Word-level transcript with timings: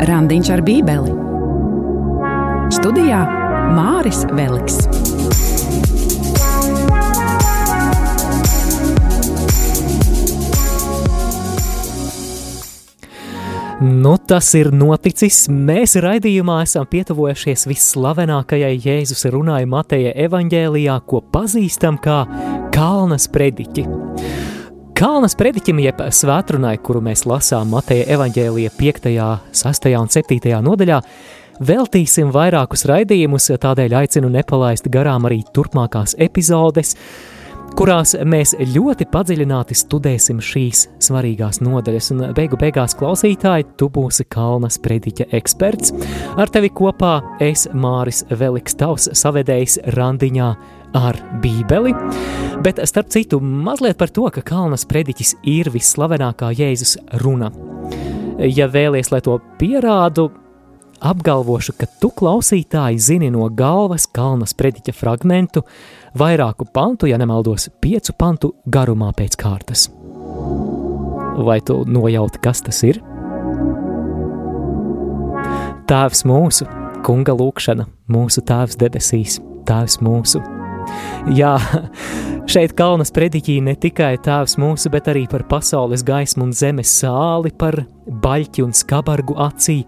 Randiņš 0.00 0.48
ar 0.54 0.60
Bībeli. 0.64 1.12
Studijā 2.72 3.18
Māris 3.76 4.22
Veliks. 4.32 4.78
Nu, 13.80 14.14
tas 14.16 14.48
ir 14.56 14.72
noticis. 14.72 15.42
Mēs 15.52 15.98
raidījumā 16.00 16.62
esam 16.64 16.88
pietuvojušies 16.88 17.66
visslavenākajai 17.68 18.74
Jēzus 18.80 19.28
runāja 19.32 19.68
Mateja 19.68 20.16
evaņģēlijā, 20.24 20.96
ko 21.04 21.20
pazīstam 21.28 22.00
kā 22.00 22.22
Kalnas 22.72 23.28
prediķi. 23.28 23.84
Kalnas 25.00 25.32
prediķim, 25.32 25.78
jeb 25.80 26.00
svētrunai, 26.12 26.74
kuru 26.84 27.00
mēs 27.00 27.22
lasām 27.24 27.70
Mateja 27.72 28.04
evaņģēlija 28.18 28.72
5., 28.76 29.06
6. 29.56 29.86
un 29.96 30.10
7. 30.12 30.50
nodaļā, 30.66 30.98
veltīsim 31.64 32.28
vairākus 32.34 32.84
raidījumus, 32.90 33.46
tādēļ 33.62 33.94
aicinu 34.02 34.28
nepalaist 34.34 34.90
garām 34.92 35.24
arī 35.24 35.38
turpmākās 35.56 36.18
epizodes, 36.20 36.92
kurās 37.80 38.12
mēs 38.28 38.52
ļoti 38.74 39.06
padziļināti 39.08 39.78
studēsim 39.80 40.42
šīs 40.44 40.82
svarīgās 41.06 41.62
nodaļas. 41.64 42.10
Un 42.12 42.20
beigu 42.36 42.60
beigās 42.60 42.92
klausītāji, 43.00 43.70
tu 43.80 43.88
būsi 43.88 44.28
Kalnas 44.28 44.76
prediķa 44.84 45.30
eksperts. 45.40 45.94
Ar 46.36 46.52
tevi 46.52 46.68
kopā 46.76 47.14
es, 47.40 47.70
Māris 47.72 48.20
Veliks, 48.28 48.76
tavs 48.76 49.08
savedējs 49.22 49.80
randiņā 49.96 50.50
ar 50.96 51.18
Bībeli. 51.42 51.94
Bet 52.64 52.80
starp 52.84 53.08
citu, 53.12 53.40
mazliet 53.40 53.98
par 53.98 54.12
to, 54.12 54.26
ka 54.32 54.42
Kalnas 54.44 54.84
prediķis 54.88 55.36
ir 55.48 55.70
visslavenākā 55.72 56.52
Jēzus 56.56 56.98
runa. 57.22 57.50
Ja 58.40 58.68
vēlies, 58.72 59.10
lai 59.12 59.20
to 59.24 59.36
pierādu, 59.60 60.30
apgalvošu, 61.00 61.74
ka 61.78 61.88
tu 62.00 62.10
klausītāji 62.16 63.00
zini 63.00 63.30
no 63.32 63.48
galvas 63.48 64.06
Kalnas 64.08 64.54
prediķa 64.56 64.94
fragmentu, 64.96 65.64
vairāku 66.18 66.68
pantu, 66.72 67.08
ja 67.08 67.18
nemaldos, 67.20 67.70
piecu 67.80 68.16
pantu 68.18 68.54
garumā 68.66 69.12
pēc 69.16 69.36
kārtas. 69.40 69.88
Vai 71.40 71.60
tu 71.64 71.82
nojauti, 71.88 72.40
kas 72.44 72.60
tas 72.66 72.82
ir? 72.84 73.00
Tēvs 75.90 76.24
mūsu, 76.28 76.68
kunga 77.06 77.34
lūkšana, 77.34 77.88
mūsu 78.12 78.44
tēvs 78.46 78.76
debesīs, 78.78 79.40
tēvs 79.66 80.00
mūsu. 80.04 80.59
Jā, 81.36 81.56
šeit 82.50 82.72
kalnas 82.78 83.12
prediķī 83.14 83.58
ne 83.64 83.76
tikai 83.78 84.14
tēvs 84.24 84.56
mūsu, 84.60 84.92
bet 84.92 85.10
arī 85.12 85.26
par 85.30 85.44
pasaules 85.50 86.04
gaismu 86.06 86.48
un 86.48 86.54
zemes 86.56 86.92
sāli, 87.02 87.52
par 87.52 87.82
baļķi 88.06 88.64
un 88.64 88.74
skabargu 88.76 89.36
acī, 89.40 89.82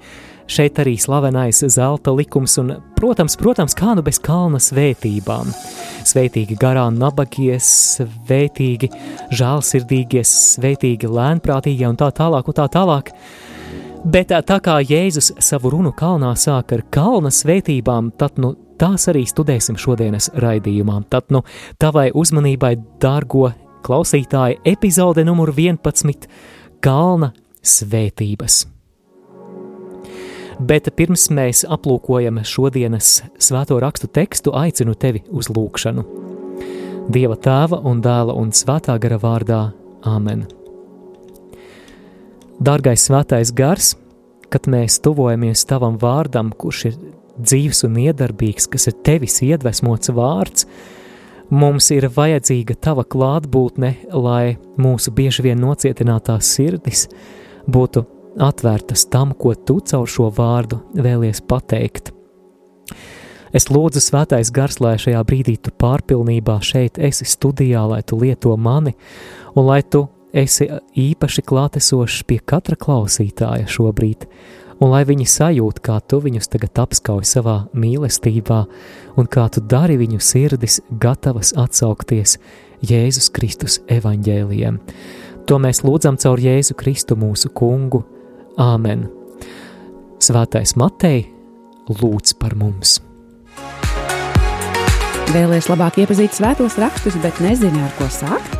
Šeit 0.52 0.76
arī 0.82 0.96
slavenais 1.00 1.62
zelta 1.72 2.12
likums 2.12 2.58
un, 2.60 2.74
protams, 2.98 3.38
protams 3.40 3.76
kā 3.78 3.94
nu 3.96 4.02
bez 4.04 4.18
kalna 4.20 4.58
svētībām. 4.60 5.52
Svētīgi 6.08 6.58
garā 6.60 6.88
nabagie, 6.92 7.54
svētīgi 7.62 8.90
žēlsirdīgie, 9.38 10.24
svētīgi 10.26 11.08
lēnprātīgie 11.08 11.86
un 11.88 11.96
tā 11.96 12.10
tālāk 12.18 12.50
un 12.50 12.58
tā 12.58 12.66
tālāk. 12.74 13.14
Bet 14.02 14.34
tā 14.34 14.58
kā 14.60 14.80
Jēzus 14.82 15.30
savu 15.38 15.70
runu 15.76 15.94
kalnā 15.94 16.34
sāk 16.36 16.74
ar 16.74 16.84
kalna 16.90 17.30
svētībām, 17.30 18.10
tad 18.18 18.42
nu 18.42 18.56
tās 18.82 19.06
arī 19.10 19.22
studēsim 19.28 19.78
šodienas 19.78 20.32
raidījumā. 20.42 20.98
Tad 21.12 21.30
nu 21.34 21.44
tavai 21.80 22.08
uzmanībai, 22.18 22.74
dārgo 23.02 23.52
klausītāji, 23.86 24.60
epizode 24.66 25.24
numur 25.26 25.52
11- 25.54 26.26
Kalna 26.84 27.32
svētības. 27.62 28.66
Bet 30.60 30.90
pirms 30.96 31.28
mēs 31.30 31.64
aplūkojam 31.64 32.42
šodienas 32.44 33.22
svēto 33.38 33.80
rakstu 33.80 34.06
tekstu, 34.06 34.52
aicinu 34.52 34.94
tevi 34.94 35.22
uz 35.30 35.48
lūgšanu. 35.48 36.04
Dieva 37.10 37.36
tēva 37.36 37.80
un 37.84 38.02
dēla 38.02 38.34
un 38.36 38.50
svētā 38.50 38.98
gara 39.00 39.18
vārdā 39.18 39.72
Āmen. 40.02 40.46
Dārgais 42.60 43.08
svētais 43.08 43.52
gars, 43.54 43.96
kad 44.50 44.66
mēs 44.66 45.00
tuvojamies 45.02 45.64
tavam 45.66 45.98
vārdam, 45.98 46.52
kurš 46.52 46.84
ir 46.84 46.94
dzīves 47.38 47.84
un 47.88 47.98
iedarbīgs, 48.02 48.68
kas 48.72 48.88
ir 48.90 48.98
tevis 49.06 49.40
iedvesmots 49.44 50.12
vārds, 50.14 50.66
mums 51.52 51.90
ir 51.94 52.08
vajadzīga 52.12 52.76
tava 52.80 53.04
klātbūtne, 53.04 53.94
lai 54.12 54.56
mūsu 54.80 55.12
bieži 55.14 55.46
vien 55.48 55.60
nocietinātās 55.62 56.54
sirdis 56.56 57.06
būtu 57.68 58.04
atvērtas 58.40 59.06
tam, 59.12 59.34
ko 59.36 59.54
tu 59.54 59.80
caur 59.84 60.08
šo 60.08 60.30
vārdu 60.32 60.80
vēlies 60.96 61.42
pateikt. 61.48 62.12
Es 63.52 63.68
lūdzu, 63.68 64.00
Svētais 64.00 64.48
Gars, 64.48 64.78
lai 64.80 64.94
šajā 65.00 65.20
brīdī 65.28 65.58
tu 65.60 65.74
pārpilnībā 65.76 66.56
šeit 66.64 66.96
esi 66.96 67.26
studijā, 67.28 67.84
lai 67.84 68.00
tu 68.00 68.16
lieto 68.16 68.54
mani, 68.56 68.94
un 69.52 69.68
lai 69.68 69.82
tu 69.84 70.06
esi 70.32 70.70
īpaši 70.96 71.44
klātesošs 71.44 72.22
pie 72.24 72.38
katra 72.40 72.78
klausītāja 72.80 73.68
šobrīd, 73.68 74.24
un 74.82 74.90
lai 74.90 75.02
viņi 75.06 75.26
sajūt, 75.30 75.80
kā 75.84 76.00
tu 76.10 76.18
viņus 76.24 76.50
tagad 76.50 76.80
apskauj 76.84 77.26
savā 77.28 77.56
mīlestībā, 77.78 78.60
un 79.18 79.28
kā 79.30 79.46
tu 79.52 79.62
dari 79.62 79.98
viņu 80.00 80.18
sirdis 80.22 80.80
gatavas 80.90 81.54
atsaukties 81.58 82.38
Jēzus 82.82 83.30
Kristus 83.34 83.78
evaņģēlijiem. 83.92 84.80
To 85.46 85.58
mēs 85.62 85.82
lūdzam 85.86 86.18
caur 86.22 86.42
Jēzu 86.42 86.74
Kristu 86.78 87.18
mūsu 87.18 87.52
kungu, 87.54 88.02
Āmen! 88.60 89.06
Svētais 90.22 90.74
Matei 90.78 91.24
lūdz 91.88 92.36
par 92.38 92.56
mums! 92.58 92.98
Vēlēs 95.32 95.70
labāk 95.70 96.02
iepazīt 96.02 96.34
svētos 96.36 96.76
rakstus, 96.82 97.16
bet 97.22 97.38
nezini, 97.40 97.80
ar 97.80 97.94
ko 97.96 98.10
sākt? 98.12 98.58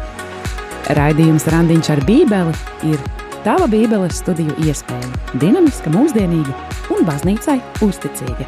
Raidījums 0.97 1.45
Randiņš 1.53 1.91
ar 1.93 2.01
Bībeli 2.09 2.55
ir 2.95 3.03
tava 3.47 3.67
Bībeles 3.71 4.21
studiju 4.23 4.55
iespēja, 4.67 5.09
dinamiska, 5.43 5.91
mūsdienīga 5.95 6.55
un 6.95 7.07
baznīcai 7.09 7.59
uzticīga. 7.85 8.47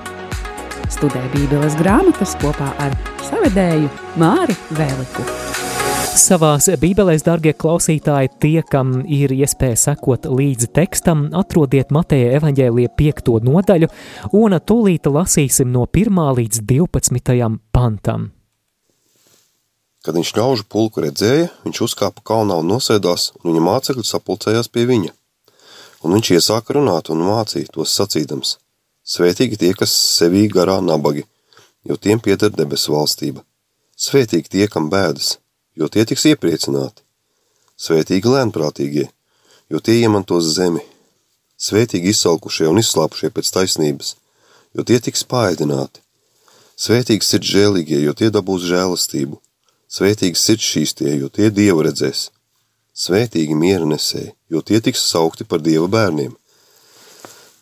Studē 0.92 1.22
Bībeles 1.32 1.74
grāmatas 1.80 2.36
kopā 2.42 2.70
ar 2.82 2.94
savedēju 3.26 3.90
Māri 4.20 4.56
Vēliku. 4.78 5.24
Savās 6.14 6.68
bībelēs, 6.78 7.24
darbie 7.26 7.50
klausītāji, 7.58 8.30
tie, 8.38 8.60
kam 8.70 9.00
ir 9.02 9.34
iespēja 9.34 9.80
sekot 9.88 10.28
līdzi 10.30 10.70
tekstam, 10.76 11.26
atrodiet 11.34 11.90
Mateja 11.94 12.36
evaņģēlīja 12.38 12.92
piekto 12.94 13.40
nodaļu, 13.42 13.90
un 14.38 14.54
tūlīt 14.62 15.10
lasīsim 15.10 15.74
no 15.74 15.88
1 15.90 16.22
līdz 16.38 16.62
12 16.70 17.58
pantam. 17.74 18.33
Kad 20.04 20.18
viņš 20.18 20.30
ļaužu 20.36 20.66
pulku 20.68 21.00
redzēja, 21.00 21.48
viņš 21.64 21.78
uzkāpa 21.86 22.20
kalnā 22.28 22.58
un 22.60 22.68
nosēdās, 22.68 23.30
un 23.40 23.48
viņa 23.48 23.62
mācekļi 23.64 24.04
sapulcējās 24.04 24.68
pie 24.68 24.84
viņa. 24.90 25.14
Un 26.04 26.12
viņš 26.18 26.30
iesāka 26.36 26.76
runāt 26.76 27.08
un 27.08 27.24
mācīt 27.24 27.70
tos 27.72 27.94
sacīdams: 27.96 28.58
Svētīgi 29.04 29.56
tie, 29.60 29.72
kas 29.72 29.94
sevī 30.18 30.44
garā 30.52 30.76
nabagi, 30.84 31.24
jo 31.88 31.96
tiem 31.96 32.20
pieder 32.20 32.52
debesu 32.52 32.92
valstība. 32.92 33.40
Svētīgi 33.96 34.52
tie, 34.52 34.66
kam 34.68 34.90
bēdas, 34.92 35.38
jo 35.76 35.88
tie 35.88 36.04
tiks 36.04 36.26
iepriecināti. 36.34 37.00
Svētīgi 37.80 38.28
lēnprātīgie, 38.28 39.06
jo 39.72 39.80
tie 39.80 40.02
iemantos 40.02 40.52
zemi. 40.56 40.84
Svētīgi 41.56 42.12
izsalkušie 42.12 42.68
un 42.68 42.82
izslāpušie 42.82 43.32
pēc 43.32 43.52
taisnības, 43.56 44.16
jo 44.76 44.84
tie 44.84 45.00
tiks 45.00 45.24
paēdināti. 45.30 46.02
Svētīgi 46.76 47.24
sirds 47.24 47.52
žēlīgie, 47.54 48.02
jo 48.04 48.12
tie 48.18 48.28
dabūs 48.34 48.66
žēlastību. 48.68 49.40
Svētīgi 49.94 50.34
sirds 50.34 50.66
šīs 50.66 50.96
tie, 50.98 51.12
jo 51.20 51.28
tie 51.30 51.52
dievu 51.54 51.84
redzēs. 51.86 52.28
Svētīgi 52.98 53.54
miera 53.54 53.86
nesēji, 53.86 54.32
jo 54.50 54.62
tie 54.66 54.80
tiks 54.82 55.04
saukti 55.06 55.46
par 55.46 55.62
dieva 55.62 55.86
bērniem. 55.90 56.32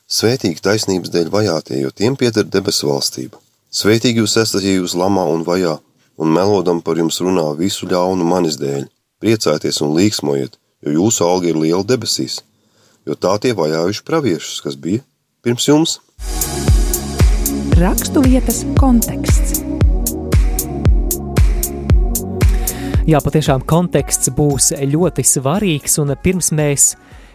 Svētīgi 0.09 0.63
taisnības 0.65 1.13
dēļ 1.13 1.29
vajātie, 1.33 1.83
jo 1.83 1.91
tiem 1.93 2.17
pieder 2.17 2.47
debesu 2.49 2.89
valstība. 2.89 3.41
Svētīgi 3.73 4.23
jūs 4.23 4.37
esat, 4.41 4.65
ja 4.65 4.79
jūs 4.79 4.95
lamā 4.97 5.27
un 5.29 5.45
vajā, 5.45 5.79
un 6.21 6.33
melodam 6.33 6.81
par 6.85 7.01
jums 7.01 7.21
runā 7.25 7.51
visu 7.59 7.89
ļaunu 7.91 8.25
manis 8.29 8.57
dēļ. 8.61 8.87
Priecājieties 9.21 9.83
un 9.85 9.93
līksmojiet, 9.97 10.57
jo 10.85 10.97
jūsu 10.97 11.27
alga 11.29 11.53
ir 11.53 11.61
liela 11.61 11.85
debesīs, 11.85 12.41
jo 13.09 13.17
tā 13.17 13.35
tie 13.45 13.53
vajājuši 13.57 14.07
praviešus, 14.09 14.63
kas 14.65 14.81
bija 14.81 15.05
pirms 15.45 15.69
jums. 15.69 15.99
Rakstu 17.81 18.25
vietas 18.25 18.65
konteksts. 18.81 19.62
Jā, 23.03 23.19
patiešām 23.19 23.65
konteksts 23.67 24.31
būs 24.31 24.69
ļoti 24.79 25.25
svarīgs, 25.27 25.97
un 25.99 26.13
pirms 26.23 26.53
mēs 26.55 26.93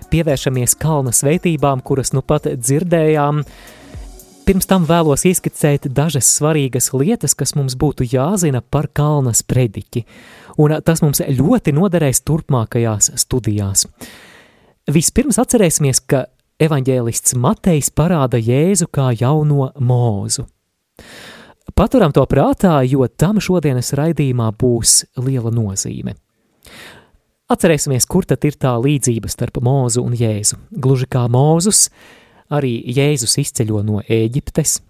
pievēršamies 0.07 0.77
kalna 0.79 1.11
svētībām, 1.11 1.81
kuras 1.83 2.13
nu 2.15 2.23
pat 2.23 2.47
dzirdējām, 2.53 3.43
Pirms 4.47 4.63
tam 4.63 4.85
vēlos 4.87 5.25
ieskicēt 5.27 5.89
dažas 5.91 6.29
svarīgas 6.37 6.93
lietas, 6.95 7.33
kas 7.35 7.51
mums 7.57 7.73
būtu 7.75 8.05
jāzina 8.07 8.61
par 8.63 8.85
kalnas 8.95 9.41
prediķi, 9.43 10.05
un 10.63 10.71
tas 10.87 11.01
mums 11.03 11.19
ļoti 11.19 11.73
noderēs 11.75 12.23
turpmākajās 12.23 13.09
studijās. 13.19 13.83
Vispirms 14.87 15.41
atcerēsimies, 15.43 15.99
ka 15.99 16.29
evaņģēlists 16.63 17.35
Matejs 17.35 17.91
parāda 17.91 18.39
Jēzu 18.39 18.87
kā 18.87 19.09
jauno 19.19 19.67
mūzu. 19.83 20.47
Paturam 21.75 22.13
to 22.15 22.23
prātā, 22.29 22.79
jo 22.87 23.07
tam 23.07 23.41
šodienas 23.43 23.91
raidījumā 23.97 24.51
būs 24.55 25.03
liela 25.19 25.51
nozīme. 25.53 26.15
Atcerēsimies, 27.47 28.07
kur 28.07 28.25
tad 28.27 28.43
ir 28.43 28.57
tā 28.59 28.73
līdzība 28.75 29.29
starp 29.31 29.61
mūzu 29.63 30.03
un 30.03 30.15
jēzu. 30.17 30.57
Gluži 30.71 31.07
kā 31.11 31.25
mūzus, 31.31 31.87
arī 32.51 32.73
Jēzus 32.91 33.37
izceļo 33.43 33.83
no 33.87 34.01
Ēģiptes. 34.03 34.81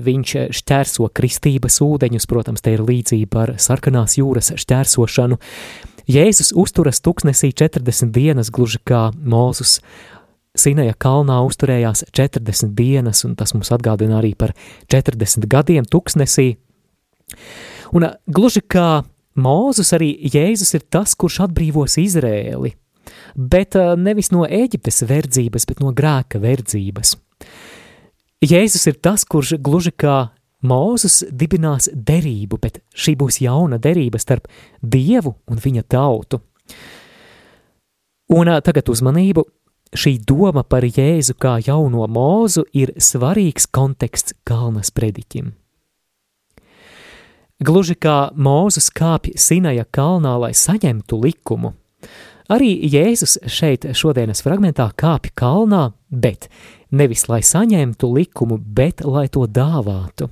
Viņš 0.00 0.34
šķērso 0.56 1.08
kristības 1.14 1.80
ūdeņus, 1.84 2.26
protams, 2.30 2.62
te 2.64 2.76
ir 2.76 2.84
līdzība 2.86 3.42
ar 3.42 3.52
sarkanās 3.60 4.16
jūras 4.20 4.52
šķērsošanu. 4.62 5.40
Jēzus 6.10 6.54
uzturas 6.56 7.02
tuksnesī 7.04 7.50
40 7.52 8.14
dienas, 8.14 8.52
gluži 8.54 8.80
kā 8.86 9.10
Mūzus 9.14 9.80
Sinaja 10.58 10.96
kalnā 10.98 11.36
uzturējās 11.46 12.08
40 12.10 12.74
dienas, 12.74 13.22
un 13.26 13.36
tas 13.38 13.54
mums 13.54 13.70
atgādina 13.70 14.18
arī 14.18 14.32
par 14.34 14.50
40 14.90 15.46
gadiem 15.50 15.86
tuksnesī. 15.86 16.56
Un 17.94 18.08
gluži 18.26 18.62
kā 18.66 19.02
Mūzus 19.40 19.92
arī 19.94 20.10
Jēzus 20.26 20.74
ir 20.74 20.82
tas, 20.90 21.14
kurš 21.14 21.44
atbrīvos 21.46 21.94
Izrēli, 22.02 22.72
bet 23.38 23.78
nevis 23.96 24.32
no 24.34 24.42
Eģiptes 24.42 25.04
verdzības, 25.06 25.68
bet 25.70 25.80
no 25.80 25.94
grēka 25.94 26.40
verdzības. 26.42 27.14
Jēzus 28.42 28.88
ir 28.90 28.98
tas, 28.98 29.22
kurš 29.24 29.54
gluži 29.62 29.94
kā 29.94 30.32
Mūzus 30.66 31.22
dibinās 31.30 31.88
derību, 31.94 32.58
bet 32.60 32.82
šī 32.92 33.14
būs 33.22 33.38
jauna 33.40 33.78
derība 33.80 34.18
starp 34.20 34.50
Dievu 34.82 35.36
un 35.48 35.62
viņa 35.62 35.86
tautu. 35.88 36.42
Un 38.34 38.50
tagad 38.62 38.90
uzmanību, 38.92 39.46
šī 39.96 40.18
doma 40.26 40.62
par 40.62 40.84
Jēzu 40.86 41.34
kā 41.40 41.58
jauno 41.66 42.06
mūzu 42.06 42.66
ir 42.76 42.92
svarīgs 42.98 43.66
konteksts 43.70 44.36
Kalnas 44.44 44.92
prediķim. 44.94 45.52
Gluži 47.60 47.94
kā 48.00 48.30
Mūzes 48.32 48.88
kāpj 48.96 49.34
Sinaja 49.36 49.84
kalnā, 49.84 50.38
lai 50.40 50.54
saņemtu 50.56 51.18
likumu, 51.20 51.74
arī 52.48 52.70
Jēzus 52.88 53.36
šeit 53.44 53.84
šodienas 53.92 54.40
fragmentā 54.46 54.86
kāpj 54.96 55.34
kalnā, 55.36 55.90
bet 56.08 56.48
nevis 56.90 57.26
lai 57.28 57.42
saņemtu 57.44 58.08
likumu, 58.16 58.56
bet 58.56 59.04
lai 59.04 59.26
to 59.28 59.44
dāvātu. 59.44 60.30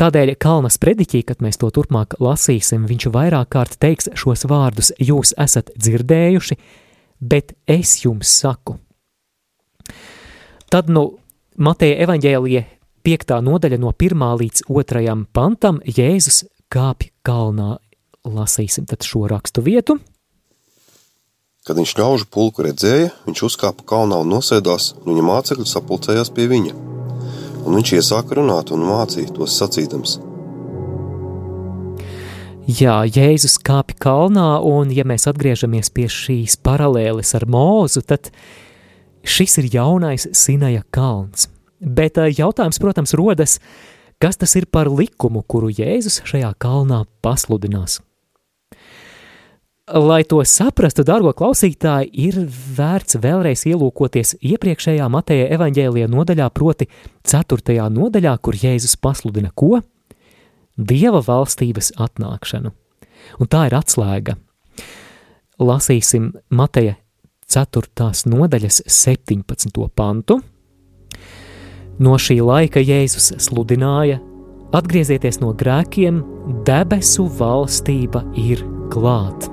Tādēļ 0.00 0.32
Kalnas 0.40 0.80
prediķī, 0.80 1.20
kad 1.28 1.44
mēs 1.44 1.60
to 1.60 1.68
turpmāk 1.70 2.16
lasīsim, 2.18 2.88
viņš 2.88 3.10
vairāk 3.12 3.52
kārt 3.52 3.76
teiks 3.78 4.08
šos 4.18 4.46
vārdus: 4.48 4.94
Jūs 4.96 5.34
esat 5.38 5.68
dzirdējuši, 5.76 6.56
bet 7.22 7.54
es 7.70 8.02
jums 8.02 8.30
saku. 8.42 8.76
Tad, 10.72 10.88
nu, 10.90 11.18
Mateja 11.62 12.00
evaņģēlija 12.06 12.62
piektā 13.04 13.38
nodaļa 13.44 13.78
no 13.82 13.92
pirmā 13.94 14.32
līdz 14.40 14.66
otrajam 14.72 15.26
pantam 15.36 15.82
Jēzus 15.84 16.46
kāpj 16.72 17.12
kalnā. 17.26 17.76
Lasīsim 18.22 18.86
tad 18.86 19.04
šo 19.06 19.26
rakstu 19.30 19.64
vietu. 19.66 19.98
Kad 21.66 21.78
viņš 21.78 21.94
ļaužu 21.98 22.26
pulku 22.32 22.64
redzēja, 22.66 23.12
viņš 23.26 23.44
uzkāpa 23.50 23.86
kalnā 23.86 24.18
un 24.22 24.32
nosēdās, 24.34 24.94
un 25.02 25.12
viņa 25.12 25.28
mācekļi 25.28 25.68
sapulcējās 25.70 26.32
pie 26.34 26.48
viņa. 26.50 26.74
Un 27.62 27.78
viņš 27.78 27.96
iesāka 28.00 28.38
runāt 28.38 28.74
un 28.74 28.82
mācīt 28.88 29.34
tos 29.36 29.58
sacīdams– 29.60 30.18
Jā, 32.70 33.00
Jēzus 33.10 33.56
kāpj 33.58 33.96
kalnā, 33.98 34.60
un 34.62 34.92
ja 34.94 35.02
mēs 35.02 35.24
atgriežamies 35.26 35.88
pie 35.90 36.04
šīs 36.06 36.54
paralēles 36.62 37.34
ar 37.34 37.42
mūzu, 37.50 38.04
tad 38.06 38.28
šis 39.26 39.56
ir 39.58 39.66
jaunais 39.72 40.28
Sinaja 40.38 40.84
kalns. 40.94 41.48
Bet 41.82 42.20
jautājums, 42.22 42.78
protams, 42.78 43.16
rodas, 43.18 43.56
kas 44.22 44.38
tas 44.38 44.54
ir 44.54 44.68
par 44.70 44.86
likumu, 44.86 45.42
kuru 45.42 45.72
Jēzus 45.74 46.20
šajā 46.22 46.52
kalnā 46.62 47.02
pasludinās? 47.26 47.98
Lai 49.90 50.22
to 50.22 50.38
saprastu, 50.46 51.02
dārgo 51.02 51.32
klausītāji, 51.34 52.12
ir 52.14 52.44
vērts 52.46 53.18
vēlreiz 53.18 53.66
ielūkoties 53.66 54.36
iepriekšējā 54.38 55.08
Mateja 55.10 55.50
evaņģēlijā 55.58 56.06
nodaļā, 56.14 56.46
proti 56.54 56.86
4. 57.26 57.90
nodaļā, 57.90 58.36
kur 58.38 58.54
Jēzus 58.54 58.94
pasludina 59.02 59.50
ko? 59.50 59.80
Dieva 60.88 61.22
valstības 61.24 61.92
atnākšanu. 62.00 62.72
Un 63.38 63.50
tā 63.50 63.66
ir 63.68 63.76
atslēga. 63.76 64.36
Lasīsim 65.62 66.32
Mateja 66.50 66.96
4. 67.52 68.10
nodaļas 68.32 68.82
17. 68.88 69.88
pantu. 69.94 70.40
No 72.02 72.16
šī 72.18 72.40
laika 72.42 72.80
Jēzus 72.80 73.34
sludināja: 73.44 74.18
Atgriezieties 74.72 75.38
no 75.42 75.52
grēkiem, 75.52 76.22
debesu 76.66 77.28
valstība 77.28 78.24
ir 78.40 78.64
klāt. 78.92 79.50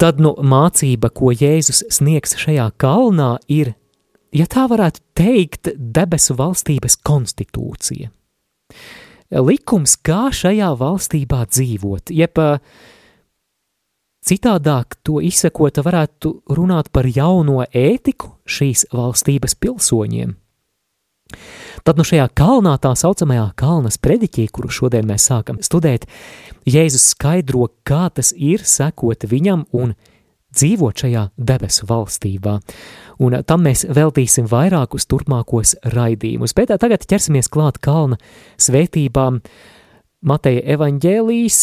Tad 0.00 0.22
nu 0.24 0.32
mācība, 0.40 1.10
ko 1.12 1.28
Jēzus 1.36 1.84
sniegs 1.92 2.32
šajā 2.40 2.70
kalnā, 2.80 3.34
ir, 3.52 3.74
ja 4.32 4.48
tā 4.48 4.64
varētu 4.70 5.04
teikt, 5.12 5.74
debesu 5.76 6.38
valstības 6.40 6.96
konstitūcija 7.04 8.08
likums, 9.30 9.96
kā 9.96 10.28
šajā 10.34 10.70
valstībā 10.80 11.44
dzīvot, 11.50 12.10
jeb 12.14 12.40
citādāk 14.26 14.98
to 15.06 15.20
izsekot, 15.24 15.80
varētu 15.84 16.34
runāt 16.52 16.90
par 16.92 17.08
jauno 17.08 17.64
ētiku 17.66 18.34
šīs 18.44 18.88
valstības 18.92 19.56
pilsoņiem. 19.56 20.36
Tad 21.86 21.96
no 21.96 22.02
nu 22.02 22.08
šajā 22.08 22.26
kalnā, 22.36 22.74
tā 22.82 22.90
saucamajā 22.98 23.52
kalnas 23.58 23.96
prediķī, 24.02 24.48
kuru 24.52 24.70
šodien 24.72 25.06
mēs 25.08 25.28
sākam 25.30 25.60
studēt, 25.64 26.08
Jēzus 26.68 27.12
skaidro, 27.14 27.70
kā 27.86 28.10
tas 28.12 28.34
ir 28.36 28.66
sekot 28.68 29.24
viņam 29.30 29.64
un 29.72 29.94
dzīvot 30.52 31.04
šajā 31.04 31.28
debesu 31.38 31.86
valstībā 31.88 32.58
un 33.20 33.36
tam 33.46 33.66
mēs 33.66 33.84
veltīsim 33.88 34.48
vairākus 34.50 35.06
turpmākos 35.10 35.76
raidījumus. 35.94 36.54
Bet 36.56 36.72
tagad 36.80 37.04
ķersimies 37.08 37.50
klāt 37.52 37.80
kalna 37.84 38.18
svētībām. 38.60 39.40
Mateja 40.20 40.64
evaņģēlijas 40.74 41.60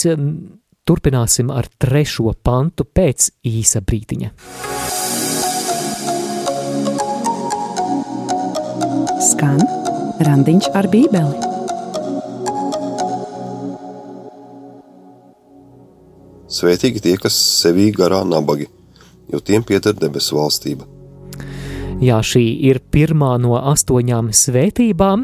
turpināsim 0.87 1.51
ar 1.53 1.67
trešo 1.77 2.31
pantu 2.43 2.87
pēc 2.87 3.29
īsa 3.45 3.83
brītiņa. 3.85 4.31
Skan 9.27 9.61
randiņš 10.23 10.71
ar 10.77 10.89
bībeli. 10.93 11.45
Svētīgi 16.57 17.03
tie, 17.03 17.17
kas 17.21 17.35
sevī 17.35 17.91
garā 17.93 18.23
nabagi, 18.25 18.69
jo 19.29 19.41
tiem 19.43 19.65
pieder 19.67 19.93
debesu 19.93 20.39
valstība. 20.39 20.96
Jā, 21.97 22.19
šī 22.21 22.43
ir 22.69 22.77
pirmā 22.93 23.31
no 23.41 23.55
astoņām 23.57 24.27
svētībām, 24.29 25.23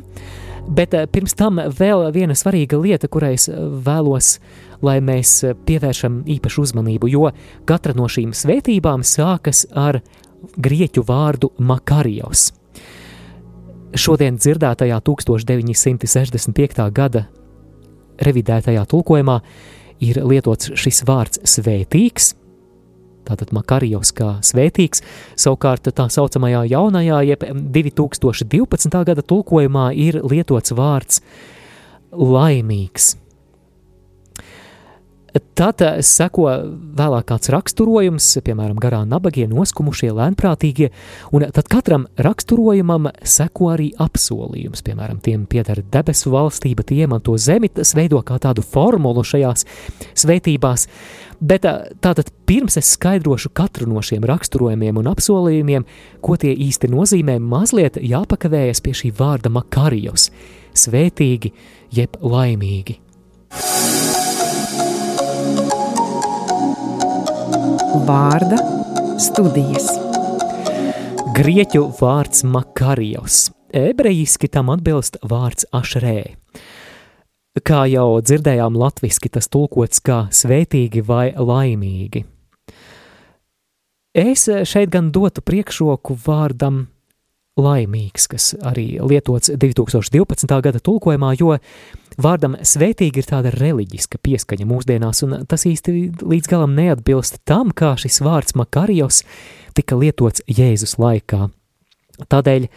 bet 0.74 0.96
eh, 0.98 1.06
pirms 1.06 1.36
tam 1.38 1.60
vēl 1.70 2.08
viena 2.16 2.34
svarīga 2.34 2.80
lieta, 2.82 3.10
kurai 3.14 3.36
es 3.38 3.46
eh, 3.52 3.60
vēlos, 3.86 4.40
lai 4.82 4.96
mēs 5.06 5.36
eh, 5.46 5.54
pievēršam 5.54 6.24
īpašu 6.34 6.66
uzmanību, 6.66 7.12
jo 7.14 7.30
katra 7.70 7.94
no 7.94 8.10
šīm 8.10 8.34
svētībām 8.34 9.06
sākas 9.06 9.68
ar 9.70 10.02
grieķu 10.58 11.06
vārdu 11.06 11.54
makarijos. 11.62 12.50
Šodien 13.94 14.42
dzirdētajā 14.42 14.98
1965. 15.06 16.86
gada 16.90 17.28
revidētajā 18.18 18.90
tulkojumā 18.90 19.42
ir 20.02 20.26
lietots 20.26 20.74
šis 20.74 21.06
vārds 21.06 21.46
svētīgs– 21.54 22.34
tātad 23.28 23.54
Makarijos 23.56 24.14
kā 24.16 24.36
svētīgs, 24.46 25.04
savukārt 25.40 25.90
tā 25.96 26.08
saucamajā 26.12 26.66
jaunajā, 26.74 27.24
jeb 27.34 27.48
2012. 27.80 29.04
gada 29.10 29.26
tulkojumā 29.26 29.90
ir 29.96 30.22
lietots 30.22 30.76
vārds 30.78 31.24
laimīgs. 32.14 33.23
Tad 35.34 35.82
seko 36.06 36.46
vēlāk 36.94 37.26
kāds 37.32 37.50
raksturojums, 37.50 38.28
piemēram, 38.46 38.78
garā 38.82 39.00
nabagie, 39.10 39.48
noskumušie, 39.50 40.12
lēnprātīgie, 40.14 40.92
un 41.34 41.48
tad 41.56 41.70
katram 41.74 42.06
raksturojumam 42.22 43.10
seko 43.26 43.72
arī 43.74 43.90
apsolījums, 43.98 44.86
piemēram, 44.86 45.18
tiem 45.26 45.48
pieder 45.50 45.82
debesu 45.94 46.36
valstība, 46.36 46.86
tie 46.86 47.02
iemanto 47.08 47.34
zemi, 47.42 47.72
tas 47.74 47.96
veido 47.98 48.22
kā 48.22 48.38
tādu 48.44 48.62
formulu 48.62 49.26
šajās 49.26 49.66
svētībās, 50.22 50.86
bet 51.42 51.66
tātad 51.66 52.30
pirms 52.46 52.78
es 52.78 52.94
skaidrošu 52.94 53.56
katru 53.58 53.90
no 53.90 54.06
šiem 54.06 54.30
raksturojumiem 54.30 55.02
un 55.02 55.10
apsolījumiem, 55.16 55.88
ko 56.22 56.38
tie 56.38 56.54
īsti 56.54 56.94
nozīmē, 56.94 57.40
mazliet 57.42 57.98
jāpakavējas 57.98 58.86
pie 58.86 58.94
šī 59.02 59.16
vārda 59.18 59.50
makarijos, 59.54 60.30
svētīgi 60.78 61.56
jeb 61.98 62.22
laimīgi. 62.22 63.00
Vārda 67.94 68.58
studijas 69.22 69.86
grieķu 71.38 71.84
vārds 72.00 72.42
makarijos. 72.50 73.52
Ebrejiski 73.70 74.50
tam 74.50 74.72
atbilst 74.74 75.20
vārds 75.30 75.68
ašrē. 75.70 76.34
Kā 77.62 77.84
jau 77.92 78.08
dzirdējām 78.26 78.80
latviski, 78.82 79.30
tas 79.30 79.46
tulkots 79.54 80.02
kā 80.02 80.24
svētīgi 80.34 81.06
vai 81.06 81.36
laimīgi. 81.38 82.24
Es 84.18 84.48
šeit 84.50 84.90
gan 84.90 85.12
dotu 85.14 85.46
priekšroku 85.46 86.18
vārdam 86.26 86.88
laimīgs, 87.62 88.26
kas 88.32 88.54
arī 88.66 88.98
lietots 89.06 89.54
2012. 89.54 90.50
gada 90.66 90.82
tulkojumā, 90.82 91.36
jo 91.38 91.60
vārdam 92.22 92.58
svētīgi 92.62 93.22
ir 93.22 93.30
tāda 93.30 93.54
reliģiska 93.54 94.20
pieskaņa 94.24 94.68
mūsdienās, 94.70 95.24
un 95.26 95.44
tas 95.50 95.66
īsti 95.70 95.96
līdz 96.22 96.50
galam 96.52 96.76
neatbilst 96.78 97.42
tam, 97.48 97.72
kā 97.72 97.94
šis 98.00 98.22
vārds 98.26 98.58
makarijos 98.60 99.24
tika 99.78 99.98
lietots 100.00 100.44
Jēzus 100.48 100.98
laikā. 101.02 101.50
Tādēļ 102.30 102.68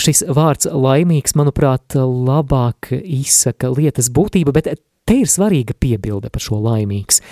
šis 0.00 0.24
vārds 0.28 0.68
laimīgs, 0.68 1.36
manuprāt, 1.38 1.96
labāk 1.96 2.92
izsaka 3.00 3.70
lietas 3.72 4.10
būtību, 4.12 4.52
bet 4.56 4.68
te 5.08 5.20
ir 5.22 5.30
svarīga 5.30 5.76
piebilde 5.78 6.30
par 6.32 6.44
šo 6.44 6.60
laimīgs, 6.62 7.22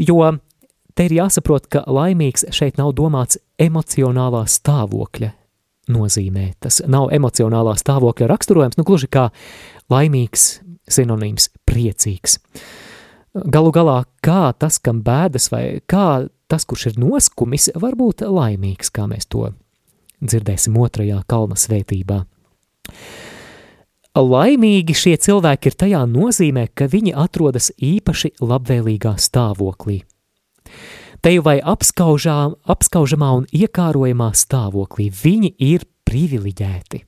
jo 0.00 0.22
te 0.96 1.06
ir 1.06 1.18
jāsaprot, 1.20 1.68
ka 1.70 1.84
laimīgs 1.86 2.48
šeit 2.54 2.80
nav 2.80 2.94
domāts 2.96 3.38
emocionālā 3.60 4.46
stāvokļa 4.48 5.34
nozīmē. 5.92 6.52
Tas 6.62 6.80
nav 6.90 7.10
emocionālā 7.14 7.76
stāvokļa 7.80 8.28
raksturojums, 8.30 8.78
nu 8.78 8.86
gluži 8.88 9.10
kā 9.10 9.28
laimīgs 9.92 10.60
sinonīms 10.90 11.50
priecīgs. 11.68 12.38
Galu 13.30 13.70
galā, 13.70 14.02
kā 14.26 14.50
tas, 14.58 14.80
kam 14.82 15.04
bēdas, 15.06 15.50
vai 15.52 15.64
kā 15.86 16.26
tas, 16.50 16.66
kurš 16.66 16.90
ir 16.90 16.98
noskumis, 16.98 17.70
var 17.78 17.94
būt 17.98 18.24
laimīgs, 18.26 18.90
kā 18.90 19.06
mēs 19.10 19.28
to 19.30 19.52
dzirdēsim 20.20 20.76
otrajā 20.76 21.22
kalna 21.30 21.58
svētībā. 21.58 22.24
Laimīgi 24.20 24.96
šie 24.98 25.14
cilvēki 25.22 25.70
ir 25.70 25.76
tajā 25.78 26.00
nozīmē, 26.10 26.66
ka 26.74 26.88
viņi 26.90 27.14
atrodas 27.14 27.70
īpaši 27.78 28.34
labvēlīgā 28.42 29.14
stāvoklī. 29.22 30.00
Te 31.20 31.34
jau 31.34 31.44
vai 31.44 31.58
apskaužā, 31.60 32.36
apskaužamā 32.72 33.30
un 33.36 33.46
iekārojamā 33.52 34.30
stāvoklī 34.36 35.10
viņi 35.12 35.52
ir 35.68 35.84
privileģēti. 36.08 37.02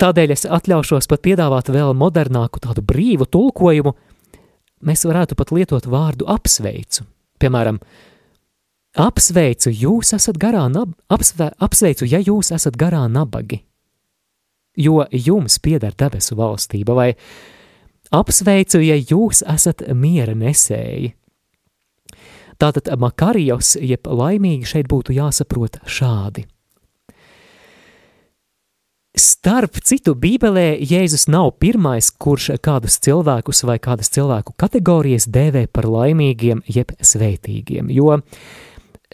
Tādēļ 0.00 0.32
es 0.32 0.46
atļaušos 0.48 1.06
pat 1.10 1.22
piedāvāt 1.22 1.68
vēl 1.70 1.92
modernāku 1.94 2.62
tādu 2.64 2.82
brīvu 2.82 3.28
tulkojumu. 3.28 3.92
Mēs 4.88 5.04
varētu 5.04 5.36
pat 5.36 5.52
lietot 5.52 5.88
vārdu 5.92 6.26
apsveicu. 6.32 7.04
Piemēram, 7.36 7.78
Apsveicu, 8.96 9.68
jūs 9.68 10.14
esat 10.16 10.38
garā, 10.40 10.62
nab, 10.72 10.94
apsve, 11.12 11.50
apsveicu, 11.60 12.06
ja 12.08 12.16
jūs 12.16 12.48
esat 12.56 12.78
garā 12.80 13.02
nabagi, 13.12 13.58
jo 14.72 15.02
jums 15.12 15.58
pieder 15.60 15.92
debesu 15.92 16.38
valstība, 16.38 16.94
vai 16.96 17.10
apsveicu, 18.16 18.80
ja 18.80 18.96
jūs 18.96 19.42
esat 19.44 19.84
miera 19.92 20.32
nesēji. 20.32 21.12
Tātad 22.60 22.88
makarijos, 23.00 23.76
jeb 23.80 24.08
laimīgi 24.08 24.68
šeit 24.68 24.90
būtu 24.90 25.16
jāsaprot 25.16 25.80
šādi. 25.84 26.46
Starp 29.16 29.78
citu, 29.80 30.12
Bībelē 30.12 30.74
Jēzus 30.84 31.24
nav 31.32 31.54
pirmais, 31.60 32.10
kurš 32.12 32.50
kādus 32.60 32.98
cilvēkus 33.00 33.62
vai 33.64 33.78
kādas 33.80 34.12
cilvēku 34.12 34.52
kategorijas 34.60 35.24
dēvē 35.32 35.66
par 35.72 35.88
laimīgiem 35.88 36.60
jeb 36.68 36.92
svētīgiem, 37.00 37.88
jo 37.96 38.18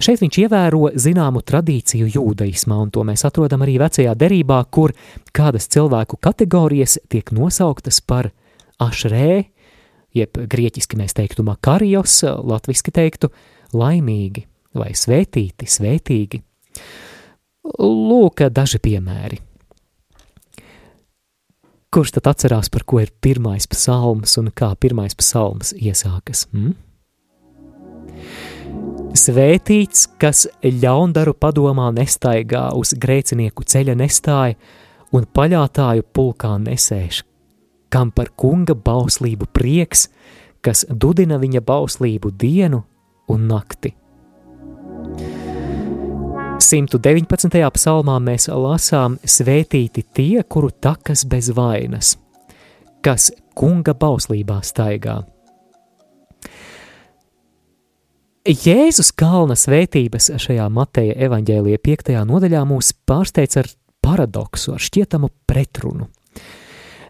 Šeit 0.01 0.23
viņš 0.23 0.37
ievēro 0.41 0.87
zināmu 0.97 1.43
tradīciju 1.45 2.07
jūdaismā, 2.15 2.79
un 2.81 2.91
to 2.91 3.03
mēs 3.05 3.27
atrodam 3.29 3.61
arī 3.63 3.75
vecajā 3.83 4.15
derībā, 4.17 4.63
kur 4.73 4.95
kādas 5.37 5.69
cilvēku 5.69 6.17
kategorijas 6.17 6.97
tiek 7.13 7.29
nosauktas 7.37 8.01
par 8.01 8.31
ašrē, 8.81 9.45
jeb 10.17 10.39
grieķiski 10.53 10.99
mēs 11.01 11.17
teiktu 11.17 11.45
makarijos, 11.47 12.21
latviski 12.25 12.95
teiktu 12.95 13.33
laimīgi 13.77 14.47
vai 14.77 14.93
svētīti, 14.97 15.69
svētīgi. 15.69 16.43
Lūk, 17.79 18.43
daži 18.51 18.81
piemēri. 18.83 19.41
Kurš 21.93 22.15
tad 22.17 22.31
atcerās, 22.31 22.71
par 22.73 22.87
ko 22.89 23.03
ir 23.03 23.11
pirmais 23.21 23.67
psalms 23.69 24.39
un 24.41 24.49
kā 24.57 24.71
pirmais 24.81 25.13
psalms 25.19 25.75
iesākas? 25.77 26.47
Hmm? 26.49 26.73
Svētīts, 29.13 30.07
kas 30.17 30.47
ļaundaru 30.65 31.35
padomā 31.37 31.91
nestaigā, 31.93 32.71
uz 32.73 32.95
grēcinieku 32.97 33.67
ceļa 33.69 33.99
nestāja 34.01 34.57
un 35.13 35.29
paļātāju 35.29 36.07
pulkā 36.17 36.55
nesēž, 36.65 37.21
kam 37.93 38.11
par 38.11 38.33
kunga 38.37 38.75
bauslību 38.75 39.51
prieks, 39.53 40.09
kas 40.65 40.87
dudina 40.89 41.39
viņa 41.43 41.61
bauslību 41.67 42.33
dienu 42.41 42.83
un 43.29 43.49
nakti. 43.51 43.93
119. 46.63 47.59
psalmā 47.75 48.17
mēs 48.23 48.47
lasām 48.49 49.19
svētīti 49.27 50.05
tie, 50.15 50.45
kuru 50.47 50.71
takas 50.71 51.27
bez 51.29 51.51
vainas, 51.53 52.15
kas 53.05 53.33
kunga 53.59 53.93
bauslībā 53.99 54.61
staigā. 54.65 55.19
Jēzus 58.47 59.13
kalna 59.15 59.55
svētības 59.59 60.33
šajā 60.43 60.65
Mateja 60.73 61.19
evaņģēlija 61.29 61.83
piektajā 61.83 62.25
nodaļā 62.27 62.65
mūs 62.67 62.91
pārsteidz 63.07 63.61
ar 63.61 63.69
paradoksu, 64.03 64.73
ar 64.75 64.83
šķietamu 64.83 65.31
pretrunu. 65.47 66.09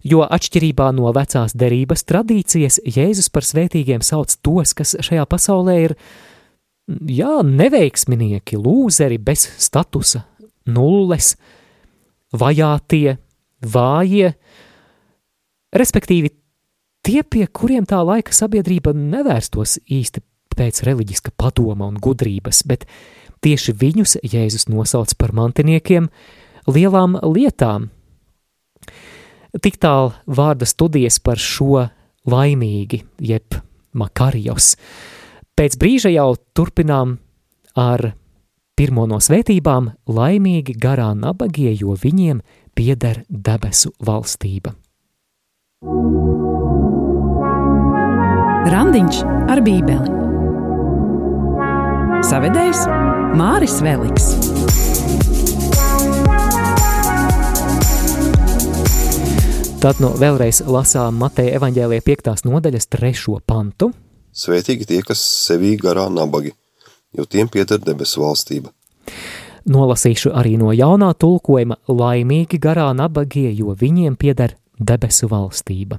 Jo 0.02 0.24
atšķirībā 0.26 0.88
no 0.96 1.12
vecās 1.14 1.54
derības 1.54 2.02
tradīcijas, 2.08 2.80
Jēzus 2.82 3.30
par 3.30 3.46
svētīgiem 3.46 4.02
sauc 4.02 4.34
tos, 4.42 4.74
kas 4.74 4.96
šajā 4.98 5.26
pasaulē 5.30 5.76
ir, 5.84 5.94
jā, 7.06 7.38
neveiksminieki, 7.46 8.58
lūzeri 8.58 9.20
bez 9.22 9.46
statusa, 9.62 10.24
nulles, 10.66 11.36
vajātie, 12.34 13.16
vājie, 13.62 14.32
respektīvi 15.72 16.32
tie, 17.06 17.22
pie 17.22 17.46
kuriem 17.46 17.86
tā 17.88 18.02
laika 18.02 18.34
sabiedrība 18.34 18.94
nevērstos 18.96 19.78
īsti 19.86 20.22
pēc 20.52 20.82
reliģiska 20.86 21.32
padoma 21.38 21.88
un 21.88 21.98
gudrības, 22.02 22.62
bet 22.68 22.86
tieši 23.44 23.74
viņus 23.78 24.18
Jēzus 24.26 24.68
nosauc 24.70 25.14
par 25.18 25.34
mantiniekiem 25.36 26.08
lielām 26.70 27.18
lietām. 27.22 27.90
Tik 29.60 29.76
tālu 29.76 30.14
vārda 30.24 30.64
studijas 30.64 31.18
par 31.20 31.36
šo 31.36 31.88
laimīgi, 32.28 33.02
jeb 33.20 33.58
makarijos. 33.92 34.76
Pēc 35.52 35.76
brīža 35.76 36.12
jau 36.14 36.30
turpinām 36.56 37.18
ar 37.76 38.14
pirmo 38.76 39.04
no 39.06 39.20
svētībām- 39.20 39.92
laimīgi 40.18 40.78
garā 40.78 41.12
nabagie, 41.14 41.76
jo 41.76 41.92
viņiem 41.92 42.40
pieder 42.74 43.24
debesu 43.28 43.92
valstība. 44.00 44.74
Randiņš 48.72 49.22
ar 49.50 49.60
bībeli 49.60 50.22
Savedējs 52.22 52.86
Māris 53.34 53.80
Veliks. 53.82 54.41
Tad 59.82 59.98
no 59.98 60.12
vēlreiz 60.14 60.60
lasām 60.70 61.16
Mateja 61.18 61.56
evaņģēlīja 61.58 62.04
5. 62.06 62.28
nodaļas 62.46 62.84
3. 62.94 63.32
pantu. 63.50 63.88
Svētīgi 64.30 64.86
tie, 64.86 65.00
kas 65.02 65.18
sevī 65.18 65.72
garā 65.74 66.04
nabagi, 66.06 66.52
jo 67.18 67.26
tiem 67.26 67.50
pieder 67.50 67.82
debesu 67.82 68.22
valstība. 68.22 68.70
Nolasīšu 69.66 70.30
arī 70.38 70.54
no 70.60 70.70
jaunā 70.70 71.10
tulkojuma 71.18 71.80
laimīgi 71.90 72.62
garā 72.62 72.86
nabagie, 72.94 73.48
jo 73.58 73.74
viņiem 73.74 74.14
pieder 74.14 74.54
debesu 74.78 75.26
valstība. 75.34 75.98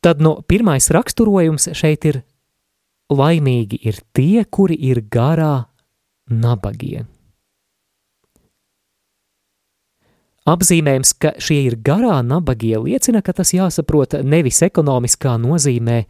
Tad 0.00 0.24
no 0.24 0.38
pirmais 0.48 0.88
raksturojums 0.88 1.68
šeit 1.76 2.08
ir 2.08 2.22
laimīgi 3.12 3.84
ir 3.92 4.00
tie, 4.16 4.46
kuri 4.48 4.80
ir 4.88 5.04
garā 5.04 5.66
nabagie. 6.32 7.04
Apzīmējums, 10.42 11.12
ka 11.22 11.36
šie 11.38 11.60
ir 11.68 11.76
garā 11.86 12.16
nabagie, 12.26 12.74
liecina, 12.82 13.20
ka 13.22 13.34
tas 13.36 13.52
jāsaprot 13.54 14.16
nevis 14.26 14.58
ekonomiskā 14.66 15.36
nozīmē, 15.38 16.00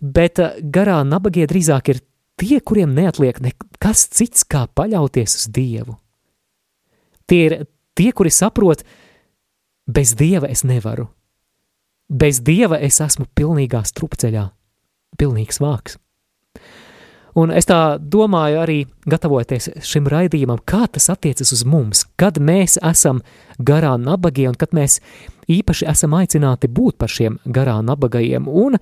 bet 0.00 0.40
garā 0.72 1.02
nabagie 1.04 1.44
drīzāk 1.50 1.90
ir 1.92 2.00
tie, 2.40 2.62
kuriem 2.64 2.94
neatliek 2.96 3.42
nekas 3.44 4.06
cits, 4.08 4.46
kā 4.48 4.64
paļauties 4.72 5.36
uz 5.36 5.46
Dievu. 5.52 5.98
Tie 7.28 7.42
ir 7.44 7.56
tie, 7.92 8.08
kuri 8.16 8.32
saprot, 8.32 8.86
bez 9.84 10.14
Dieva 10.16 10.48
es 10.48 10.64
nevaru. 10.64 11.10
Bez 12.08 12.40
Dieva 12.40 12.78
es 12.80 13.02
esmu 13.04 13.26
pilnīgā 13.36 13.82
strupceļā, 13.84 14.46
pilnīgs 15.20 15.60
vāks. 15.60 15.98
Un 17.36 17.52
es 17.52 17.68
tā 17.68 17.98
domāju 18.00 18.62
arī, 18.62 18.78
gatavoties 19.06 19.68
šim 19.84 20.08
raidījumam, 20.08 20.60
kā 20.64 20.86
tas 20.92 21.10
attiecas 21.12 21.52
uz 21.52 21.64
mums, 21.68 22.06
kad 22.16 22.40
mēs 22.40 22.78
esam 22.80 23.20
garā 23.58 23.94
nabagie 24.00 24.48
un 24.48 24.56
kad 24.58 24.72
mēs 24.76 25.00
īpaši 25.48 25.88
esam 25.90 26.16
aicināti 26.18 26.70
būt 26.72 26.98
par 26.98 27.12
šiem 27.12 27.38
garā 27.44 27.78
nabagajiem, 27.84 28.48
un 28.48 28.78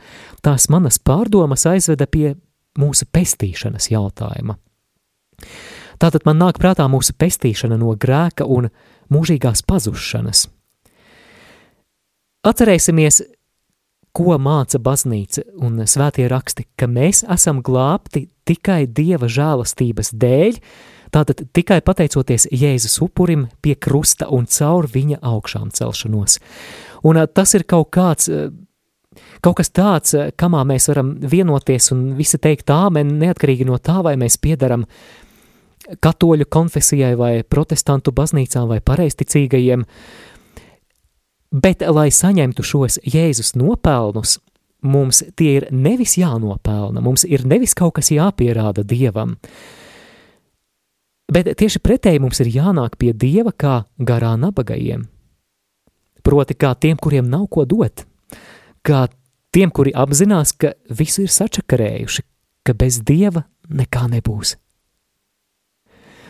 tās 0.47 0.69
manas 0.71 0.99
pārdomas 0.99 1.67
aizveda 1.67 2.07
pie 2.07 2.37
mūsu 2.79 3.09
pestīšanas 3.13 3.91
jautājuma. 3.91 4.59
Tātad 5.97 6.27
man 6.29 6.39
nāk 6.41 6.61
prātā 6.61 6.87
mūsu 6.93 7.17
pestīšana 7.17 7.79
no 7.81 7.95
grēka 7.97 8.45
un 8.45 8.69
mūžīgās 9.13 9.65
pazušanas. 9.67 10.47
Atcerēsimies, 12.47 13.23
ko 14.17 14.37
māca 14.39 14.79
baznīca 14.81 15.43
un 15.65 15.81
svētie 15.89 16.29
raksti, 16.31 16.67
ka 16.79 16.89
mēs 16.89 17.25
esam 17.33 17.63
glābti 17.65 18.27
tikai 18.47 18.85
Dieva 18.87 19.29
žēlastības 19.31 20.13
dēļ, 20.17 20.61
tātad 21.15 21.43
tikai 21.57 21.81
pateicoties 21.87 22.49
Jēzus 22.53 22.99
upurim 23.05 23.47
pie 23.63 23.77
krusta 23.79 24.31
un 24.33 24.49
caur 24.51 24.89
viņa 24.93 25.21
augšām 25.23 25.73
celšanos. 25.75 26.39
Un 27.07 27.21
tas 27.35 27.55
ir 27.59 27.67
kaut 27.69 27.91
kāds, 27.95 28.31
kaut 29.45 29.59
kas 29.61 29.71
tāds, 29.71 30.17
kamā 30.39 30.65
mēs 30.69 30.91
varam 30.93 31.17
vienoties 31.21 31.93
un 31.95 32.09
visi 32.19 32.41
teikt 32.43 32.73
āmen, 32.75 33.19
neatkarīgi 33.23 33.69
no 33.69 33.79
tā, 33.79 34.01
vai 34.07 34.17
mēs 34.21 34.39
piedaram 34.43 34.87
katoļu 36.03 36.49
konfesijai 36.51 37.15
vai 37.19 37.35
protestantu 37.47 38.11
baznīcām 38.15 38.67
vai 38.73 38.81
pareisticīgajiem, 38.83 39.85
Bet, 41.55 41.81
lai 41.81 42.09
saņemtu 42.11 42.65
šos 42.67 42.99
Jēzus 43.07 43.55
nopelnus, 43.57 44.41
mums 44.87 45.23
tie 45.37 45.57
ir 45.61 45.67
nevis 45.75 46.17
jānopelna, 46.21 47.03
mums 47.05 47.27
ir 47.29 47.45
nevis 47.49 47.75
kaut 47.77 47.97
kas 47.99 48.13
jāpierāda 48.15 48.85
Dievam, 48.87 49.37
bet 51.33 51.51
tieši 51.59 51.83
pretēji 51.83 52.23
mums 52.23 52.41
ir 52.45 52.53
jānāk 52.55 52.99
pie 53.01 53.13
Dieva 53.13 53.53
kā 53.53 53.83
garā 53.99 54.35
nabagajiem. 54.41 55.07
Proti, 56.27 56.57
kā 56.59 56.75
tiem, 56.75 56.99
kuriem 56.99 57.29
nav 57.31 57.47
ko 57.55 57.65
dot, 57.69 58.07
kā 58.87 59.07
tiem, 59.55 59.71
kuri 59.71 59.95
apzinās, 59.95 60.55
ka 60.59 60.75
visu 60.91 61.27
ir 61.27 61.33
sačakarējuši, 61.33 62.25
ka 62.67 62.75
bez 62.75 63.01
Dieva 63.07 63.47
nekā 63.71 64.09
nebūs. 64.11 64.57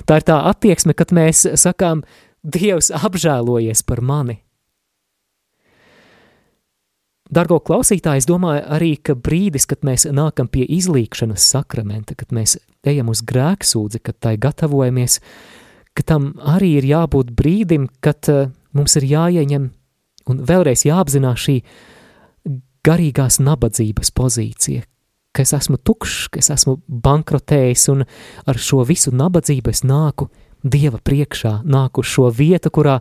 Tā 0.07 0.21
ir 0.21 0.27
tā 0.29 0.37
attieksme, 0.51 0.95
kad 0.95 1.15
mēs 1.17 1.47
sakām, 1.59 2.05
Dievs 2.47 2.93
apžēlojies 2.95 3.81
par 3.83 4.05
mani, 4.07 4.37
Dargo 7.27 7.59
klausītāji, 7.59 8.23
es 8.23 8.29
domāju 8.29 8.63
arī, 8.77 8.93
ka 9.03 9.17
brīdis, 9.19 9.67
kad 9.67 9.83
mēs 9.87 10.07
nākam 10.15 10.47
pie 10.51 10.63
izlīkšanas 10.77 11.49
sakramenta, 11.57 12.15
kad 12.15 12.31
mēs 12.35 12.55
ejam 12.87 13.11
uz 13.11 13.25
grēksūdzi, 13.27 14.01
kad 14.07 14.19
tai 14.23 14.37
gatavojamies, 14.39 15.19
ka 15.97 16.07
tam 16.07 16.35
arī 16.39 16.77
ir 16.79 16.87
jābūt 16.87 17.33
brīdim, 17.35 17.89
kad 18.05 18.31
uh, 18.31 18.53
mums 18.77 18.95
ir 19.01 19.09
jāieņem 19.11 19.69
un 20.31 20.43
vēlreiz 20.47 20.87
jāapzinās 20.87 21.43
šī 21.49 21.57
garīgās 22.87 23.41
nabadzības 23.43 24.13
pozīcija, 24.15 24.87
ka 25.35 25.43
es 25.43 25.55
esmu 25.57 25.81
tukšs, 25.83 26.29
ka 26.31 26.43
es 26.43 26.53
esmu 26.55 26.79
bankrotējis 26.87 27.89
un 27.95 28.07
ar 28.47 28.61
šo 28.69 28.85
visu 28.87 29.15
nabadzību 29.15 29.75
es 29.75 29.83
nāku 29.87 30.31
Dieva 30.67 30.99
priekšā, 30.99 31.61
nāku 31.69 32.03
uz 32.03 32.09
šo 32.11 32.31
vietu, 32.35 32.73
kurā 32.75 32.97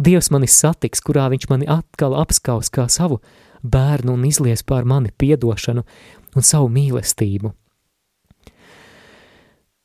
Dievs 0.00 0.30
mani 0.32 0.46
satiks, 0.48 1.02
kurā 1.04 1.26
viņš 1.28 1.48
mani 1.50 1.66
atkal 1.68 2.14
apskaus 2.16 2.70
kā 2.72 2.86
savu 2.88 3.18
bērnu 3.62 4.14
un 4.16 4.26
izlies 4.28 4.62
pār 4.66 4.84
mani 4.88 5.12
piedošanu 5.18 5.84
un 6.36 6.46
savu 6.46 6.70
mīlestību. 6.72 7.52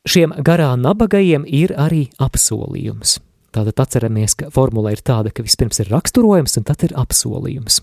Šiem 0.06 0.36
garā 0.46 0.76
nabagajiem 0.78 1.48
ir 1.50 1.74
arī 1.82 2.06
apsolījums. 2.22 3.18
Tātad 3.56 3.80
atceramies, 3.82 4.36
ka 4.38 4.52
formula 4.54 4.92
ir 4.94 5.02
tāda, 5.02 5.32
ka 5.34 5.46
vispirms 5.46 5.80
ir 5.82 5.90
raksturojums 5.90 6.60
un 6.60 6.66
tad 6.68 6.84
ir 6.86 6.94
apsolījums. 7.00 7.80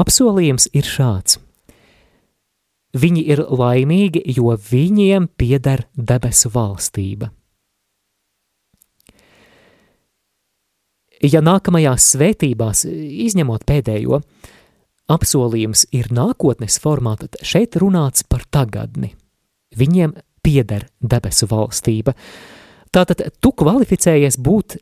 Apsolījums 0.00 0.70
ir 0.72 0.86
šāds. 0.86 1.40
Viņi 2.96 3.24
ir 3.34 3.42
laimīgi, 3.44 4.22
jo 4.34 4.54
viņiem 4.54 5.28
pieder 5.38 5.84
debesu 5.94 6.50
valstība. 6.54 7.28
Ja 11.20 11.42
nākamajās 11.44 12.06
svētībās, 12.14 12.86
izņemot 12.88 13.66
pēdējo, 13.68 14.22
uh, 14.22 14.59
apsolījums 15.10 15.86
ir 15.96 16.10
nākotnes 16.14 16.78
formā, 16.82 17.16
tad 17.20 17.40
šeit 17.46 17.78
runāts 17.80 18.24
par 18.26 18.44
tagadni. 18.50 19.14
Viņiem 19.76 20.14
pieder 20.42 20.86
debesu 21.00 21.48
valstība. 21.50 22.14
Tātad 22.90 23.22
tu 23.42 23.52
kvalificējies 23.54 24.38
būt 24.40 24.78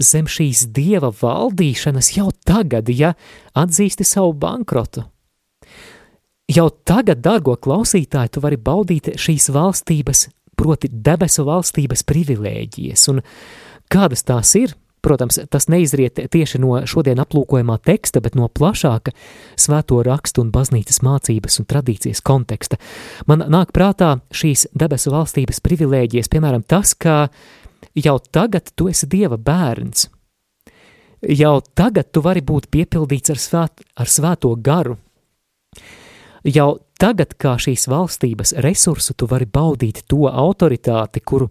zem 0.00 0.28
šīs 0.30 0.66
dieva 0.72 1.12
valdīšanas 1.12 2.12
jau 2.16 2.30
tagad, 2.46 2.88
ja 2.88 3.12
atzīsti 3.58 4.06
savu 4.08 4.32
bankrotu. 4.32 5.04
Jau 6.52 6.68
tagad, 6.84 7.22
dārgo 7.24 7.54
klausītāji, 7.56 8.32
tu 8.34 8.42
vari 8.44 8.58
baudīt 8.60 9.12
šīs 9.20 9.48
valstības, 9.54 10.26
proti 10.58 10.90
debesu 10.92 11.46
valstības 11.48 12.04
privilēģijas, 12.08 13.04
un 13.12 13.22
kādas 13.92 14.24
tās 14.26 14.52
ir, 14.58 14.74
Protams, 15.02 15.40
tas 15.50 15.66
neizriet 15.66 16.20
tieši 16.30 16.60
no 16.62 16.76
šodien 16.86 17.18
aplūkojamā 17.18 17.80
teksta, 17.82 18.20
bet 18.22 18.36
no 18.38 18.46
plašāka 18.46 19.10
svēto 19.58 19.98
rakstu 20.06 20.44
un 20.44 20.52
baznīcas 20.54 21.02
mācības 21.02 21.58
un 21.58 21.66
tradīcijas 21.66 22.22
konteksta. 22.22 22.78
Man 23.26 23.42
nāk 23.50 23.74
prātā 23.74 24.14
šīs 24.30 24.68
debesu 24.78 25.10
valstības 25.10 25.58
privilēģijas, 25.64 26.30
piemēram, 26.30 26.62
tas, 26.62 26.94
ka 26.94 27.26
jau 27.98 28.14
tagad 28.30 28.70
tu 28.78 28.86
esi 28.92 29.10
Dieva 29.10 29.40
bērns. 29.42 30.06
Jau 31.22 31.56
tagad 31.74 32.10
tu 32.14 32.22
vari 32.22 32.42
būt 32.42 32.70
piepildīts 32.70 33.34
ar, 33.34 33.42
svēt, 33.42 33.82
ar 33.98 34.10
svēto 34.10 34.54
garu. 34.58 34.96
Jau 36.46 36.70
tagad, 36.98 37.34
kā 37.38 37.56
šīs 37.58 37.88
valstības 37.90 38.56
resursu, 38.62 39.14
tu 39.18 39.26
vari 39.30 39.46
baudīt 39.46 40.04
to 40.10 40.30
autoritāti, 40.30 41.22
kuru 41.22 41.50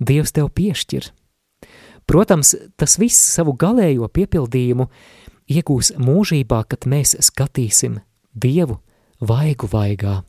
Dievs 0.00 0.32
tev 0.36 0.50
piešķir. 0.52 1.12
Protams, 2.06 2.54
tas 2.78 2.98
viss 3.02 3.18
savu 3.34 3.56
galējo 3.58 4.06
piepildījumu 4.14 4.86
iegūs 5.50 5.96
mūžībā, 5.98 6.62
kad 6.70 6.86
mēs 6.86 7.16
skatīsim 7.28 7.98
Dievu 8.30 8.78
vaigu 9.26 9.66
vaigā. 9.72 10.20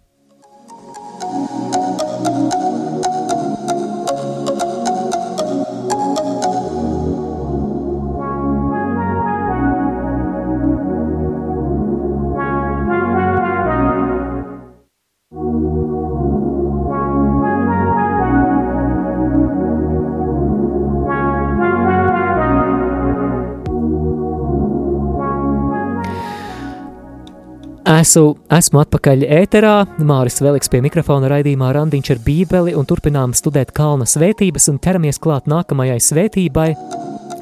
Esmu, 27.97 28.36
esmu 28.53 28.81
atpakaļ 28.83 29.23
ēterā, 29.39 29.73
Māris 30.05 30.41
Veliks 30.43 30.69
pie 30.69 30.83
mikrofona 30.86 31.31
raidījumā 31.31 31.71
Randiņš 31.73 32.12
ar 32.13 32.19
bībeli 32.25 32.75
un 32.77 32.86
turpinām 32.86 33.31
studēt 33.33 33.71
kalna 33.73 34.05
svētības 34.05 34.67
un 34.69 34.77
ķeramies 34.83 35.17
klāt 35.23 35.47
nākamajai 35.49 35.95
svētībai 36.03 36.67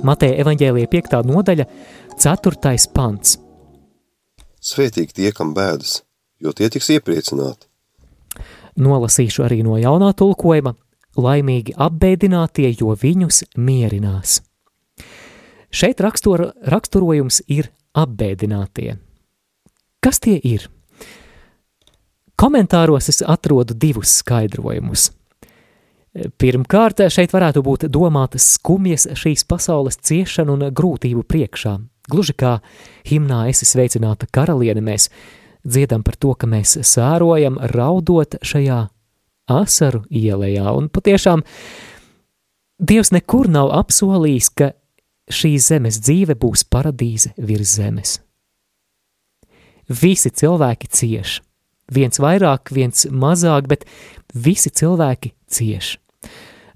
Mateja 0.05 0.37
evaņģēlija 0.45 0.91
5. 0.93 1.15
nodaļa, 1.27 1.65
4. 2.23 2.75
pants. 2.95 3.35
Svētīgi 4.63 5.17
tie, 5.17 5.31
kam 5.35 5.51
bēdas, 5.57 5.97
jo 6.39 6.53
tie 6.55 6.69
tiks 6.71 6.91
iepriecināti. 6.93 7.67
Nolasīšu 8.79 9.43
arī 9.47 9.59
no 9.65 9.75
jaunā 9.81 10.13
tulkojuma, 10.15 10.75
laimīgi 11.19 11.75
apbēdinātie, 11.75 12.69
jo 12.79 12.95
viņus 13.01 13.43
mierinās. 13.57 14.39
Šeit 15.73 15.99
rakstur, 16.05 16.51
raksturojums 16.63 17.41
ir 17.51 17.73
apbēdinātie. 17.97 19.01
Kas 20.05 20.19
tie 20.21 20.35
ir? 20.37 20.67
Komentāros 22.37 23.07
es 23.09 23.23
atrodu 23.25 23.73
divus 23.73 24.11
skaidrojumus. 24.19 25.07
Pirmkārt, 26.37 27.01
šeit 27.09 27.33
varētu 27.33 27.63
būt 27.65 27.87
domātas 27.89 28.45
skumjas 28.53 29.07
šīs 29.17 29.47
pasaules 29.49 29.97
ciešanu 29.97 30.53
un 30.53 30.67
grūtību 30.77 31.23
priekšā. 31.25 31.73
Gluži 32.11 32.35
kā 32.37 32.59
himnā 33.09 33.47
esi 33.49 33.65
sveicināta 33.65 34.29
karaliene, 34.29 34.83
mēs 34.85 35.09
dziedam 35.65 36.05
par 36.05 36.19
to, 36.21 36.35
ka 36.37 36.45
mēs 36.53 36.77
sērojam, 36.85 37.57
raudot 37.73 38.37
šajā 38.45 38.83
asaru 39.49 40.03
ielējā. 40.13 40.69
Un 40.69 40.91
patiešām 40.93 41.41
Dievs 42.75 43.09
nekur 43.15 43.47
nav 43.49 43.69
apsolījis, 43.71 44.51
ka 44.51 44.69
šī 45.31 45.55
zemes 45.63 45.97
dzīve 46.03 46.35
būs 46.37 46.65
paradīze 46.69 47.31
virs 47.39 47.77
zemes. 47.79 48.17
Visi 49.89 50.31
cilvēki 50.31 50.89
cieš. 50.89 51.39
Viens 51.93 52.17
vairāk, 52.21 52.71
viens 52.73 53.05
mazāk, 53.11 53.67
bet 53.69 53.85
visi 54.33 54.71
cilvēki 54.73 55.35
cieš. 55.47 55.95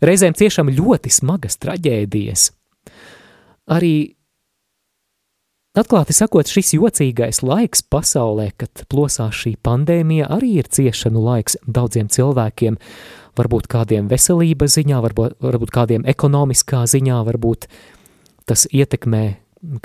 Reizēm 0.06 0.38
ciešam 0.38 0.70
ļoti 0.72 1.12
smagas 1.12 1.58
traģēdijas. 1.60 2.52
Arī 3.70 4.20
Atklāti 5.78 6.16
sakot, 6.18 6.50
šis 6.50 6.74
jocīgais 6.74 7.44
laiks 7.46 7.84
pasaulē, 7.94 8.48
kad 8.58 8.82
plosās 8.90 9.38
šī 9.38 9.52
pandēmija, 9.64 10.26
arī 10.34 10.56
ir 10.60 10.68
ciešanu 10.68 11.22
laiks 11.22 11.60
daudziem 11.70 12.10
cilvēkiem. 12.10 12.80
Varbūt 13.38 13.70
kādiem 13.70 14.10
veselības 14.10 14.80
ziņā, 14.80 14.98
varbūt, 15.06 15.38
varbūt 15.46 15.72
kādiem 15.76 16.08
ekonomiskā 16.10 16.82
ziņā, 16.90 17.22
varbūt 17.30 17.70
tas 18.50 18.66
ietekmē 18.74 19.24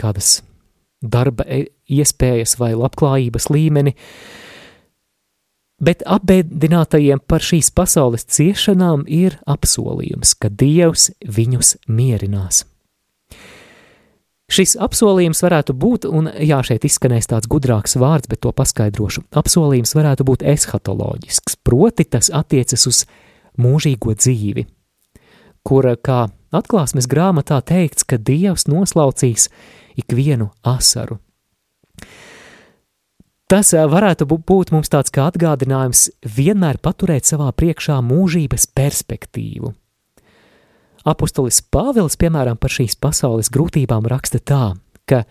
kādas 0.01 0.41
darba 1.11 1.47
e, 1.47 1.67
iespējas 1.91 2.57
vai 2.61 2.73
labklājības 2.75 3.51
līmeni. 3.53 3.95
Bet 5.85 6.05
apbēdinātajiem 6.07 7.25
par 7.29 7.43
šīs 7.45 7.73
pasaules 7.75 8.25
ciešanām 8.31 9.05
ir 9.11 9.41
apsolījums, 9.51 10.37
ka 10.39 10.49
Dievs 10.49 11.11
viņus 11.27 11.77
mierinās. 11.91 12.63
Šis 14.55 14.77
apsolījums 14.77 15.41
varētu 15.41 15.73
būt, 15.73 16.05
un 16.05 16.29
jā, 16.29 16.61
šeit 16.67 16.85
izskanēs 16.85 17.31
tāds 17.31 17.49
gudrāks 17.51 17.97
vārds, 17.99 18.29
bet 18.29 18.43
to 18.45 18.53
paskaidrošu. 18.53 19.25
Apsolījums 19.41 19.97
varētu 19.97 20.27
būt 20.29 20.45
eshatoloģisks, 20.53 21.57
proti 21.65 22.05
tas 22.05 22.29
attiecas 22.29 22.85
uz 22.91 23.01
mūžīgo 23.59 24.13
dzīvi, 24.15 24.67
kur, 25.65 25.89
kā 25.97 26.27
atklāsmes 26.55 27.09
grāmatā 27.11 27.63
teikts, 27.65 28.05
ka 28.05 28.21
Dievs 28.21 28.69
noslaucīs 28.69 29.49
ikvienu 30.01 30.51
asaru. 30.63 31.21
Tas 33.51 33.71
varētu 33.77 34.27
būt 34.27 34.73
mums 34.75 34.91
tāds 34.91 35.13
kā 35.15 35.29
atgādinājums 35.31 36.09
vienmēr 36.25 36.81
paturēt 36.83 37.29
savā 37.29 37.53
priekšā 37.53 38.01
mūžības 38.03 38.71
perspektīvu– 38.75 39.75
Apostolis 41.05 41.61
Pāvils, 41.61 42.17
piemēram, 42.17 42.57
par 42.57 42.73
šīs 42.73 42.97
pasaules 42.97 43.51
grūtībām 43.53 44.07
raksta 44.09 44.41
tā, 44.41 44.73
ka 45.05 45.25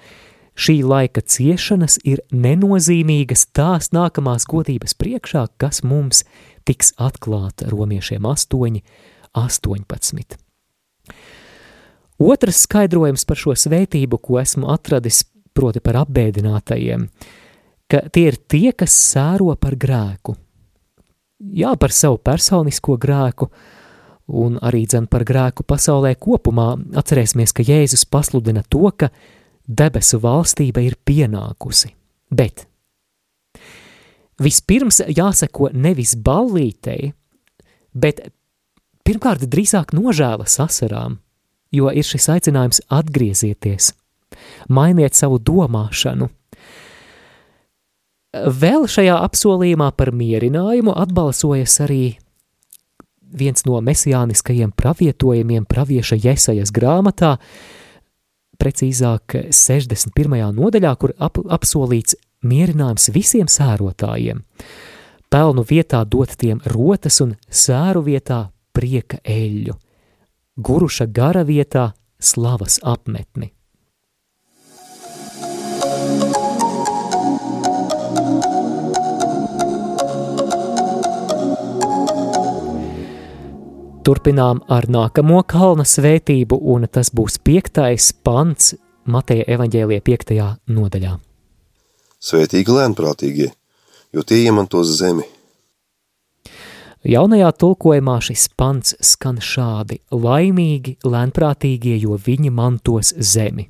šī 0.54 0.76
laika 0.86 1.23
ciešanas 1.26 1.97
ir 2.06 2.21
nenozīmīgas 2.30 3.47
tās 3.58 3.89
nākamās 3.95 4.45
godības 4.49 4.93
priekšā, 5.02 5.47
kas 5.58 5.82
mums 5.82 6.21
tiks 6.69 6.93
atklāta 7.02 7.73
romiešiem 7.73 8.30
8, 8.30 8.84
18. 9.34 10.42
Otrs 12.21 12.63
skaidrojums 12.67 13.26
par 13.26 13.39
šo 13.39 13.56
svētību, 13.58 14.19
ko 14.21 14.39
esmu 14.41 14.69
atradis, 14.73 15.23
proti 15.54 15.82
par 15.84 16.02
apbēdinātajiem, 16.04 17.08
ka 17.89 18.04
tie 18.13 18.28
ir 18.32 18.39
tie, 18.49 18.71
kas 18.73 18.93
sēro 19.12 19.54
par 19.60 19.78
grēku. 19.80 20.36
Jā, 21.54 21.73
par 21.78 21.91
savu 21.93 22.19
personisko 22.23 22.97
grēku, 23.02 23.49
un 24.34 24.58
arī 24.63 24.86
dzen 24.88 25.10
par 25.12 25.26
grēku 25.28 25.65
pasaulē 25.67 26.13
kopumā, 26.15 26.71
atcerēsimies, 27.02 27.54
ka 27.54 27.65
Jēzus 27.67 28.06
pasludina 28.10 28.63
to, 28.63 28.86
ka 28.95 29.12
debesu 29.67 30.21
valstība 30.23 30.84
ir 30.86 30.95
pienākusi. 31.06 31.91
Bet 32.34 32.65
vispirms 34.41 35.02
jāseko 35.10 35.69
nevis 35.73 36.15
ballītei, 36.15 37.12
bet 37.93 38.23
pirmkārt 39.06 39.45
drīzāk 39.45 39.93
nožēlas 39.93 40.58
asarām, 40.63 41.19
jo 41.73 41.91
ir 41.91 42.05
šis 42.05 42.29
aicinājums 42.36 42.83
atgriezieties, 42.93 43.91
mainiet 44.69 45.17
savu 45.17 45.39
domāšanu. 45.41 46.29
Vēl 48.33 48.88
šajā 48.89 49.19
apsolījumā 49.27 49.91
par 49.93 50.09
mierinājumu 50.15 50.95
atbalsojas 50.97 51.75
arī 51.86 52.15
viens 53.33 53.65
no 53.65 53.81
mesijāniskajiem 53.81 54.73
pravietojumiem 54.77 55.65
pravieša 55.69 56.17
Jesajas 56.21 56.73
grāmatā, 56.73 57.36
precīzāk 58.62 59.38
61. 59.49 60.39
nodaļā, 60.55 60.95
kur 60.97 61.13
ap, 61.17 61.39
apsolīts 61.51 62.17
mierinājums 62.45 63.09
visiem 63.13 63.49
sērotājiem. 63.49 64.43
Pelnu 65.33 65.63
vietā 65.65 66.03
dot 66.05 66.36
tiem 66.38 66.62
rotas 66.69 67.19
un 67.25 67.33
sēru 67.49 68.03
vietā 68.05 68.45
prieka 68.73 69.17
eļļu, 69.25 69.73
guruša 70.56 71.06
gara 71.06 71.44
vietā 71.44 71.92
slavas 72.20 72.80
apmetni. 72.84 73.52
Turpinām 84.04 84.60
ar 84.68 84.84
nākamo 84.92 85.39
kalna 85.48 85.86
svētību, 85.88 86.58
un 86.60 86.89
tas 86.92 87.08
būs 87.16 87.38
piektais 87.39 88.12
pants 88.12 88.74
Mateja 89.08 89.46
evaņģēlija 89.56 90.04
piektajā 90.04 90.48
nodaļā. 90.76 91.13
Svētīgi 92.24 92.76
lēnprātīgie, 92.76 93.48
jo 94.12 94.24
tie 94.28 94.42
iemantos 94.44 94.92
zemi. 95.00 95.24
Jaunajā 97.04 97.50
tulkojumā 97.60 98.20
šis 98.24 98.48
pants 98.56 98.96
skan 99.04 99.42
šādi– 99.44 100.00
laimīgi 100.26 100.98
lēnprātīgie, 101.04 101.98
jo 102.00 102.16
viņi 102.16 102.52
mantos 102.54 103.12
zemi. 103.20 103.68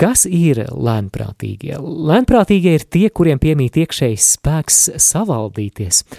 Kas 0.00 0.24
ir 0.24 0.62
lēnprātīgie? 0.70 1.76
Lēnprātīgie 1.80 2.76
ir 2.78 2.86
tie, 2.86 3.08
kuriem 3.10 3.42
piemīt 3.42 3.82
iekšējs 3.82 4.36
spēks 4.36 4.86
savaldīties– 5.10 6.04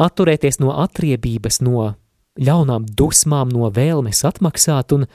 atturēties 0.00 0.60
no 0.62 0.74
atriebības, 0.82 1.60
no 1.64 1.94
ļaunām 2.40 2.86
dusmām, 2.98 3.52
no 3.54 3.70
vēlmes 3.74 4.24
atmaksāt, 4.26 4.94
un 4.96 5.06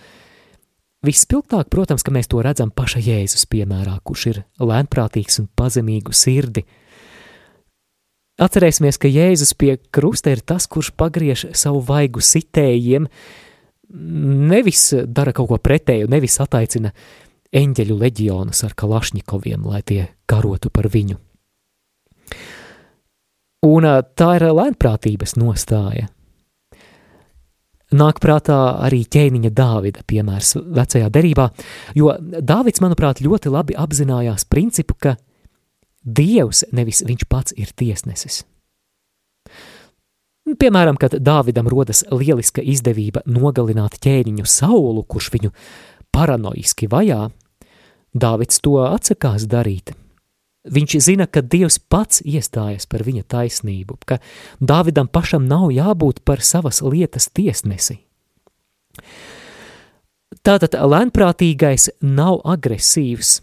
vispilgtāk, 1.05 1.69
protams, 1.71 2.05
ka 2.05 2.13
mēs 2.15 2.31
to 2.31 2.43
redzam 2.45 2.71
paša 2.71 3.03
Jēzus 3.03 3.47
piemērā, 3.51 3.99
kurš 4.03 4.27
ir 4.31 4.43
lēnprātīgs 4.63 5.41
un 5.43 5.49
pazemīgu 5.59 6.15
sirdi. 6.15 6.65
Atcerēsimies, 8.39 8.95
ka 8.95 9.09
Jēzus 9.11 9.51
pie 9.59 9.73
krusta 9.91 10.31
ir 10.31 10.39
tas, 10.47 10.67
kurš 10.71 10.93
pagriež 10.95 11.49
savu 11.57 11.81
vaigu 11.83 12.23
sitējiem, 12.23 13.09
nevis 14.49 14.83
dara 15.07 15.33
kaut 15.35 15.49
ko 15.51 15.57
pretēju, 15.59 16.07
nevis 16.11 16.39
ataicina 16.39 16.93
eņģeļu 17.55 17.97
leģionus 17.99 18.63
ar 18.63 18.77
kalašņikoviem, 18.79 19.65
lai 19.67 19.81
tie 19.83 20.05
karotu 20.29 20.71
par 20.71 20.87
viņu. 20.93 21.17
Un 23.67 23.89
tā 24.15 24.29
ir 24.37 24.47
lēnprātības 24.55 25.35
nostāja. 25.35 26.07
Nāk 27.89 28.19
prātā 28.21 28.55
arī 28.85 29.01
ķēniņa 29.09 29.49
Dāvida 29.51 30.03
piemērs 30.07 30.53
vecajā 30.61 31.09
derībā, 31.09 31.49
jo 31.97 32.13
Dāvids, 32.21 32.83
manuprāt, 32.85 33.19
ļoti 33.25 33.49
labi 33.51 33.75
apzinājās 33.75 34.45
principu, 34.45 34.93
ka 34.93 35.15
Dievs 36.03 36.63
nevis 36.71 37.03
viņš 37.05 37.25
pats 37.29 37.55
ir 37.57 37.71
tiesnesis. 37.75 38.43
Piemēram, 40.49 40.97
kad 40.97 41.19
Dāvidam 41.21 41.67
rodas 41.69 42.01
lieliska 42.09 42.63
izdevība 42.65 43.21
nogalināt 43.29 43.99
ķēniņu 44.01 44.47
Saulu, 44.49 45.03
kurš 45.05 45.29
viņu 45.35 45.53
paranoiski 46.15 46.89
vajā, 46.89 47.27
Dāvids 48.15 48.63
to 48.63 48.79
atsakās 48.87 49.45
darīt– 49.49 49.93
Viņš 50.67 50.97
zina, 50.99 51.23
ka 51.23 51.39
Dievs 51.39 51.79
pats 51.79 52.19
iestājas 52.27 52.83
par 52.89 53.05
viņa 53.07 53.23
taisnību, 53.31 53.95
ka 54.05 54.19
Dāvidam 54.59 55.07
pašam 55.07 55.47
nav 55.47 55.69
jābūt 55.71 56.19
par 56.27 56.43
savas 56.43 56.81
lietas 56.83 57.29
tiesnesi. 57.31 58.01
Tātad 60.43 60.75
lēnprātīgais 60.75 61.89
nav 62.03 62.41
agresīvs, 62.43 63.39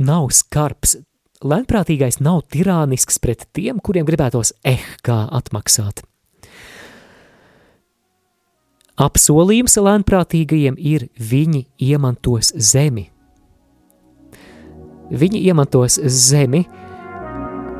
nav 0.00 0.32
skarbs, 0.32 0.96
lēnprātīgais 1.44 2.20
nav 2.24 2.44
tirānisks 2.52 3.20
pret 3.22 3.46
tiem, 3.52 3.82
kuriem 3.82 4.06
gribētos 4.08 4.54
eh 4.64 4.84
kā 5.02 5.26
atmaksāt. 5.30 6.02
Apsolījums 8.98 9.78
lēnprātīgajiem 9.78 10.74
ir 10.78 11.06
viņi 11.18 11.66
iemantos 11.78 12.50
zemi– 12.56 13.10
Viņi 15.08 15.40
iemantos 15.48 15.96
zemi, 16.04 16.66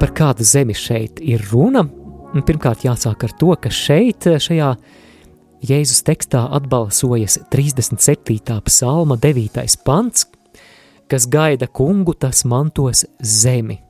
par 0.00 0.12
kādu 0.16 0.46
zemi 0.48 0.72
šeit 0.72 1.20
ir 1.20 1.42
runa. 1.50 1.84
Pirmkārt, 2.32 2.86
jāsāk 2.86 3.26
ar 3.26 3.34
to, 3.40 3.52
ka 3.60 3.72
šeit, 3.72 4.24
šajā 4.40 4.72
Jēzus 5.68 6.04
tekstā 6.06 6.44
atbalsojas 6.54 7.40
37. 7.52 8.60
psalma 8.64 9.16
9. 9.20 9.58
pants, 9.84 10.28
kas 11.08 11.26
gaida 11.30 11.66
kungu, 11.66 12.14
tas 12.14 12.44
mantos 12.44 13.04
zemi. 13.20 13.80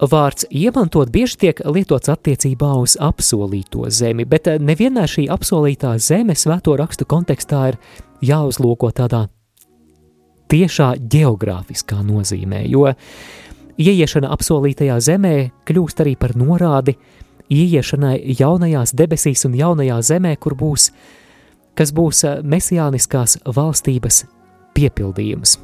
Vārds 0.00 0.46
iemantot 0.48 1.10
bieži 1.12 1.36
tiek 1.42 1.58
lietots 1.68 2.08
attiecībā 2.08 2.70
uz 2.80 2.94
apsolīto 2.96 3.84
zemi, 3.92 4.24
bet 4.24 4.48
nevienmēr 4.48 5.10
šī 5.12 5.26
apsolītā 5.28 5.92
zeme 6.00 6.32
svēto 6.32 6.72
rakstu 6.80 7.04
kontekstā 7.04 7.66
ir 7.68 7.76
jāuzlūko 8.24 8.88
tādā 8.96 9.26
tiešā 10.50 10.94
geogrāfiskā 11.04 12.00
nozīmē, 12.00 12.64
jo 12.72 12.88
ieiešana 13.76 14.32
apsolītajā 14.32 14.96
zemē 15.04 15.34
kļūst 15.68 16.00
arī 16.00 16.16
par 16.16 16.32
norādi 16.32 16.96
ieiešanai 17.52 18.16
jaunajās 18.40 18.96
debesīs 18.96 19.44
un 19.44 19.60
jaunajā 19.60 20.00
zemē, 20.14 20.36
kur 20.40 20.56
būs, 20.56 20.90
kas 21.76 21.92
būs 21.92 22.24
mesijāniskās 22.40 23.42
valstības 23.44 24.24
piepildījums. 24.74 25.58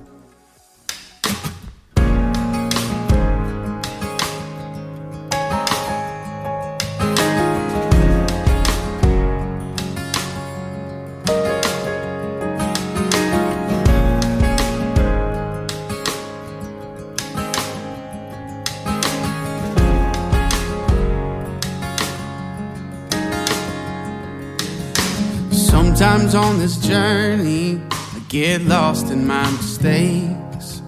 Sometimes 25.97 26.35
on 26.35 26.59
this 26.59 26.77
journey, 26.77 27.81
get 28.29 28.63
lost 28.63 29.11
in 29.11 29.27
my 29.27 29.49
mistakes. 29.53 30.83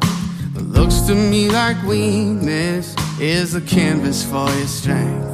It 0.56 0.62
looks 0.62 1.00
to 1.02 1.14
me 1.14 1.48
like 1.48 1.80
weakness 1.84 2.96
is 3.20 3.54
a 3.54 3.60
canvas 3.60 4.24
for 4.24 4.50
your 4.50 4.66
strength. 4.66 5.26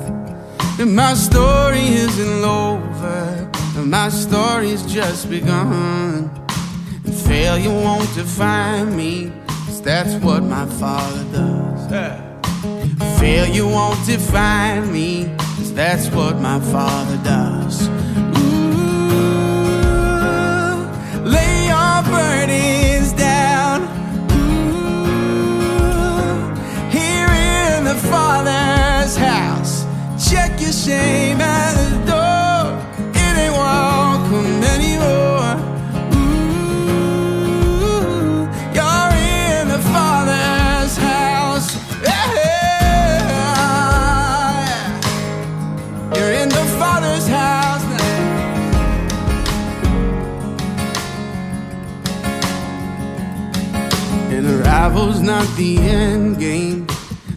And 0.78 0.94
my 0.94 1.14
story 1.14 1.86
isn't 1.86 2.44
over, 2.44 3.50
and 3.76 3.90
my 3.90 4.08
story's 4.08 4.82
just 4.92 5.30
begun. 5.30 6.30
And 7.04 7.14
failure 7.14 7.70
won't 7.70 8.12
define 8.14 8.96
me, 8.96 9.32
cause 9.46 9.80
that's 9.80 10.14
what 10.22 10.42
my 10.42 10.66
father 10.66 11.24
does. 11.32 11.88
Failure 13.18 13.66
won't 13.66 14.04
define 14.06 14.92
me, 14.92 15.24
cause 15.38 15.72
that's 15.72 16.08
what 16.08 16.38
my 16.40 16.60
father 16.60 17.16
does. 17.24 17.93
Down. 23.16 23.82
Ooh, 24.32 25.54
here 26.90 27.28
in 27.28 27.84
the 27.84 27.94
Father's 28.10 29.16
house, 29.16 29.86
check 30.30 30.60
your 30.60 30.72
shame 30.72 31.40
at 31.40 31.74
the 31.74 32.12
door. 32.12 32.23
The 55.64 55.78
end 55.78 56.38
game. 56.38 56.86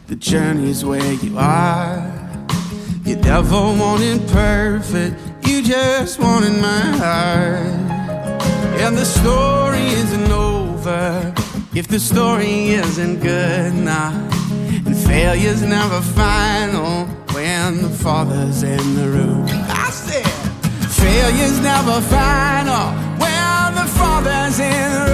The 0.08 0.16
journey's 0.16 0.84
where 0.84 1.14
you 1.24 1.38
are. 1.38 2.04
You 3.06 3.16
never 3.16 3.62
wanted 3.84 4.28
perfect, 4.28 5.16
you 5.48 5.64
just 5.64 6.20
wanted 6.20 6.56
my 6.62 6.84
heart. 7.02 7.78
And 8.84 8.98
the 8.98 9.06
story 9.06 9.86
isn't 10.04 10.32
over 10.32 11.34
if 11.74 11.88
the 11.88 12.00
story 12.00 12.72
isn't 12.86 13.22
good 13.22 13.74
enough. 13.74 14.16
And 14.86 14.96
failure's 15.08 15.62
never 15.62 16.02
final 16.02 17.06
when 17.34 17.82
the 17.82 17.94
father's 18.06 18.62
in 18.64 18.86
the 18.96 19.08
room. 19.16 19.46
I 19.86 19.90
said, 19.90 20.28
failure's 21.00 21.60
never 21.62 22.02
final 22.02 22.86
when 23.24 23.68
the 23.80 23.88
father's 24.00 24.60
in 24.60 24.92
the 24.92 25.00
room. 25.00 25.07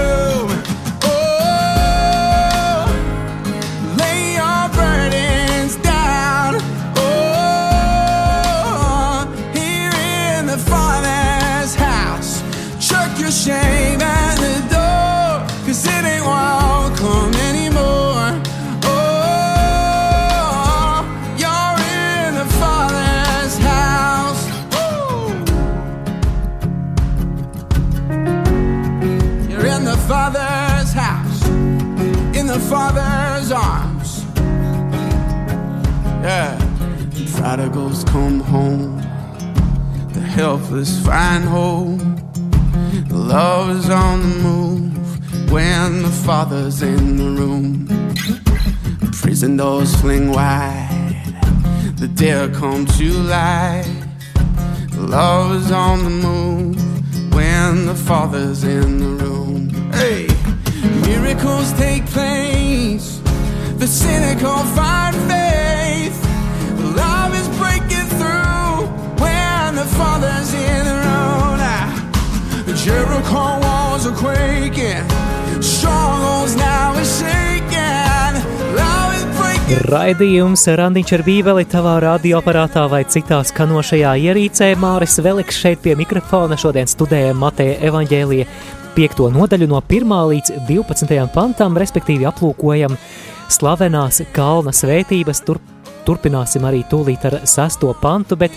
The 32.54 32.60
Father's 32.60 33.52
arms. 33.52 34.26
Yeah. 36.22 36.56
The 37.10 37.26
prodigals 37.36 38.04
come 38.04 38.42
home, 38.42 38.98
the 40.14 40.20
helpless 40.20 41.04
find 41.04 41.44
hope. 41.46 42.00
Love 43.10 43.72
is 43.76 43.90
on 43.90 44.20
the 44.22 44.36
move 44.50 45.52
when 45.52 46.04
the 46.04 46.12
Father's 46.26 46.84
in 46.84 47.18
the 47.18 47.42
room. 47.42 47.88
Prison 49.14 49.58
doors 49.58 49.96
fling 50.00 50.30
wide, 50.32 51.26
the 51.98 52.08
dead 52.08 52.54
come 52.54 52.86
to 52.86 53.14
life. 53.14 53.88
Love 54.96 55.56
is 55.56 55.72
on 55.72 56.04
the 56.04 56.16
move 56.28 57.34
when 57.34 57.88
the 57.88 57.96
Father's 57.96 58.64
in 58.64 59.00
the 59.00 59.24
room. 59.24 59.70
Hey, 59.92 60.33
miracles 61.34 61.74
take 61.74 62.06
place, 62.08 63.20
the 63.78 63.88
cynical 63.88 64.58
find 64.76 65.16
faith. 65.30 66.18
Love 66.96 67.34
is 67.34 67.48
breaking 67.58 68.08
through 68.18 68.86
when 69.22 69.76
the 69.76 69.86
Father's 69.98 70.54
in 70.54 70.86
the 70.86 70.94
room. 70.94 71.58
Ah, 71.60 71.90
Jericho 72.76 73.60
walls 73.64 74.06
are 74.06 74.16
quaking, 74.16 75.04
strongholds 75.62 76.56
now 76.56 76.94
are 76.94 77.06
shaking. 77.06 78.34
Love 78.76 79.16
is 79.16 79.26
breaking 79.38 79.90
Raidījums 79.90 80.68
Randiņš 80.78 81.16
ar 81.18 81.26
bībeli 81.26 81.66
tavā 81.66 81.98
radioaparātā 82.04 82.86
vai 82.90 83.04
citā 83.06 83.42
skanošajā 83.42 84.14
ierīcē. 84.28 84.76
Māris 84.78 85.18
Veliks 85.24 85.58
šeit 85.58 85.82
pie 85.82 85.98
mikrofona 85.98 86.60
šodien 86.60 86.90
studēja 86.90 87.34
Mateja 87.34 87.80
evaņģēlija 87.90 88.82
5. 88.94 89.24
nodaļu 89.34 89.66
no 89.72 89.80
1. 89.82 90.12
līdz 90.30 90.52
12. 90.70 91.14
pantam, 91.34 91.78
respektīvi 91.82 92.28
aplūkojam 92.30 92.94
slavenās 93.50 94.22
kalna 94.36 94.70
svētības, 94.76 95.42
tur, 95.48 95.58
turpināsim 96.06 96.66
arī 96.70 96.84
tūlīt 96.92 97.26
ar 97.26 97.40
6. 97.50 97.88
pantu, 98.02 98.38
bet, 98.38 98.54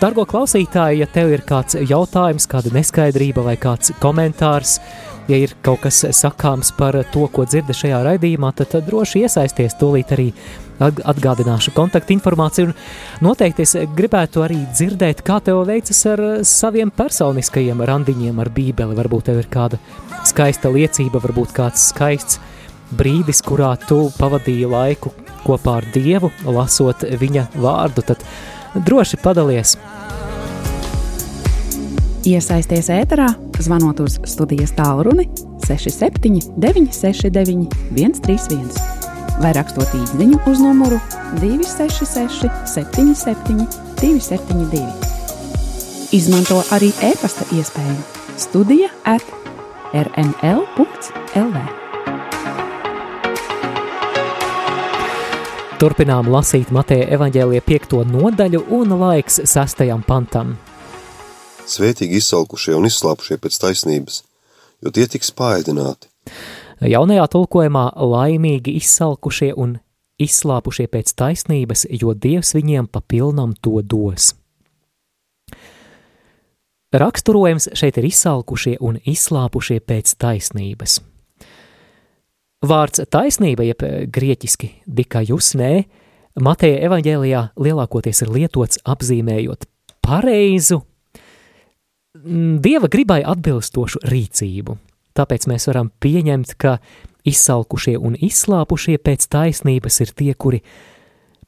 dargo 0.00 0.24
klausītāji, 0.30 1.02
ja 1.02 1.08
tev 1.12 1.34
ir 1.36 1.44
kāds 1.44 1.76
jautājums, 1.76 2.48
kāda 2.48 2.72
neskaidrība 2.72 3.44
vai 3.44 3.58
kāds 3.60 3.92
komentārs, 4.00 4.78
ja 5.28 5.38
ir 5.40 5.54
kaut 5.64 5.84
kas 5.84 6.02
sakāms 6.16 6.72
par 6.76 6.96
to, 7.12 7.26
ko 7.32 7.46
dzirdi 7.48 7.76
šajā 7.76 8.02
raidījumā, 8.06 8.52
tad, 8.58 8.76
droši 8.86 9.24
iesaisties 9.24 9.76
tūlīt 9.80 10.12
arī 10.16 10.28
atgādināšu 10.82 11.72
kontaktinformāciju. 11.74 12.74
Noteikti 13.24 13.62
es 13.64 13.76
gribētu 13.96 14.42
arī 14.44 14.58
dzirdēt, 14.74 15.22
kā 15.26 15.38
tev 15.44 15.62
veicas 15.68 16.00
ar 16.10 16.24
saviem 16.48 16.90
personiskajiem 16.94 17.84
randiņiem 17.86 18.42
ar 18.42 18.50
Bībeli. 18.54 18.98
Varbūt 18.98 19.30
tev 19.30 19.42
ir 19.42 19.50
kāda 19.52 19.80
skaista 20.26 20.72
liecība, 20.74 21.22
varbūt 21.22 21.54
kāds 21.56 21.90
skaists 21.92 22.40
brīdis, 22.94 23.42
kurā 23.46 23.74
tu 23.86 24.08
pavadīji 24.18 24.70
laiku 24.70 25.14
kopā 25.44 25.78
ar 25.80 25.88
Dievu, 25.94 26.32
lasot 26.46 27.06
viņa 27.20 27.50
vārdu. 27.60 28.04
Tad 28.06 28.24
droši 28.74 29.20
padalies! 29.22 29.78
Iesaisties 32.24 32.86
ēterā, 32.88 33.26
zvanot 33.60 33.98
uz 34.00 34.14
studijas 34.24 34.72
tālruni 34.72 35.26
67 35.66 36.54
969 36.56 37.68
131 37.92 39.42
vai 39.42 39.50
rakstot 39.52 39.92
īsiņu 39.98 40.38
uz 40.48 40.62
numuru 40.64 40.96
266 41.42 42.48
77 42.72 43.66
272. 44.00 44.80
Izmanto 46.16 46.62
arī 46.72 46.94
e-pasta 47.04 47.44
iespēju 47.52 48.00
Studija 48.40 48.88
at 49.04 49.24
rml.lv. 49.92 51.64
Turpinām 55.76 56.32
lasīt 56.32 56.72
Mateja 56.72 57.10
evaņģēlija 57.18 57.68
piekto 57.68 58.00
nodaļu 58.08 58.64
un 58.72 58.96
laiks 59.04 59.42
sastajam 59.50 60.00
pantam. 60.06 60.56
Svētīgi 61.64 62.20
izsalkušie 62.20 62.74
un 62.76 62.86
izslāpušie 62.88 63.38
pēc 63.40 63.56
taisnības, 63.62 64.20
jo 64.84 64.92
tie 64.92 65.06
tiks 65.08 65.32
paēdināti. 65.36 66.10
Jaunajā 66.84 67.24
tulkojumā 67.32 67.86
laimīgi 67.96 68.74
izsalkušie 68.80 69.54
un 69.56 69.78
izslāpušie 70.20 70.86
pēc 70.92 71.14
taisnības, 71.16 71.86
jo 71.90 72.14
Dievs 72.14 72.54
viņiem 72.56 72.88
pa 72.92 73.00
pilnam 73.00 73.54
to 73.56 73.80
dos. 73.82 74.34
Raksturojums 76.94 77.72
šeit 77.74 77.96
ir 77.98 78.06
izsalkušie 78.06 78.76
un 78.84 79.00
izslāpušie 79.02 79.80
pēc 79.82 80.14
taisnības. 80.20 81.00
Vārds 82.64 83.02
taisnība, 83.10 83.64
jeb 83.66 83.82
grieķiski 84.14 84.70
dikajus, 84.86 85.54
nē, 85.58 85.72
Mateja 86.40 86.80
evaņģēlijā 86.88 87.42
lielākoties 87.60 88.24
ir 88.24 88.30
lietots 88.34 88.80
apzīmējot 88.90 89.66
pareizu, 90.02 90.80
Dieva 92.24 92.88
gribai 92.88 93.20
atbilstošu 93.26 94.00
rīcību. 94.08 94.78
Tāpēc 95.14 95.44
mēs 95.50 95.68
varam 95.68 95.90
pieņemt, 96.00 96.54
ka 96.58 96.78
izsalkušie 97.28 97.98
un 98.00 98.16
izslāpušie 98.16 98.96
pēc 98.98 99.26
taisnības 99.30 100.00
ir 100.00 100.12
tie, 100.16 100.32
kuri 100.34 100.62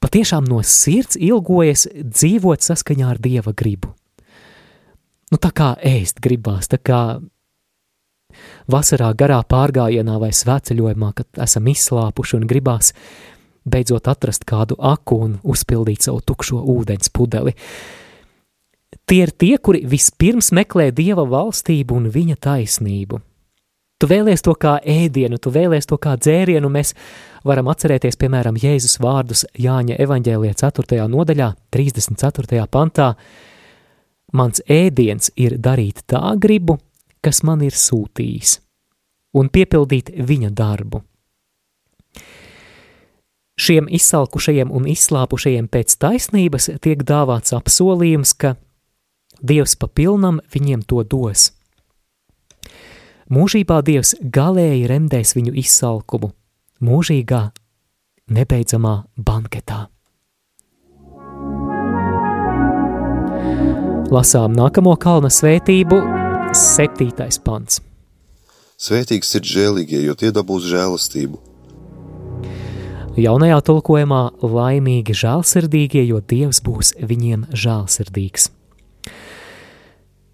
patiešām 0.03 0.45
no 0.45 0.61
sirds 0.61 1.17
ilgojas 1.17 1.87
dzīvot 1.97 2.61
saskaņā 2.63 3.09
ar 3.15 3.21
Dieva 3.21 3.53
gribu. 3.57 3.93
Nu, 5.33 5.39
tā 5.41 5.51
kā 5.51 5.73
ēst 5.83 6.21
gribās, 6.23 6.69
tā 6.71 6.79
kā 6.79 7.01
vasarā 8.71 9.09
garā 9.17 9.41
pārgājienā 9.43 10.19
vai 10.21 10.29
svētceļojumā, 10.35 11.11
kad 11.17 11.41
esam 11.47 11.67
izslāpuši 11.67 12.37
un 12.37 12.47
gribās 12.47 12.93
beidzot 13.67 14.07
atrast 14.07 14.45
kādu 14.47 14.77
aku 14.79 15.17
un 15.25 15.39
uzpildīt 15.43 16.07
savu 16.07 16.21
tukšo 16.23 16.61
ūdens 16.77 17.11
pudeli. 17.11 17.57
Tie 19.07 19.21
ir 19.23 19.31
tie, 19.31 19.55
kuri 19.57 19.85
vispirms 19.87 20.51
meklē 20.51 20.89
Dieva 20.91 21.23
valstību 21.23 21.95
un 21.95 22.09
viņa 22.11 22.35
taisnību. 22.43 23.21
Tu 23.97 24.05
vēlies 24.05 24.43
to 24.45 24.51
kā 24.53 24.75
ēdienu, 24.83 25.39
tu 25.41 25.49
vēlies 25.49 25.87
to 25.89 25.95
kā 25.97 26.17
dzērienu, 26.19 26.69
mēs 26.69 26.91
varam 27.47 27.71
atcerēties, 27.71 28.19
piemēram, 28.19 28.59
Jēzus 28.61 28.99
vārdus 29.01 29.45
Jāņa 29.57 29.95
evaņģēlijā 30.03 30.57
4. 30.59 31.07
nodaļā, 31.09 31.47
34. 31.73 32.67
pantā. 32.69 33.13
Mans 34.37 34.61
ēdiens 34.67 35.31
ir 35.39 35.55
darīt 35.57 36.03
tā 36.05 36.35
gribu, 36.35 36.77
kas 37.23 37.41
man 37.47 37.63
ir 37.65 37.73
sūtījis, 37.73 38.59
un 39.39 39.49
piepildīt 39.49 40.11
viņa 40.19 40.51
darbu. 40.51 41.01
Šiem 43.57 43.87
izsalkušajiem 43.89 44.69
un 44.69 44.85
izslāpušajiem 44.91 45.71
pēc 45.73 45.95
taisnības 45.97 46.69
tiek 46.83 47.01
dāvāts 47.01 47.55
apsolījums, 47.57 48.35
ka 48.37 48.53
Dievs 49.41 49.75
pa 49.77 49.87
pilnam 49.87 50.41
viņiem 50.53 50.83
to 50.87 51.03
dos. 51.03 51.51
Mūžībā 53.27 53.81
Dievs 53.83 54.15
galēji 54.21 54.87
remdēs 54.87 55.35
viņu 55.35 55.53
izsalkumu, 55.59 56.31
mūžīgā, 56.79 57.41
nebeidzamā 58.31 58.95
banketā. 59.17 59.87
Lasām 64.07 64.55
nākamo 64.55 64.93
kalna 64.95 65.27
svētību, 65.27 65.99
septītais 66.55 67.41
pants. 67.43 67.81
Svētīgs 68.79 69.33
ir 69.35 69.43
žēlīgie, 69.51 69.99
jo 70.05 70.15
tie 70.15 70.31
dabūs 70.31 70.69
žēlastību. 70.71 71.41
Jaunajā 73.17 73.57
tulkojumā 73.65 74.21
laimīgi 74.45 75.15
žēlsirdīgie, 75.17 76.05
jo 76.05 76.21
Dievs 76.21 76.61
būs 76.63 76.93
viņiem 77.01 77.47
žēlsirdīgs. 77.51 78.51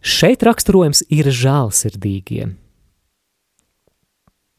Šeit 0.04 0.44
raksturojums 0.44 1.06
ir 1.08 1.30
žēlsirdīgiem. 1.32 2.58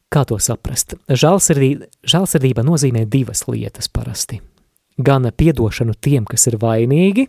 Kā 0.09 0.23
to 0.25 0.39
saprast? 0.41 0.95
Žēlsirdība, 1.05 1.85
žēlsirdība 2.07 2.63
nozīmē 2.65 3.03
divas 3.05 3.45
lietas 3.45 3.89
parasti. 3.91 4.39
Gan 4.97 5.27
piedošanu 5.29 5.93
tiem, 6.01 6.25
kas 6.25 6.47
ir 6.49 6.57
vainīgi, 6.61 7.27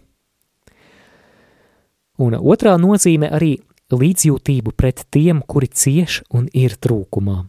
un 2.22 2.36
otrā 2.38 2.76
nozīme 2.80 3.28
arī 3.28 3.56
līdzjūtību 3.92 4.72
pret 4.72 5.04
tiem, 5.12 5.42
kuri 5.42 5.68
cieš 5.68 6.22
un 6.32 6.48
ir 6.54 6.78
trūkumā. 6.80 7.42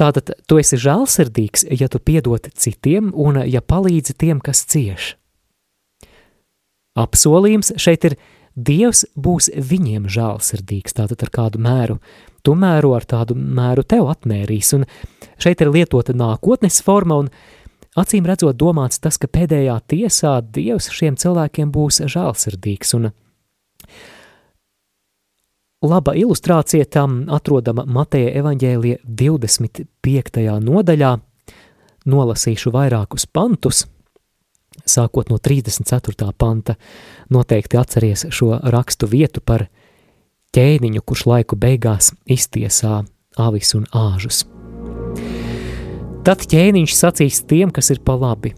Tātad 0.00 0.32
tu 0.48 0.58
esi 0.58 0.78
žēlsirdīgs, 0.80 1.68
ja 1.70 1.86
tu 1.92 2.00
piedod 2.02 2.48
citiem 2.56 3.12
un 3.14 3.42
ja 3.46 3.60
palīdzi 3.62 4.16
tiem, 4.18 4.40
kas 4.42 4.64
cieš. 4.66 5.12
Apsolījums 6.98 7.74
šeit 7.78 8.06
ir 8.06 8.16
Dievs 8.54 9.02
būs 9.18 9.50
viņiem 9.50 10.06
žēlsirdīgs, 10.06 10.94
tātad 10.94 11.24
ar 11.26 11.30
kādu 11.34 11.58
mēru. 11.58 11.98
Tu 12.46 12.54
mēro 12.54 12.92
ar 12.94 13.06
tādu 13.08 13.34
mēru 13.34 13.82
tev 13.82 14.06
atmērīs, 14.12 14.70
un 14.76 14.84
šeit 15.40 15.64
ir 15.64 15.72
lietota 15.74 16.14
nākotnes 16.14 16.78
forma, 16.84 17.24
un 17.24 17.30
acīm 17.98 18.26
redzot 18.28 18.56
domāts 18.60 19.00
tas, 19.02 19.18
ka 19.18 19.26
pēdējā 19.26 19.78
tiesā 19.90 20.36
Dievs 20.44 20.90
šiem 20.94 21.16
cilvēkiem 21.18 21.72
būs 21.74 22.04
žēlsirdīgs, 22.04 22.94
un 22.98 23.10
laba 25.84 26.14
ilustrācija 26.14 26.86
tam 26.86 27.24
atrodama 27.34 27.86
Mateja 27.88 28.36
evaņģēlija 28.42 29.02
25. 29.02 30.46
nodaļā, 30.68 31.16
nolasīšu 32.06 32.70
vairākus 32.76 33.26
pantus– 33.26 33.82
sākot 34.86 35.30
no 35.30 35.38
34. 35.38 36.32
panta, 36.38 36.76
noteikti 37.30 37.78
atceries 37.78 38.26
šo 38.30 38.58
rakstu 38.72 39.08
vietu 39.10 39.42
par 39.44 39.66
ķēniņu, 40.54 41.02
kurš 41.04 41.26
laiku 41.30 41.56
beigās 41.56 42.12
iztiesā 42.30 43.02
avis 43.40 43.74
un 43.74 43.86
āžus. 43.92 44.44
Tad 46.24 46.44
ķēniņš 46.48 46.96
sacīs 46.96 47.42
tiem, 47.48 47.72
kas 47.74 47.90
ir 47.92 48.00
pa 48.04 48.16
labi: 48.16 48.54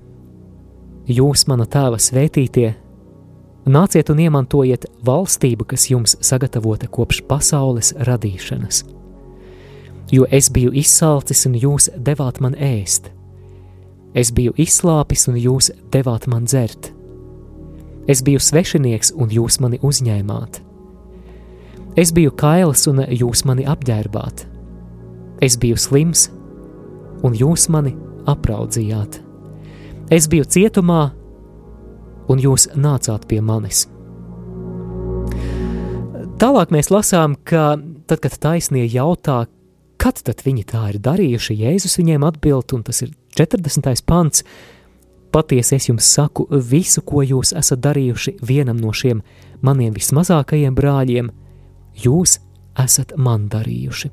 Jūs, 1.06 1.46
mana 1.50 1.66
tēva 1.66 1.98
svētītie, 1.98 2.74
nāciet 3.66 4.10
un 4.10 4.22
iemantojiet 4.22 4.86
valstību, 5.06 5.66
kas 5.66 5.90
jums 5.90 6.16
sagatavota 6.20 6.86
kopš 6.86 7.24
pasaules 7.26 7.94
radīšanas. 8.06 8.84
Jo 10.14 10.26
es 10.30 10.52
biju 10.54 10.70
izsalcis, 10.78 11.48
un 11.48 11.58
jūs 11.58 11.90
devāt 11.98 12.38
man 12.38 12.54
ēst, 12.54 13.10
Es 14.16 14.30
biju 14.32 14.54
izslāpis, 14.56 15.26
un 15.28 15.36
jūs 15.36 15.68
devāt 15.92 16.24
man 16.32 16.46
dzert. 16.48 16.88
Es 18.06 18.22
biju 18.22 18.38
svešinieks, 18.38 19.12
un 19.18 19.32
jūs 19.34 19.58
mani 19.62 19.80
uzņēmāt. 19.82 20.60
Es 21.98 22.12
biju 22.14 22.30
kails, 22.38 22.84
un 22.90 23.02
jūs 23.10 23.42
mani 23.48 23.64
apģērbāt. 23.66 24.44
Es 25.42 25.56
biju 25.58 25.78
slims, 25.80 26.28
un 27.26 27.34
jūs 27.34 27.66
mani 27.72 27.96
apraudzījāt. 28.30 29.18
Es 30.12 30.28
biju 30.30 30.46
cietumā, 30.46 31.02
un 32.30 32.42
jūs 32.42 32.68
nācāt 32.78 33.26
pie 33.30 33.40
manis. 33.42 33.86
Tālāk 36.36 36.72
mēs 36.74 36.92
lasām, 36.92 37.34
ka 37.48 37.74
tad, 38.06 38.20
kad 38.22 38.38
taisnie 38.38 38.84
jautā, 38.84 39.46
kad 39.96 40.20
tad 40.22 40.42
viņi 40.44 40.66
tā 40.68 40.82
ir 40.92 41.00
darījuši, 41.02 41.56
Jēzus 41.64 41.96
viņiem 41.98 42.26
atbild, 42.28 42.74
un 42.76 42.84
tas 42.86 43.00
ir 43.02 43.14
40. 43.38 44.04
pants. 44.06 44.44
Patiesi 45.32 45.76
es 45.76 45.88
jums 45.88 46.06
saku, 46.08 46.46
visu, 46.50 47.02
ko 47.04 47.22
jūs 47.26 47.52
esat 47.56 47.82
darījuši 47.84 48.36
vienam 48.46 48.78
no 48.80 48.92
šiem 48.94 49.22
maniem 49.64 49.94
vismazākajiem 49.96 50.76
brāļiem, 50.76 51.30
jūs 52.04 52.38
esat 52.78 53.16
man 53.16 53.48
darījuši. 53.52 54.12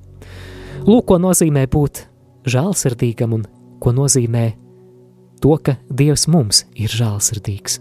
Lūk, 0.87 1.05
ko 1.07 1.19
nozīmē 1.21 1.67
būt 1.71 2.05
žēlsirdīgam 2.49 3.37
un 3.37 3.47
ko 3.79 3.93
nozīmē 3.95 4.45
to, 5.43 5.55
ka 5.63 5.77
Dievs 5.91 6.27
mums 6.31 6.65
ir 6.75 6.91
žēlsirdīgs. 6.91 7.79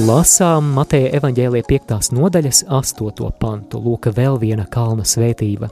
Lasām 0.00 0.70
Mateja 0.72 1.10
evaņģēlīja 1.18 1.66
5. 1.68 2.14
nodaļas 2.16 2.62
8. 2.72 3.26
pantu, 3.36 3.80
lūk, 3.84 4.06
vēl 4.16 4.38
viena 4.40 4.64
kalna 4.70 5.04
svētība. 5.04 5.68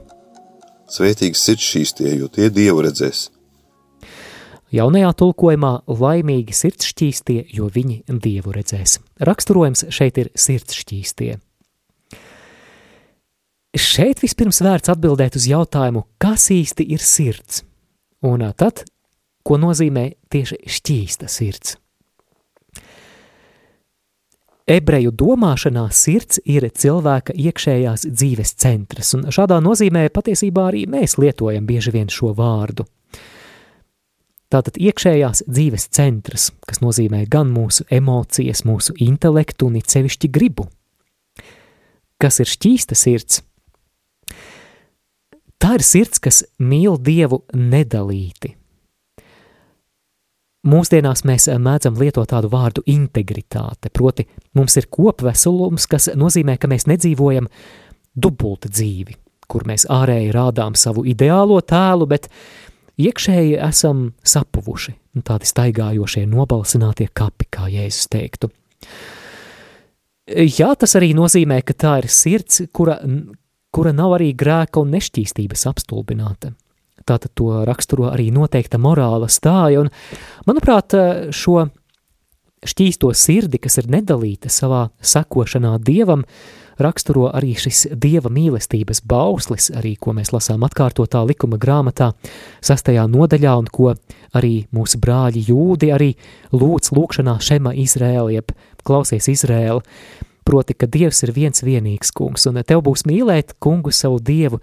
Svētīgs 0.93 1.41
sirds 1.47 1.65
šīs 1.65 1.95
tie, 1.97 2.11
jo 2.19 2.29
tie 2.29 2.51
Dievu 2.53 2.83
redzēs. 2.85 3.23
Jaunajā 4.75 5.15
tulkojumā 5.23 5.73
laimīgi 5.89 6.53
sirds 6.53 6.91
šķīstie, 6.91 7.39
jo 7.57 7.71
viņi 7.73 8.03
Dievu 8.21 8.53
redzēs. 8.59 8.99
Raksturojums 9.25 9.87
šeit 9.97 10.21
ir 10.21 10.31
sirds 10.37 10.77
šķīstie. 10.77 11.33
Šeit 13.79 14.21
vispirms 14.21 14.61
vērts 14.61 14.93
atbildēt 14.93 15.41
uz 15.41 15.49
jautājumu, 15.49 16.05
kas 16.21 16.51
īsti 16.53 16.91
ir 16.93 17.01
sirds, 17.01 17.65
un 18.21 18.45
tad, 18.61 18.85
ko 19.41 19.57
nozīmē 19.57 20.11
tieši 20.29 20.67
šķīsta 20.69 21.33
sirds. 21.33 21.79
Ebreju 24.69 25.15
domāšanā 25.17 25.87
sirds 25.97 26.43
ir 26.45 26.67
cilvēka 26.69 27.33
iekšējās 27.33 28.03
dzīves 28.05 28.51
centrs, 28.61 29.15
un 29.17 29.31
šādā 29.33 29.63
nozīmē 29.65 30.03
patiesībā 30.13 30.67
arī 30.69 30.83
mēs 30.93 31.17
lietojam 31.17 31.65
bieži 31.65 31.95
vien 31.95 32.11
šo 32.13 32.35
vārdu. 32.37 32.85
Tātad 34.53 34.77
iekšējās 34.77 35.47
dzīves 35.49 35.89
centrs, 35.97 36.51
kas 36.69 36.83
nozīmē 36.85 37.23
gan 37.33 37.49
mūsu 37.53 37.89
emocijas, 37.89 38.67
mūsu 38.69 38.93
intelektu 39.01 39.71
un 39.71 39.81
sevišķi 39.81 40.29
gribu. 40.29 40.69
kas 42.21 42.41
ir 42.41 42.53
šķīsta 42.53 42.95
sirds? 42.99 43.43
Tā 45.57 45.75
ir 45.79 45.83
sirds, 45.83 46.21
kas 46.21 46.45
mīl 46.61 47.01
Dievu 47.01 47.45
nedalīti. 47.55 48.58
Mūsdienās 50.69 51.23
mēs 51.25 51.47
mēdzam 51.63 51.97
lietot 52.01 52.29
tādu 52.29 52.51
vārdu 52.53 52.83
integritāte, 52.91 53.93
proti 53.95 54.27
mums 54.59 54.77
ir 54.77 54.89
kopveselums, 54.93 55.87
kas 55.89 56.11
nozīmē, 56.19 56.59
ka 56.61 56.69
mēs 56.69 56.89
nedzīvojam 56.91 57.49
dubulta 58.19 58.69
dzīvi, 58.69 59.17
kur 59.49 59.65
mēs 59.69 59.87
ārēji 59.93 60.35
rādām 60.35 60.77
savu 60.77 61.07
ideālo 61.09 61.61
tēlu, 61.65 62.09
bet 62.11 62.29
iekšēji 63.01 63.57
esam 63.65 64.11
sapuvuši, 64.27 64.97
tādi 65.25 65.49
staigājošie 65.49 66.27
nobalsinātie 66.29 67.09
kapi, 67.17 67.49
kā 67.55 67.71
Jēzus 67.73 68.11
teiktu. 68.13 68.53
Jā, 70.29 70.75
tas 70.77 70.93
arī 70.99 71.15
nozīmē, 71.17 71.63
ka 71.65 71.73
tā 71.73 71.95
ir 72.03 72.11
sirds, 72.13 72.67
kura, 72.77 72.99
kura 73.73 73.95
nav 73.97 74.19
arī 74.19 74.35
grēka 74.37 74.83
un 74.83 74.93
nešķīstības 74.93 75.65
apstulbināta. 75.71 76.53
Tātad 77.09 77.33
to 77.39 77.65
raksturo 77.69 78.11
arī 78.13 78.29
noteikta 78.35 78.81
morāla 78.81 79.31
stāja, 79.33 79.85
un, 79.85 79.93
manuprāt, 80.49 80.97
šo 81.35 81.69
šķīsto 82.67 83.11
sirdi, 83.15 83.61
kas 83.63 83.79
ir 83.81 83.91
nedalīta 83.91 84.51
savā 84.51 84.89
sekošanā 85.05 85.77
Dievam, 85.85 86.25
raksturo 86.79 87.29
arī 87.35 87.55
šis 87.59 87.87
Dieva 87.99 88.31
mīlestības 88.33 89.03
bauslis, 89.09 89.71
arī 89.75 89.97
ko 90.01 90.15
mēs 90.17 90.33
lasām 90.35 90.65
atkārtotā 90.67 91.25
likuma 91.27 91.59
grāmatā, 91.61 92.13
sastajā 92.65 93.07
nodaļā, 93.11 93.55
un 93.59 93.71
ko 93.73 93.95
arī 94.39 94.69
mūsu 94.75 95.01
brāļi 95.03 95.45
jūdi 95.51 95.93
arī 95.95 96.13
lūdz 96.55 96.93
lūkšanā 96.95 97.39
Šema 97.43 97.75
Izrēla, 97.79 98.31
jeb 98.39 98.55
klausies 98.87 99.31
Izrēla, 99.31 99.83
proti, 100.49 100.75
ka 100.75 100.89
Dievs 100.89 101.23
ir 101.27 101.35
viens 101.37 101.65
vienīgs 101.65 102.15
kungs, 102.17 102.47
un 102.49 102.63
tev 102.65 102.85
būs 102.87 103.05
mīlēt 103.09 103.59
kungu 103.61 103.93
savu 103.93 104.23
Dievu 104.23 104.63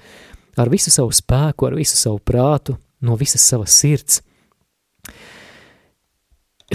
ar 0.58 0.72
visu 0.72 0.92
savu 0.94 1.14
spēku, 1.16 1.68
ar 1.68 1.76
visu 1.78 1.98
savu 2.00 2.20
prātu, 2.20 2.78
no 3.02 3.18
visas 3.20 3.44
savas 3.46 3.76
sirds. 3.76 4.22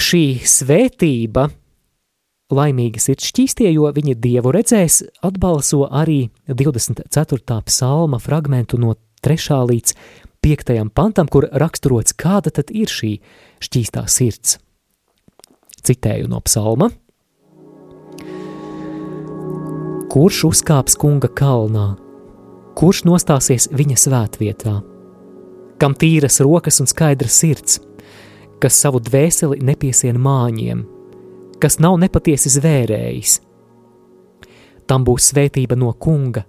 Šī 0.00 0.40
svētība 0.46 1.48
laimīgas 2.54 3.08
ir 3.10 3.20
šķīstie, 3.22 3.68
jo 3.74 3.90
viņi 3.94 4.16
Dievu 4.22 4.54
redzēs, 4.54 5.02
atbalso 5.26 5.84
arī 5.86 6.30
24. 6.46 7.60
psalma 7.66 8.20
fragmentu 8.22 8.78
no 8.78 8.94
3. 9.26 9.60
līdz 9.70 9.94
5. 10.40 10.74
pantam, 10.94 11.28
kur 11.28 11.48
raksturots, 11.50 12.16
kāda 12.16 12.54
tad 12.54 12.70
ir 12.72 12.90
šī 12.90 13.18
šķīstā 13.60 14.06
sirds. 14.08 14.58
Citēju 15.84 16.30
no 16.30 16.40
psalma– 16.44 16.90
Kurš 20.10 20.40
uzkāps 20.48 20.96
kunga 20.98 21.28
kalnā, 21.38 21.92
kurš 22.80 23.02
nostāsies 23.04 23.68
viņa 23.76 23.96
svētvietā, 24.00 24.78
kam 25.80 25.96
tīras 26.00 26.40
rokas 26.40 26.80
un 26.80 26.88
skaidrs 26.88 27.36
sirds, 27.42 27.80
kas 28.60 28.78
savu 28.80 29.02
dvēseli 29.04 29.60
nepiesien 29.64 30.16
māņiem, 30.20 30.86
kas 31.60 31.76
nav 31.76 31.98
nepatiesi 32.00 32.52
zvērējis. 32.56 33.36
Tam 34.88 35.04
būs 35.04 35.28
svētība 35.30 35.76
no 35.76 35.92
kunga, 35.92 36.46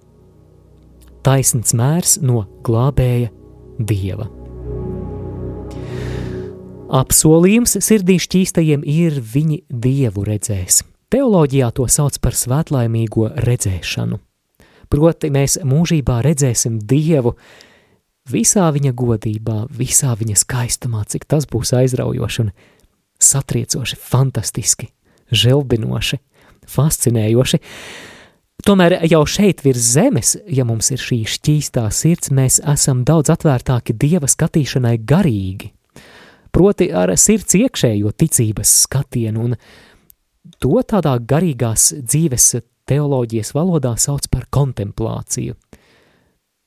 taisns 1.28 1.76
mērs 1.78 2.18
no 2.24 2.46
glābēja 2.64 3.30
dieva. 3.78 4.32
Apsolījums 6.92 7.78
sirdī 7.84 8.18
šķīstajiem 8.20 8.82
ir 8.88 9.20
viņi 9.20 9.62
dievu 9.68 10.26
redzēs. 10.28 10.82
Teoloģijā 11.12 11.72
to 11.76 11.92
sauc 11.92 12.18
par 12.24 12.36
svētlaimīgo 12.40 13.34
redzēšanu. 13.36 14.20
Proti, 14.92 15.30
mēs 15.32 15.58
mūžībā 15.64 16.20
redzēsim 16.26 16.82
Dievu 16.84 17.36
visā 18.32 18.68
viņa 18.76 18.92
godībā, 18.98 19.66
visā 19.72 20.14
viņa 20.20 20.38
skaistumā, 20.44 21.06
cik 21.08 21.28
tas 21.32 21.48
būs 21.48 21.72
aizraujoši 21.78 22.44
un 22.44 22.52
satriecoši, 23.22 23.98
fantastiski, 23.98 24.90
žēlbinoši, 25.32 26.20
fascinējoši. 26.70 27.62
Tomēr 28.62 29.00
jau 29.10 29.22
šeit 29.26 29.64
virs 29.66 29.86
zemes, 29.96 30.36
ja 30.46 30.66
mums 30.68 30.92
ir 30.94 31.02
šī 31.02 31.24
šķīstā 31.38 31.88
sirds, 31.96 32.30
mēs 32.36 32.60
esam 32.74 33.06
daudz 33.08 33.32
atvērtāki 33.34 33.96
Dieva 33.98 34.30
skatīšanai 34.30 35.00
garīgi, 35.08 35.72
proti 36.54 36.92
ar 36.94 37.16
sirds 37.18 37.58
iekšējo 37.58 38.12
ticības 38.22 38.76
skatienu 38.84 39.48
un 39.48 39.58
To 40.62 40.82
tādā 40.86 41.16
garīgās 41.22 41.92
dzīves 42.02 42.56
teoloģijas 42.92 43.54
valodā 43.56 43.96
sauc 44.00 44.28
par 44.32 44.50
kontemplāciju. 44.52 45.56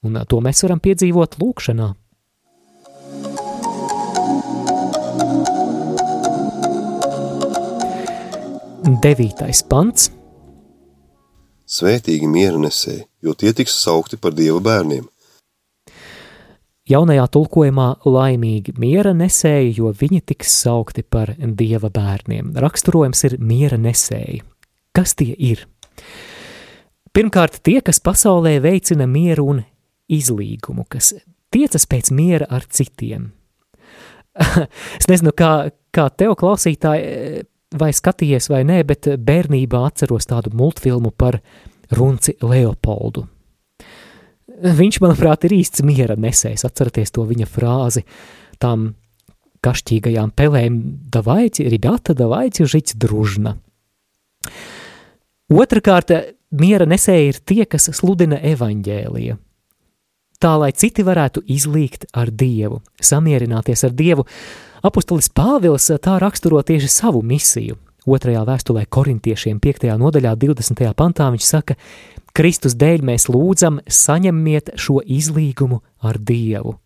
Un 0.04 0.18
to 0.28 0.40
mēs 0.44 0.64
varam 0.64 0.80
piedzīvot 0.84 1.38
lūkšanā. 1.40 1.92
Devītais 9.04 9.62
pants. 9.68 10.10
Svētīgi 11.64 12.28
miera 12.28 12.60
nesēji, 12.60 13.06
jo 13.24 13.32
tie 13.32 13.54
tiks 13.56 13.76
saukti 13.80 14.18
par 14.20 14.36
Dieva 14.36 14.60
bērniem. 14.64 15.06
Jaunajā 16.84 17.24
tulkojumā 17.32 17.86
laimīgi 18.04 18.74
miera 18.76 19.14
nesēji, 19.16 19.70
jo 19.78 19.88
viņi 19.96 20.20
tiks 20.28 20.52
saukti 20.66 21.00
par 21.00 21.32
dieva 21.40 21.88
bērniem. 21.88 22.50
Raksturojums 22.60 23.24
ir 23.24 23.38
miera 23.40 23.78
nesēji. 23.80 24.42
Kas 24.92 25.16
tie 25.16 25.32
ir? 25.32 25.64
Pirmkārt, 27.14 27.60
tie, 27.62 27.78
kas 27.84 28.00
pasaulē 28.02 28.56
veicina 28.62 29.06
mieru 29.06 29.46
un 29.52 29.62
izlīgumu, 30.10 30.86
kas 30.90 31.12
tiecas 31.54 31.86
pēc 31.86 32.10
miera 32.14 32.48
ar 32.50 32.66
citiem. 32.66 33.30
es 35.00 35.06
nezinu, 35.10 35.30
kā, 35.36 35.52
kā 35.94 36.08
tev 36.10 36.34
klausītāji, 36.40 37.44
vai 37.78 37.90
skatījies 37.94 38.50
vai 38.50 38.64
nē, 38.66 38.80
bet 38.88 39.08
bērnībā 39.18 39.84
atceros 39.86 40.26
tādu 40.30 40.52
multfilmu 40.58 41.14
par 41.16 41.38
runci 41.94 42.36
Leopoldu. 42.42 43.28
Viņš, 44.54 45.00
manuprāt, 45.02 45.46
ir 45.48 45.56
īsts 45.56 45.82
miera 45.86 46.14
nesējs. 46.18 46.62
Atcerieties 46.66 47.10
to 47.14 47.24
viņa 47.26 47.48
frāzi 47.50 48.04
tam 48.62 48.92
kašķīgajām 49.64 50.30
pelēm, 50.36 50.78
davaici, 51.10 51.66
ribata, 51.72 52.14
davaici, 52.16 52.66
žić 52.68 52.94
družna. 53.00 53.56
Otrakārt, 55.52 56.08
miera 56.56 56.86
nesēji 56.88 57.28
ir 57.28 57.40
tie, 57.44 57.64
kas 57.68 57.90
sludina 57.92 58.38
evaņģēliju. 58.40 59.36
Tā, 60.40 60.52
lai 60.60 60.70
citi 60.72 61.04
varētu 61.04 61.42
izlīgt 61.48 62.06
ar 62.16 62.30
Dievu, 62.32 62.80
samierināties 63.00 63.84
ar 63.84 63.92
Dievu, 63.96 64.24
apustulis 64.84 65.28
Pāvils 65.28 65.90
tā 66.00 66.16
raksturo 66.20 66.62
tieši 66.64 66.88
savu 66.88 67.22
misiju. 67.22 67.76
Otrajā 68.04 68.42
vēstulē 68.44 68.84
korintiešiem 68.92 69.60
5. 69.60 69.86
nodaļā 70.00 70.34
20. 70.36 70.82
pantā 70.96 71.30
viņš 71.32 71.44
saka, 71.44 71.76
Kristus 72.36 72.74
dēļ 72.76 73.04
mēs 73.04 73.28
lūdzam, 73.28 73.78
saņemiet 73.84 74.74
šo 74.80 75.00
izlīgumu 75.04 75.80
ar 76.04 76.18
Dievu. 76.20 76.78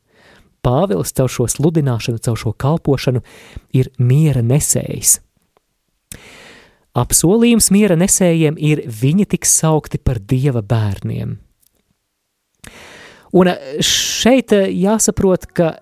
Pāvils 0.63 1.15
caur 1.15 1.31
šo 1.31 1.47
sludināšanu, 1.51 2.19
caur 2.23 2.39
šo 2.39 2.53
kalpošanu 2.53 3.23
ir 3.75 3.91
miera 3.99 4.43
nesējs. 4.43 5.21
Apsolījums 6.97 7.71
miera 7.75 7.99
nesējiem 7.99 8.57
ir 8.59 8.83
viņi 8.89 9.29
tiks 9.35 9.53
saukti 9.61 10.01
par 10.01 10.19
Dieva 10.19 10.63
bērniem. 10.65 11.37
Un 13.37 13.51
šeit 13.85 14.55
jāsaprot, 14.57 15.45
ka 15.53 15.75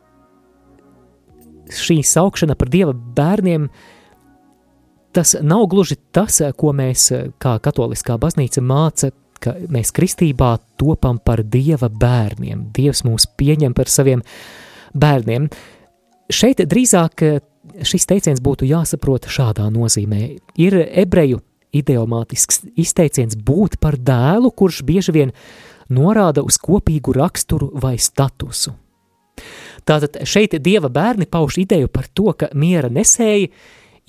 šī 1.71 2.01
saukšana 2.07 2.57
par 2.59 2.73
Dieva 2.73 2.93
bērniem 2.95 3.69
tas 5.17 5.37
nav 5.41 5.69
gluži 5.73 5.97
tas, 6.13 6.43
ko 6.59 6.75
mēs 6.77 7.09
kā 7.41 7.55
katoliskā 7.65 8.19
baznīca 8.21 8.61
māca 8.61 9.13
ka 9.41 9.55
mēs 9.73 9.93
kristībā 9.97 10.57
topam 10.81 11.19
par 11.23 11.43
Dieva 11.45 11.89
bērniem. 11.93 12.69
Dievs 12.75 13.05
mūs 13.07 13.29
pieņem 13.39 13.77
par 13.77 13.91
saviem 13.93 14.25
bērniem. 14.97 15.49
Šeit 16.33 16.63
drīzāk 16.67 17.27
eh, 17.27 17.39
šis 17.85 18.07
teiciens 18.09 18.41
būtu 18.41 18.69
jāsaprot 18.69 19.29
šādā 19.31 19.67
nozīmē. 19.73 20.37
Ir 20.61 20.79
ebreju 20.87 21.43
ideomātisks 21.77 22.65
izteiciens 22.79 23.37
būt 23.37 23.79
par 23.83 23.99
dēlu, 23.99 24.53
kurš 24.55 24.83
bieži 24.87 25.15
vien 25.17 25.33
norāda 25.93 26.45
uz 26.47 26.59
kopīgu 26.63 27.15
raksturu 27.17 27.71
vai 27.75 27.97
statusu. 27.99 28.75
Tātad 29.87 30.19
šeit 30.27 30.57
dieva 30.65 30.89
bērni 30.91 31.29
pauž 31.31 31.61
ideju 31.63 31.91
par 31.93 32.09
to, 32.09 32.33
ka 32.33 32.49
miera 32.55 32.89
nesēji 32.91 33.51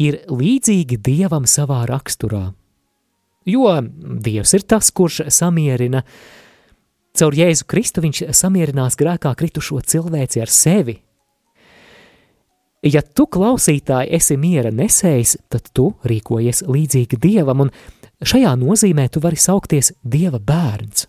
ir 0.02 0.22
līdzīgi 0.30 0.98
dievam 1.04 1.46
savā 1.50 1.84
raksturā, 1.90 2.52
jo 3.46 3.70
Dievs 4.28 4.54
ir 4.58 4.66
tas, 4.68 4.90
kurš 4.92 5.28
samierina. 5.34 6.04
Caur 7.18 7.34
Jēzu 7.34 7.66
Kristu 7.66 8.04
viņš 8.04 8.28
samierinās 8.38 8.98
grēkā 8.98 9.34
kritušo 9.38 9.82
cilvēci 9.82 10.42
ar 10.44 10.52
sevi. 10.54 11.00
Ja 12.88 13.02
tu, 13.02 13.26
klausītāji, 13.28 14.14
esi 14.16 14.38
miera 14.40 14.70
nesējs, 14.72 15.34
tad 15.52 15.66
tu 15.76 15.90
rīkojies 16.08 16.62
līdzīgi 16.70 17.20
Dievam, 17.20 17.66
un 17.66 17.72
šajā 18.24 18.54
nozīmē 18.62 19.10
tu 19.12 19.20
vari 19.24 19.40
saukties 19.42 19.92
Dieva 20.08 20.40
bērns. 20.40 21.08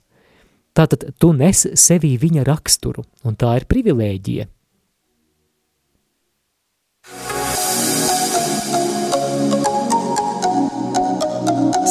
Tātad 0.74 1.06
tu 1.22 1.30
nes 1.36 1.66
sevī 1.78 2.16
viņa 2.18 2.46
raksturu, 2.48 3.04
un 3.22 3.38
tā 3.38 3.54
ir 3.60 3.68
privilēģija. 3.70 4.48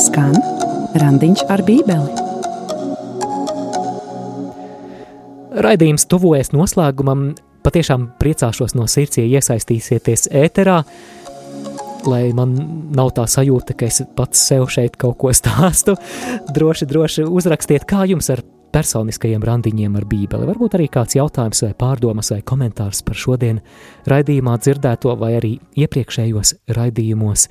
Skan 0.04 0.36
randiņš 1.00 1.48
ar 1.48 1.64
bībeli. 1.68 2.24
Raidījums 5.58 6.06
tuvojas 6.12 6.52
noslēgumam, 6.54 7.32
patiešām 7.68 8.12
priecāšos 8.22 8.78
no 8.80 8.88
sirds, 8.88 9.20
ja 9.20 9.28
iesaistīsieties 9.38 10.30
ēterā, 10.32 10.82
lai 12.08 12.28
man 12.36 12.54
nav 12.96 13.12
tā 13.18 13.28
sajūta, 13.28 13.76
ka 13.78 13.90
es 13.90 14.02
pats 14.16 14.48
sev 14.50 14.70
šeit 14.72 14.96
kaut 15.00 15.18
ko 15.20 15.34
stāstu. 15.36 15.98
Droši, 16.56 16.88
droši 16.88 17.26
uzrakstiet, 17.28 17.88
kā 17.90 18.06
jums 18.08 18.32
ar 18.34 18.44
personiskajiem 18.74 19.44
randiņiem 19.48 19.96
ar 19.98 20.06
bībeli. 20.08 20.48
Varbūt 20.48 20.78
arī 20.78 20.88
kāds 20.92 21.18
jautājums 21.18 21.64
vai 21.66 21.74
pārdomas 21.78 22.32
vai 22.34 22.42
komentārs 22.46 23.02
par 23.06 23.18
šodien 23.18 23.62
raidījumā 24.10 24.58
dzirdēto 24.62 25.16
vai 25.20 25.34
arī 25.40 25.54
iepriekšējos 25.80 26.54
raidījumos 26.78 27.48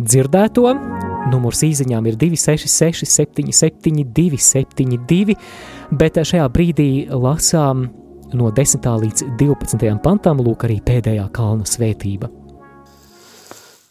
dzirdēto. 0.00 0.74
Numurs 1.30 1.62
īsiņām 1.66 2.10
ir 2.10 2.18
266, 2.20 3.06
77, 3.06 4.04
272, 4.16 5.38
bet 5.96 6.20
šajā 6.26 6.46
brīdī 6.52 6.90
lasām 7.12 7.88
no 8.36 8.50
10. 8.54 8.86
līdz 9.04 9.24
12. 9.40 9.90
pantam, 10.04 10.40
lūk, 10.44 10.66
arī 10.68 10.78
pēdējā 10.84 11.26
kalna 11.34 11.66
svētība. 11.68 12.30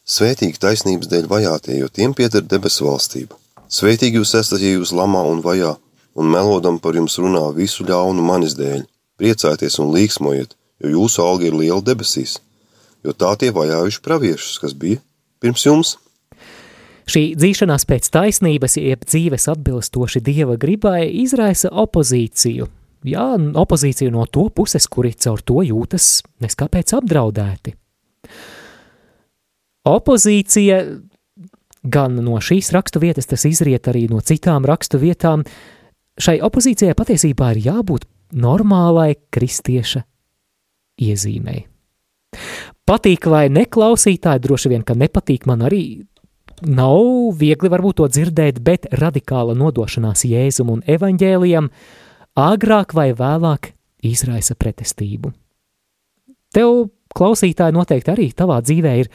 Svētīgi 0.09 0.57
taisnības 0.57 1.09
dēļ 1.11 1.27
vajātie, 1.29 1.75
jo 1.77 1.89
tiem 1.93 2.15
pieder 2.17 2.41
debesu 2.41 2.87
valstība. 2.87 3.37
Svētīgi 3.69 4.17
jūs 4.17 4.33
esat, 4.39 4.61
ja 4.63 4.73
jūs 4.73 4.93
lamā 4.95 5.21
un 5.29 5.43
vajā, 5.45 5.75
un 6.17 6.31
melodam 6.33 6.79
par 6.81 6.97
jums 6.97 7.19
runā 7.21 7.43
visu 7.53 7.85
ļaunu 7.85 8.25
manis 8.25 8.55
dēļ. 8.57 8.87
Priecājieties 9.19 9.77
un 9.83 9.91
līksmojiet, 9.93 10.55
jo 10.81 10.93
jūsu 10.95 11.21
alga 11.21 11.49
ir 11.49 11.57
liela 11.59 11.81
debesīs, 11.85 12.39
jo 13.05 13.13
tā 13.13 13.35
tie 13.37 13.51
vajājuši 13.53 14.01
praviešus, 14.05 14.57
kas 14.63 14.73
bija 14.73 15.03
pirms 15.43 15.67
jums. 15.67 15.97
Šī 17.09 17.33
dzīšanās 17.37 17.85
pēc 17.89 18.09
taisnības, 18.13 18.77
jeb 18.77 19.05
dzīves 19.05 19.49
atbilstoši 19.49 20.21
dieva 20.25 20.57
gribai, 20.61 21.07
izraisa 21.21 21.71
opozīciju. 21.73 22.69
Jā, 23.07 23.25
opozīciju 23.37 24.11
no 24.11 24.25
to 24.27 24.49
puses, 24.51 24.87
kuri 24.91 25.13
caur 25.15 25.39
to 25.39 25.61
jūtas 25.63 26.19
neskāpēc 26.43 26.97
apdraudēti. 26.97 27.75
Opozīcija 29.87 30.79
gan 31.83 32.19
no 32.19 32.39
šīs 32.43 32.73
rakstu 32.75 32.99
vietas, 32.99 33.29
tas 33.29 33.45
izriet 33.47 33.87
arī 33.87 34.07
no 34.11 34.19
citām 34.19 34.67
rakstu 34.67 34.99
vietām. 34.99 35.45
Šai 36.19 36.39
opozīcijai 36.43 36.97
patiesībā 36.97 37.53
ir 37.55 37.61
jābūt 37.69 38.05
normālai 38.35 39.13
kristieša 39.31 40.03
iezīmei. 40.99 41.63
Patīk 42.89 43.25
vai 43.29 43.47
neklausītāji, 43.53 44.43
droši 44.43 44.71
vien, 44.73 44.83
ka 44.83 44.97
nepatīk 44.97 45.47
man 45.49 45.63
arī 45.65 46.01
nav 46.65 47.31
viegli 47.39 47.71
varbūt 47.71 48.01
to 48.01 48.09
dzirdēt, 48.11 48.59
bet 48.65 48.89
radikāla 48.91 49.55
nodošanās 49.57 50.25
Jēzum 50.27 50.73
un 50.73 50.83
evaņģēlijam 50.85 51.69
agrāk 52.37 52.93
vai 52.97 53.11
vēlāk 53.17 53.73
izraisa 54.05 54.55
pretestību. 54.55 55.31
Tev, 56.53 56.89
klausītāji, 57.15 57.75
noteikti 57.75 58.13
arī 58.13 58.29
tavā 58.33 58.59
dzīvē 58.65 58.95
ir, 59.03 59.09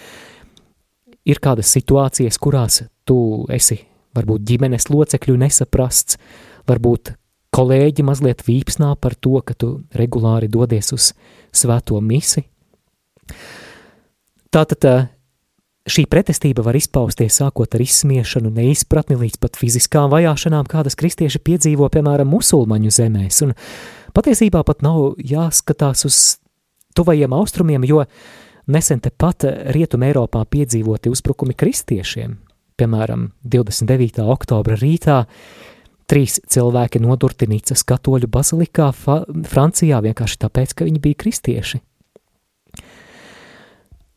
ir 1.27 1.41
kādas 1.43 1.73
situācijas, 1.75 2.39
kurās 2.39 2.83
tu 3.07 3.47
esi 3.53 3.81
varbūt 4.15 4.45
ģimenes 4.47 4.89
locekļu 4.93 5.37
nesaprasts, 5.43 6.19
varbūt 6.69 7.15
kolēģi 7.55 8.05
mazliet 8.07 8.45
vīpsnā 8.47 8.95
par 9.01 9.17
to, 9.19 9.39
ka 9.47 9.55
tu 9.55 9.75
regulāri 9.95 10.51
dodies 10.51 10.93
uz 10.95 11.11
svēto 11.55 12.01
misi. 12.03 12.45
Tātad 14.55 14.87
Šī 15.85 16.07
pretestība 16.09 16.63
var 16.65 16.79
izpausties 16.79 17.43
sākot 17.43 17.75
ar 17.77 17.83
izsmiešanu, 17.85 18.49
neizpratni 18.57 19.19
līdz 19.21 19.37
pat 19.43 19.59
fiziskām 19.61 20.09
vajāšanām, 20.15 20.65
kādas 20.65 20.97
kristieši 20.97 21.43
piedzīvo, 21.45 21.91
piemēram, 21.93 22.31
musulmaņu 22.33 22.93
zemēs, 22.97 23.43
un 23.45 23.53
patiesībā 24.17 24.63
pat 24.65 24.81
nav 24.87 25.19
jāskatās 25.21 26.07
uz 26.09 26.23
tuvajiem 26.97 27.37
austrumiem, 27.37 27.85
jo 27.85 28.01
nesen 28.65 29.05
tepat 29.05 29.45
Rietumē 29.77 30.09
Eiropā 30.15 30.47
piedzīvoti 30.49 31.13
uzbrukumi 31.13 31.53
kristiešiem. 31.53 32.39
Piemēram, 32.81 33.29
29. 33.45 34.25
oktobra 34.25 34.81
rītā 34.81 35.27
trīs 36.09 36.41
cilvēki 36.49 37.05
nodurti 37.05 37.45
Nīcas 37.51 37.85
katoļu 37.85 38.33
bazilikā 38.33 38.89
Francijā 38.97 40.01
vienkārši 40.01 40.47
tāpēc, 40.49 40.73
ka 40.79 40.89
viņi 40.89 41.05
bija 41.05 41.27
kristieši. 41.27 41.85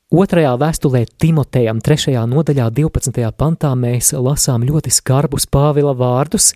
Otrajā 0.08 0.53
vēstulē 0.55 1.01
Timotejam, 1.20 1.82
3. 1.84 2.14
nodaļā, 2.32 2.70
12. 2.72 3.26
pantā, 3.36 3.74
mēs 3.76 4.14
lasām 4.16 4.64
ļoti 4.64 4.88
skarbus 4.95 5.43
Pāvila 5.51 5.91
vārdus. 5.99 6.53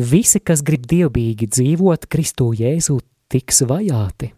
Visi, 0.00 0.40
kas 0.40 0.62
grib 0.64 0.86
dievbijīgi 0.88 1.50
dzīvot, 1.52 2.06
Kristu 2.08 2.54
Jēzu 2.56 2.96
tiks 3.28 3.60
vajāti. 3.68 4.30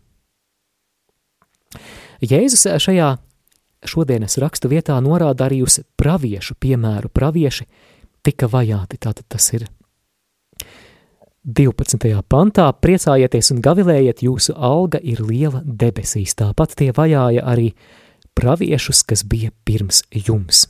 Jēzus 2.27 2.67
šajā 2.83 3.13
šodienas 3.87 4.35
rakstu 4.43 4.73
vietā 4.75 4.99
norāda 4.99 5.47
arī 5.47 5.61
uz 5.63 5.79
praviešu 5.95 6.59
piemēru. 6.59 7.07
Pravieši 7.07 7.69
tika 8.27 8.51
vajāti, 8.51 8.99
tātad 8.99 9.31
tas 9.31 9.47
ir 9.55 9.69
12. 11.43 12.23
pantā 12.31 12.69
priecājieties 12.71 13.51
un 13.51 13.63
gavilējiet, 13.63 14.23
jūsu 14.23 14.55
alga 14.55 15.01
ir 15.03 15.19
liela 15.27 15.63
debesīs. 15.67 16.37
Tāpat 16.39 16.77
tie 16.79 16.93
vajāja 16.95 17.43
arī 17.43 17.73
praviešus, 18.39 19.03
kas 19.03 19.25
bija 19.27 19.51
pirms 19.67 20.05
jums. 20.15 20.69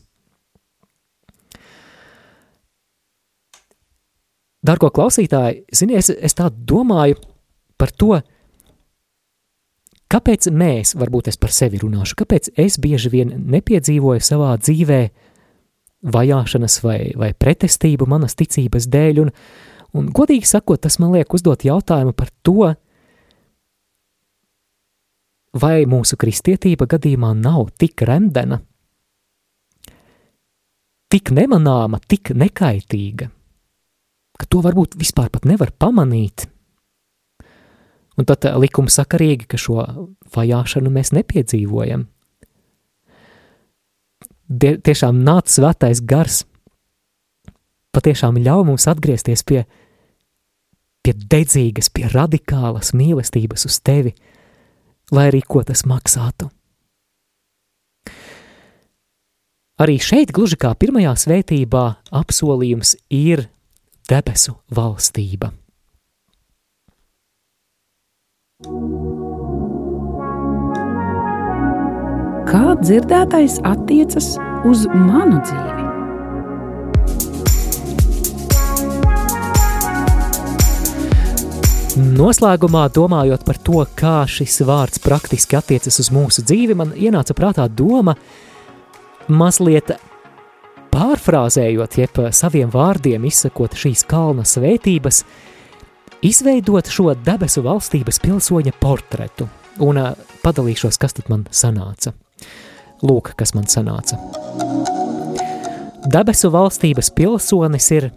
Dargo 4.62 4.89
klausītāji, 4.95 5.64
zini, 5.75 5.99
es, 5.99 6.09
es 6.09 6.39
tā 6.39 6.47
domāju 6.49 7.18
par 7.77 7.91
to, 7.93 8.14
kāpēc 10.12 10.49
mēs, 10.55 10.95
varbūt 10.97 11.29
es 11.33 11.37
par 11.37 11.53
sevi 11.53 11.83
runāšu, 11.83 12.16
kāpēc 12.23 12.53
es 12.62 12.79
bieži 12.81 13.11
vien 13.12 13.35
nepiedzīvoju 13.53 14.23
savā 14.25 14.55
dzīvē 14.62 15.03
vajāšanas 16.14 16.79
vai, 16.87 17.01
vai 17.18 17.33
pretestību 17.35 18.07
manas 18.09 18.39
ticības 18.39 18.87
dēļ, 18.89 19.20
un, 19.27 19.35
Un, 19.93 20.09
godīgi 20.09 20.49
sakot, 20.49 20.80
tas 20.80 20.97
man 21.03 21.12
liek 21.12 21.34
uzdot 21.36 21.66
jautājumu 21.66 22.14
par 22.16 22.30
to, 22.45 22.72
vai 25.53 25.84
mūsu 25.88 26.16
kristietība 26.16 26.88
gadījumā 26.88 27.34
nav 27.36 27.68
tik 27.80 28.05
remdena, 28.09 28.62
tik 31.12 31.32
nemanāma, 31.36 32.01
tik 32.09 32.32
nekaitīga, 32.32 33.28
ka 34.40 34.49
to 34.49 34.62
varbūt 34.64 34.97
vispār 35.01 35.28
pat 35.32 35.45
nevar 35.49 35.74
pamanīt. 35.76 36.47
Un 38.16 38.28
tad 38.28 38.45
eh, 38.49 38.57
likums 38.61 38.97
sakarīgi, 38.97 39.49
ka 39.49 39.61
šo 39.61 39.84
vajāšanu 40.34 40.93
mēs 40.93 41.12
nepiedzīvojam. 41.16 42.07
Die, 44.53 44.72
tiešām 44.84 45.20
nāc 45.24 45.49
svētais 45.53 46.03
gars, 46.05 46.43
patiešām 47.93 48.40
ļauj 48.40 48.66
mums 48.68 48.88
atgriezties 48.88 49.45
pie 49.49 49.62
pie 51.03 51.15
dedzīgas, 51.15 51.91
pie 51.91 52.07
radikālas 52.13 52.93
mīlestības 52.97 53.67
uz 53.69 53.79
tevi, 53.85 54.15
lai 55.13 55.29
arī 55.31 55.43
ko 55.47 55.63
tas 55.67 55.85
maksātu. 55.89 56.51
Arī 59.83 59.97
šeit, 59.99 60.31
gluži 60.31 60.59
kā 60.63 60.71
pirmajā 60.79 61.17
svētībā, 61.25 61.85
apsolījums 62.15 62.95
ir 63.11 63.49
debesu 64.07 64.55
valstība. 64.71 65.51
Kā 72.47 72.77
dzirdētais 72.79 73.59
attiecas 73.67 74.35
uz 74.69 74.87
manu 74.93 75.41
dzīvi? 75.43 75.82
Noslēgumā, 81.93 82.86
domājot 82.88 83.43
par 83.45 83.59
to, 83.61 83.82
kā 83.99 84.22
šis 84.30 84.62
vārds 84.64 85.01
praktiski 85.03 85.59
attiecas 85.59 85.99
uz 86.01 86.09
mūsu 86.14 86.45
dzīvi, 86.47 86.76
man 86.78 86.95
ienāca 86.97 87.36
prātā 87.36 87.66
doma, 87.68 88.14
mazliet 89.28 89.93
pārfrāzējot, 90.93 91.99
jeb 92.01 92.22
saviem 92.32 92.72
vārdiem 92.72 93.28
izsakot 93.28 93.76
šīs 93.76 94.07
kalna 94.09 94.47
svētības, 94.49 95.22
izveidot 96.24 96.88
šo 96.88 97.12
debesu 97.28 97.64
valstības 97.66 98.22
pilsoņa 98.24 98.72
portretu. 98.80 99.51
Un 99.84 100.01
padalīšos, 100.45 100.97
kas 101.01 101.18
tad 101.18 101.28
man 101.32 101.47
sanāca. 101.53 102.14
Lūk, 103.05 103.34
kas 103.36 103.53
man 103.57 103.68
sanāca. 103.68 104.16
Debesu 106.09 106.53
valstības 106.53 107.12
pilsonis 107.16 107.90
ir 107.93 108.12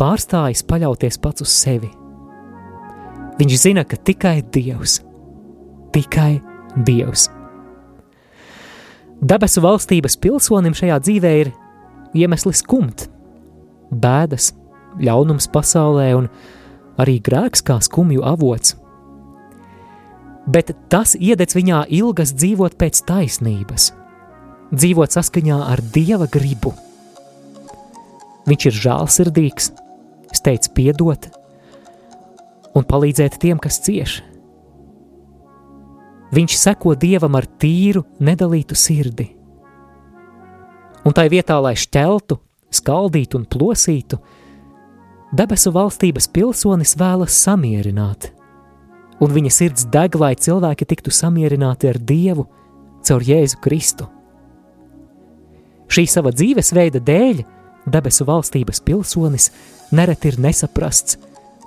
pārstājis 0.00 0.66
paļauties 0.66 1.22
pats 1.22 1.46
uz 1.46 1.54
sevi. 1.54 1.94
Viņš 3.34 3.54
zina, 3.58 3.82
ka 3.82 3.98
tikai 3.98 4.44
Dievs, 4.54 5.00
tikai 5.94 6.38
Dievs. 6.86 7.26
Debesu 9.24 9.62
valstības 9.64 10.14
pilsonim 10.22 10.76
šajā 10.76 11.00
dzīvē 11.02 11.32
ir 11.40 11.50
iemesli 12.14 12.54
skumt, 12.54 13.08
bēdas, 13.90 14.52
ļaunums 15.02 15.50
pasaulē 15.50 16.08
un 16.14 16.30
arī 17.02 17.18
grēks 17.26 17.64
kā 17.66 17.80
skumju 17.82 18.22
avots. 18.22 18.76
Bet 20.46 20.70
tas 20.92 21.16
iededz 21.18 21.56
viņā 21.58 21.86
ilgas 21.98 22.36
dzīvot 22.38 22.78
pēc 22.78 23.02
taisnības, 23.08 23.90
dzīvot 24.70 25.18
saskaņā 25.18 25.62
ar 25.74 25.82
Dieva 25.94 26.30
gribu. 26.30 26.76
Viņš 28.46 28.68
ir 28.70 28.82
žēlsirdīgs, 28.84 29.72
steidz 30.36 30.70
piedot 30.70 31.32
un 32.74 32.86
palīdzēt 32.86 33.38
tiem, 33.42 33.60
kas 33.62 33.80
cieš. 33.84 34.20
Viņš 36.34 36.56
seko 36.58 36.94
Dievam 36.98 37.36
ar 37.38 37.46
tīru, 37.46 38.02
nedalītu 38.18 38.74
sirdi. 38.74 39.28
Un 41.04 41.12
tai 41.14 41.28
vietā, 41.30 41.60
lai 41.62 41.74
šķeltu, 41.78 42.38
skaldītu 42.74 43.38
un 43.38 43.44
plosītu, 43.46 44.18
debesu 45.36 45.70
valstības 45.74 46.26
pilsonis 46.32 46.96
vēlas 46.98 47.36
samierināt, 47.44 48.30
un 49.22 49.30
viņa 49.34 49.52
sirds 49.52 49.86
deg, 49.92 50.16
lai 50.18 50.32
cilvēki 50.34 50.88
tiktu 50.88 51.12
samierināti 51.14 51.92
ar 51.92 52.00
Dievu 52.00 52.48
caur 53.04 53.22
Jēzu 53.22 53.60
Kristu. 53.62 54.08
Šī 55.92 56.06
sava 56.10 56.32
dzīvesveida 56.34 57.02
dēļ 57.04 57.44
debesu 57.86 58.24
valstības 58.26 58.80
pilsonis 58.82 59.50
nereti 59.94 60.32
ir 60.32 60.40
nesaprasts 60.40 61.18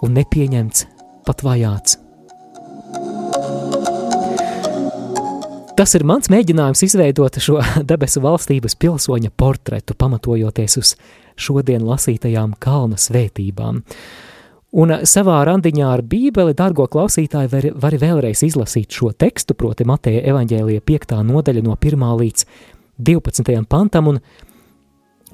un 0.04 0.18
nepieņemts, 0.18 0.88
pat 1.28 1.44
vajāts. 1.46 2.00
Tas 5.78 5.92
ir 5.94 6.02
mans 6.10 6.32
mēģinājums 6.34 6.80
izveidot 6.88 7.36
šo 7.44 7.60
debesu 7.90 8.24
valstības 8.24 8.74
pilsoņa 8.82 9.30
portretu, 9.38 9.94
pamatojoties 9.94 10.78
uz 10.82 10.94
šodien 11.38 11.86
lasītajām 11.86 12.56
kalna 12.58 12.98
svētībām. 12.98 13.84
Un 14.78 14.94
savā 15.08 15.38
randiņā 15.48 15.92
ar 15.94 16.02
Bībeli, 16.02 16.56
dārgo 16.58 16.88
klausītāji, 16.92 17.52
var, 17.54 17.68
var 17.86 17.98
vēlreiz 18.02 18.42
izlasīt 18.44 18.98
šo 18.98 19.12
tekstu, 19.14 19.54
proti, 19.54 19.86
Mateja 19.88 20.26
evaņģēlija 20.34 20.84
5. 20.90 21.16
nodaļa 21.30 21.64
no 21.70 21.78
1. 21.78 22.10
līdz 22.24 22.48
12. 22.98 23.62
pantam, 23.70 24.10
un 24.12 24.20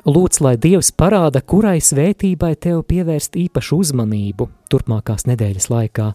Lūdz, 0.04 0.42
lai 0.44 0.58
Dievs 0.60 0.90
parāda, 1.00 1.40
kurai 1.40 1.78
svētībai 1.80 2.58
tev 2.60 2.82
pievērst 2.90 3.38
īpašu 3.40 3.78
uzmanību 3.86 4.50
turpmākās 4.68 5.24
nedēļas 5.30 5.70
laikā. 5.72 6.08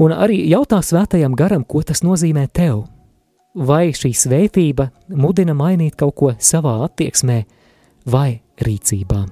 Un 0.00 0.14
arī 0.16 0.38
jautā 0.48 0.78
svētajam 0.80 1.36
garam, 1.36 1.66
ko 1.68 1.82
tas 1.84 2.00
nozīmē 2.00 2.46
tev. 2.56 2.86
Vai 3.52 3.90
šī 3.92 4.14
svētība 4.16 4.88
mudina 5.12 5.52
mainīt 5.52 5.98
kaut 6.00 6.16
ko 6.16 6.32
savā 6.40 6.78
attieksmē 6.86 7.42
vai 8.08 8.40
rīcībā. 8.64 9.26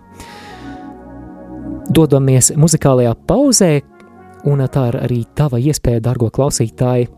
Dodamies 1.88 2.53
muzikālajā 2.53 3.14
pauzē, 3.24 3.72
un 4.44 4.61
tā 4.68 4.88
ir 4.90 5.01
arī 5.07 5.22
tava 5.32 5.57
iespēja, 5.57 6.05
dargo 6.05 6.28
klausītāji, 6.28 7.09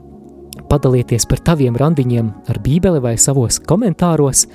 padalieties 0.70 1.26
par 1.26 1.42
taviem 1.42 1.74
randiņiem 1.74 2.30
ar 2.46 2.62
bībeli 2.62 3.02
vai 3.02 3.16
savos 3.18 3.58
komentāros, 3.66 4.46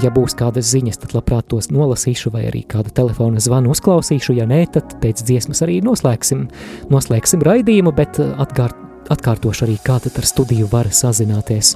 Ja 0.00 0.08
būs 0.08 0.32
kādas 0.38 0.70
ziņas, 0.72 1.02
tad 1.02 1.12
labprāt 1.12 1.50
tos 1.52 1.68
nolasīšu, 1.68 2.30
vai 2.32 2.46
arī 2.48 2.62
kādu 2.64 2.94
telefona 2.96 3.42
zvanu 3.44 3.74
uzklausīšu. 3.74 4.38
Ja 4.38 4.46
nē, 4.48 4.64
tad 4.72 4.94
pēc 5.02 5.20
dziesmas 5.28 5.60
arī 5.66 5.82
noslēgsim, 5.84 6.46
noslēgsim 6.88 7.44
raidījumu, 7.44 7.92
bet 7.96 8.16
uh, 8.22 8.32
atkārt, 8.40 8.78
atkārtošu 9.12 9.66
arī, 9.66 9.76
kā 9.84 9.98
tad 10.00 10.16
ar 10.16 10.28
studiju 10.28 10.70
var 10.72 10.88
sazināties. 10.96 11.74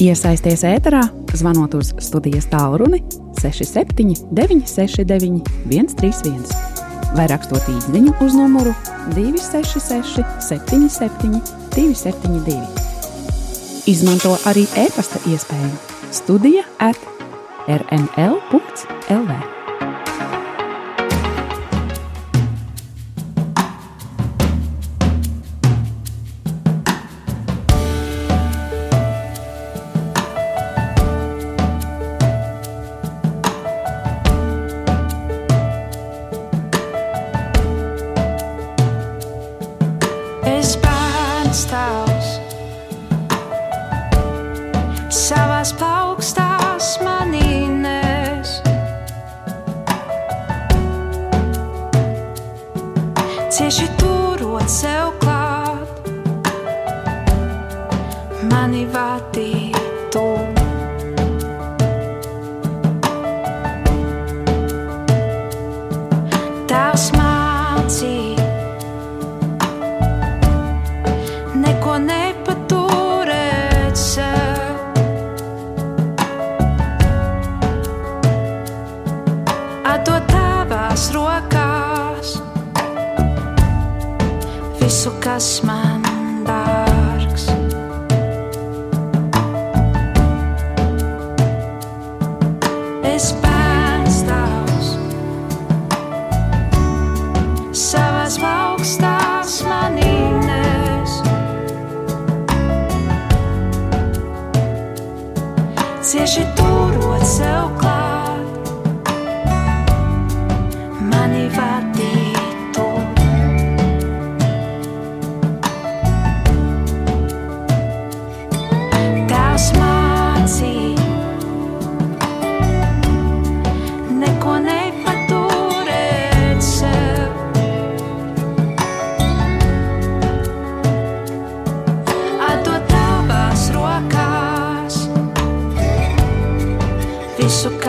Iesaisties 0.00 0.64
ēterā, 0.68 1.04
zvanot 1.36 1.76
uz 1.76 1.92
studijas 2.04 2.48
tālruni 2.52 3.02
67 3.40 4.32
969 4.32 5.44
131 5.68 6.74
vai 7.16 7.28
rakstot 7.30 7.68
īsiņu 7.72 8.16
uz 8.24 8.36
numuru 8.36 8.74
266 9.14 10.24
77 10.48 11.40
272. 11.76 12.85
Izmanto 13.86 14.32
arī 14.50 14.64
e-pasta 14.82 15.20
iespēju 15.30 15.68
Studija 16.10 16.64
at 16.82 16.98
rml.lv. 17.70 19.36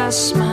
just 0.07 0.29
smile. 0.29 0.46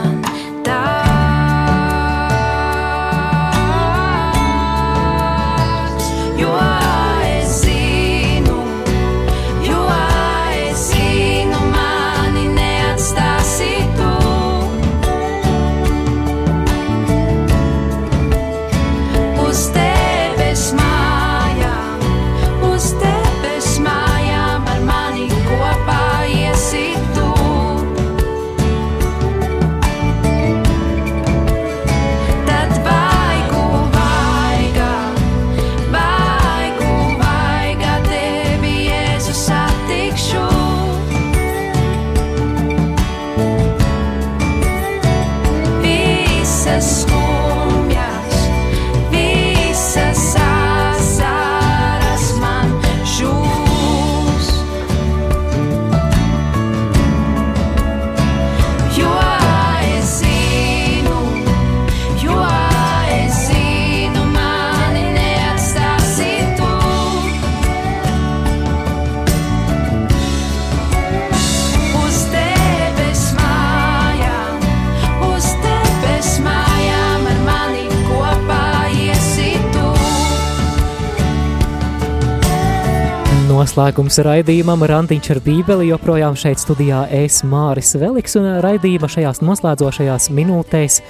Noslēgums 83.75 84.21
raidījumam 84.23 84.85
Randiņš 84.87 85.29
ar 85.33 85.39
Bībeli 85.43 85.89
joprojām 85.89 86.37
šeit 86.39 86.61
studijā 86.61 87.01
es 87.11 87.41
Māris 87.43 87.89
Veliks 87.99 88.37
un 88.39 88.45
raidījuma 88.63 89.09
šajās 89.11 89.41
noslēdzošajās 89.43 90.29
minūtēs 90.31 91.01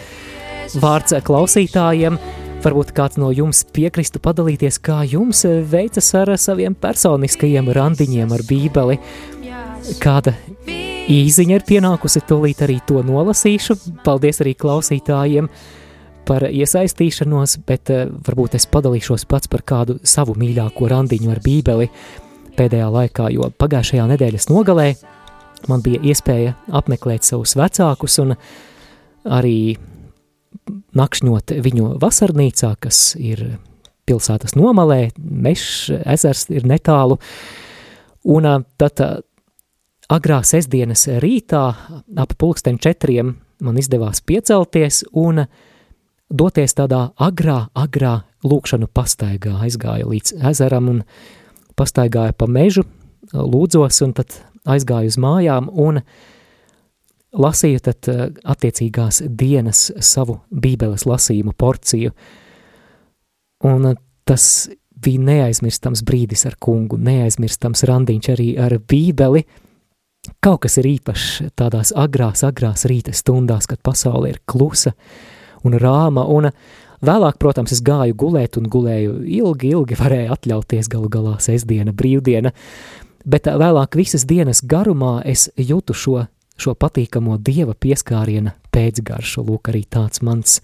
vārds 0.82 1.14
klausītājiem. 1.28 2.18
Varbūt 2.64 2.96
kāds 2.98 3.22
no 3.22 3.30
jums 3.30 3.62
piekristu 3.70 4.18
padalīties, 4.18 4.82
kā 4.82 5.04
jums 5.06 5.44
veicas 5.46 6.10
ar 6.18 6.34
saviem 6.42 6.74
personiskajiem 6.74 7.70
randiņiem 7.78 8.34
ar 8.34 8.46
Bībeli. 8.50 8.98
Kāda 10.02 10.34
īziņa 10.66 11.62
ir 11.62 11.70
pienākusi, 11.70 12.26
tūlīt 12.26 12.66
arī 12.66 12.82
to 12.90 13.06
nolasīšu. 13.06 13.78
Paldies 14.02 14.42
arī 14.42 14.58
klausītājiem 14.58 15.54
par 16.26 16.50
iesaistīšanos, 16.50 17.60
bet 17.70 17.94
uh, 17.94 18.08
varbūt 18.26 18.58
es 18.58 18.66
padalīšos 18.66 19.30
pats 19.30 19.54
par 19.54 19.62
kādu 19.62 20.02
savu 20.02 20.34
mīļāko 20.34 20.96
randiņu 20.98 21.36
ar 21.38 21.46
Bībeli 21.46 21.92
pēdējā 22.58 22.88
laikā, 22.92 23.30
jo 23.36 23.50
pagājušajā 23.60 24.08
nedēļas 24.14 24.50
nogalē 24.52 24.90
man 25.70 25.84
bija 25.86 26.02
iespēja 26.12 26.56
apmeklēt 26.76 27.26
savus 27.28 27.56
vecākus 27.58 28.18
un 28.24 28.36
arī 29.26 29.76
nakšņot 30.96 31.56
viņu 31.66 31.96
vasarnīcā, 32.02 32.76
kas 32.80 33.16
ir 33.20 33.46
pilsētas 34.06 34.56
nomalē, 34.58 35.10
mežs, 35.18 35.90
ezers 36.06 36.46
ir 36.54 36.68
netālu, 36.70 37.18
un 38.30 38.48
tad 38.78 39.02
agrā 40.12 40.42
sestdienas 40.46 41.08
rītā 41.22 41.64
ap 42.22 42.36
pulksten 42.38 42.78
četriem 42.82 43.34
man 43.66 43.80
izdevās 43.82 44.22
piecelties 44.22 45.04
un 45.18 45.46
doties 46.30 46.76
tādā 46.78 47.08
agrā, 47.22 47.66
agrā 47.74 48.20
lūkšanu 48.46 48.90
pastaigā, 48.94 49.56
aizgāju 49.66 50.12
līdz 50.12 50.36
ezeram 50.52 50.90
un 50.92 51.02
pastaigāju 51.76 52.38
pa 52.38 52.48
mežu, 52.48 52.86
lūdzos 53.34 54.02
un 54.06 54.16
tad 54.18 54.38
aizgāju 54.66 55.12
uz 55.12 55.20
mājām 55.22 55.70
un 55.72 56.02
uh, 56.02 56.24
lasīju 57.36 57.84
tad 57.84 58.10
eh, 58.12 58.24
attiecīgās 58.44 59.24
dienas 59.28 59.90
savu 60.04 60.40
bībeles 60.52 61.06
lasījumu 61.08 61.56
porciju, 61.58 62.14
un 63.68 63.92
eh, 63.92 64.00
tas 64.28 64.48
bija 65.06 65.22
neaizmirstams 65.22 66.04
brīdis 66.08 66.46
ar 66.50 66.58
kungu, 66.62 66.98
neaizmirstams 66.98 67.86
randiņš 67.90 68.32
arī 68.34 68.50
ar 68.62 68.78
bībeli, 68.80 69.44
kaut 70.42 70.64
kas 70.66 70.80
ir 70.82 70.90
īpašs 70.96 71.52
tādās 71.60 71.94
agrās, 71.96 72.46
agrās 72.48 72.88
rīta 72.90 73.14
stundās, 73.14 73.68
kad 73.70 73.84
pasaule 73.86 74.32
ir 74.32 74.42
klusa 74.50 74.96
un 75.66 75.76
rāma, 75.82 76.26
un 76.26 76.50
vēlāk, 77.08 77.40
protams, 77.42 77.74
es 77.76 77.82
gāju 77.86 78.16
gulēt 78.18 78.60
un 78.60 78.70
gulēju 78.72 79.20
ilgi, 79.24 79.74
ilgi 79.76 79.98
varēju 80.00 80.36
atļauties 80.36 80.92
galu 80.92 81.10
galā 81.14 81.36
sestdiena, 81.44 81.94
brīvdiena, 81.96 82.54
bet 83.26 83.50
vēlāk 83.50 83.98
visas 83.98 84.26
dienas 84.30 84.64
garumā 84.66 85.20
es 85.26 85.50
jūtu 85.58 85.96
šo 85.98 86.24
šo 86.56 86.76
patīkamo 86.80 87.38
dieva 87.44 87.76
pieskāriena 87.76 88.56
pēcgaršu. 88.74 89.44
Lūk, 89.46 89.72
arī 89.72 89.84
tāds 89.92 90.24
mans 90.26 90.60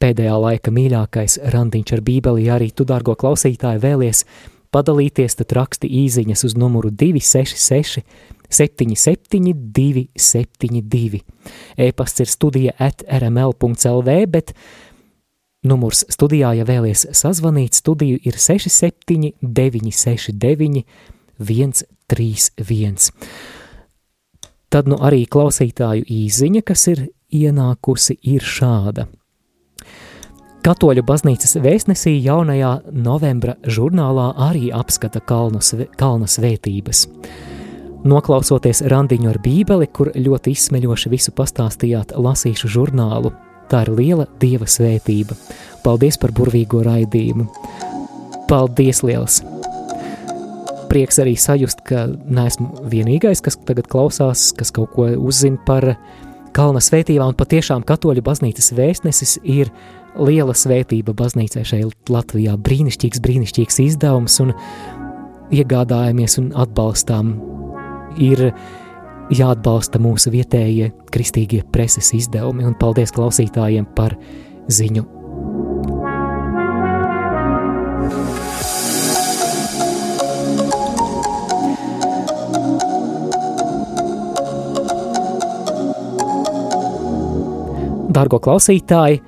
pēdējā 0.00 0.36
laika 0.40 0.72
mīļākais 0.72 1.40
randiņš 1.52 1.94
ar 1.96 2.04
bībeli. 2.06 2.46
Ja 2.48 2.56
arī 2.56 2.70
tu, 2.72 2.86
dārgo 2.88 3.16
klausītāji, 3.20 3.82
vēlies 3.82 4.24
padalīties, 4.72 5.36
tad 5.40 5.52
raksti 5.56 5.90
īziņas 6.04 6.46
uz 6.48 6.56
numuru 6.58 6.92
266 6.94 8.04
77 8.50 9.52
272. 9.76 11.20
E-pasts 11.78 12.24
ir 12.24 12.30
studija 12.30 12.74
at 12.82 13.04
rml.lv, 13.06 14.16
bet 14.32 14.54
numurs 15.66 16.04
studijā, 16.08 16.52
ja 16.56 16.64
vēlies 16.68 17.06
sazvanīt, 17.16 17.76
studiju 17.76 18.18
ir 18.24 18.38
67 18.38 19.32
969 19.40 20.84
131. 21.40 23.10
Tad 24.70 24.86
nu 24.88 25.00
arī 25.02 25.24
klausītāju 25.26 26.04
īziņa, 26.06 26.62
kas 26.62 26.86
ir 26.92 27.08
ienākusi, 27.34 28.18
ir 28.22 28.44
šāda. 28.44 29.08
Katoļu 30.60 31.02
baznīcas 31.08 31.56
vēstnesī 31.64 32.12
jaunajā 32.20 32.74
novembra 32.92 33.56
žurnālā 33.64 34.26
arī 34.50 34.68
apskata 34.76 35.22
kalnas, 35.24 35.72
kalna 35.96 36.28
svētības. 36.28 37.06
Noklausoties 38.04 38.82
randiņu 38.88 39.30
ar 39.32 39.38
bībeli, 39.40 39.88
kur 39.88 40.12
ļoti 40.12 40.52
izsmeļoši 40.52 41.12
visu 41.12 41.32
pastāstījāt, 41.36 42.12
lasīšu 42.16 42.68
žurnālu. 42.76 43.32
Tā 43.70 43.84
ir 43.86 43.94
liela 43.94 44.26
dieva 44.42 44.66
svētība. 44.66 45.38
Paldies 45.84 46.18
par 46.20 46.34
burvīgo 46.36 46.82
raidījumu. 46.86 47.46
Paldies 48.50 49.04
liels! 49.06 49.40
prieks 50.90 51.20
arī 51.22 51.36
sajust, 51.38 51.84
ka 51.86 52.08
neesmu 52.10 52.88
vienīgais, 52.90 53.42
kas 53.44 53.58
tagad 53.66 53.86
klausās, 53.90 54.50
kas 54.58 54.72
kaut 54.74 54.90
ko 54.96 55.06
uzzina 55.22 55.60
par 55.66 55.92
kalna 56.56 56.82
svētībām, 56.82 57.36
patiešām 57.38 57.84
katoļu 57.86 58.24
baznīcas 58.26 58.72
vēstnesis 58.74 59.36
ir 59.46 59.70
liela 60.18 60.54
svētība 60.56 61.14
baznīcai 61.16 61.62
šeit 61.66 62.10
Latvijā. 62.10 62.56
Brīnišķīgs, 62.58 63.22
brīnišķīgs 63.22 63.80
izdevums, 63.86 64.40
un 64.42 64.52
iegādājamies 65.54 66.38
un 66.42 66.50
atbalstām. 66.58 67.36
Ir 68.18 68.48
jāatbalsta 69.34 70.00
mūsu 70.02 70.32
vietējie 70.34 70.90
kristīgie 71.14 71.62
preses 71.72 72.10
izdevumi, 72.16 72.66
un 72.66 72.76
paldies 72.78 73.12
klausītājiem 73.14 73.86
par 73.96 74.16
ziņu. 74.70 75.06
Dargo 88.10 88.40
klausītāji, 88.42 89.20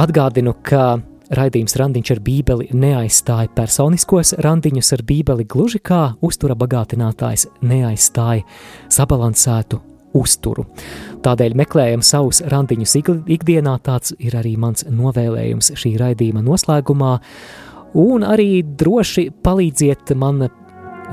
atgādinu, 0.00 0.54
ka 0.64 0.96
raidījums 1.32 1.76
Randiņš 1.80 2.12
ar 2.14 2.20
Bībeli 2.24 2.68
neaizstāja 2.76 3.50
personiskos 3.56 4.34
randiņus 4.44 4.92
ar 4.96 5.02
Bībeli 5.08 5.46
gluži 5.48 5.80
kā 5.80 6.02
uztura 6.24 6.56
bagātinātājs 6.58 7.48
neaizstāja 7.64 8.44
sabalansētu 8.92 9.80
uzturu. 10.14 10.66
Tādēļ 11.24 11.56
meklējam 11.58 12.02
savus 12.04 12.42
randiņus 12.50 12.96
ikdienā, 13.34 13.78
tāds 13.82 14.14
ir 14.18 14.36
arī 14.38 14.54
mans 14.60 14.86
novēlējums 14.86 15.72
šī 15.80 15.96
raidījuma 16.02 16.44
noslēgumā, 16.44 17.14
un 17.98 18.26
arī 18.26 18.62
droši 18.62 19.30
palīdziet 19.44 20.14
man 20.18 20.46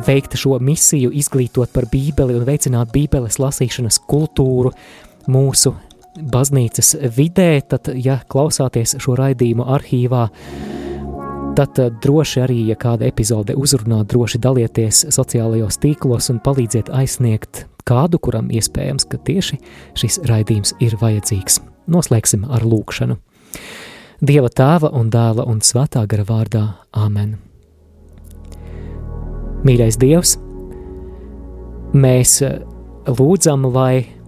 veikt 0.08 0.38
šo 0.40 0.58
misiju, 0.62 1.12
izglītot 1.14 1.72
par 1.74 1.88
Bībeli 1.92 2.38
un 2.38 2.46
veicināt 2.48 2.94
Bībeles 2.94 3.40
lasīšanas 3.42 4.02
kultūru 4.10 4.72
mūsu 5.32 5.74
baznīcas 6.16 6.96
vidē, 7.16 7.62
tad, 7.68 7.92
ja 7.96 8.20
klausāties 8.30 8.98
šo 9.02 9.16
raidījumu 9.20 9.66
arhīvā, 9.76 10.28
tad 11.58 11.80
eh, 11.80 11.92
droši 12.04 12.44
arī, 12.46 12.60
ja 12.72 12.78
kāda 12.80 13.08
epizode 13.08 13.56
uzrunā, 13.60 14.04
droši 14.08 14.42
dalieties 14.42 15.06
sociālajos 15.14 15.80
tīklos 15.84 16.32
un 16.34 16.42
palīdziet 16.44 16.92
aizsniegt 16.94 17.66
kādu, 17.88 18.20
kuram 18.22 18.52
iespējams, 18.54 19.08
ka 19.10 19.20
tieši 19.26 19.60
šis 20.00 20.22
raidījums 20.30 20.76
ir 20.84 20.98
vajadzīgs. 21.02 21.62
Noslēgsim 21.92 22.46
ar 22.50 22.66
lūkšanu. 22.68 23.18
Dieva 24.22 24.52
tēva 24.54 24.92
un 24.94 25.10
dēla 25.10 25.48
un 25.50 25.64
svētā 25.66 26.06
gara 26.08 26.26
vārdā- 26.28 26.66
Āmen. 27.04 27.38
Mīļais 29.66 29.98
Dievs, 30.02 30.38
mēs 31.94 32.42
eh, 32.42 32.60
lūdzam, 33.08 33.66
lai 33.74 34.21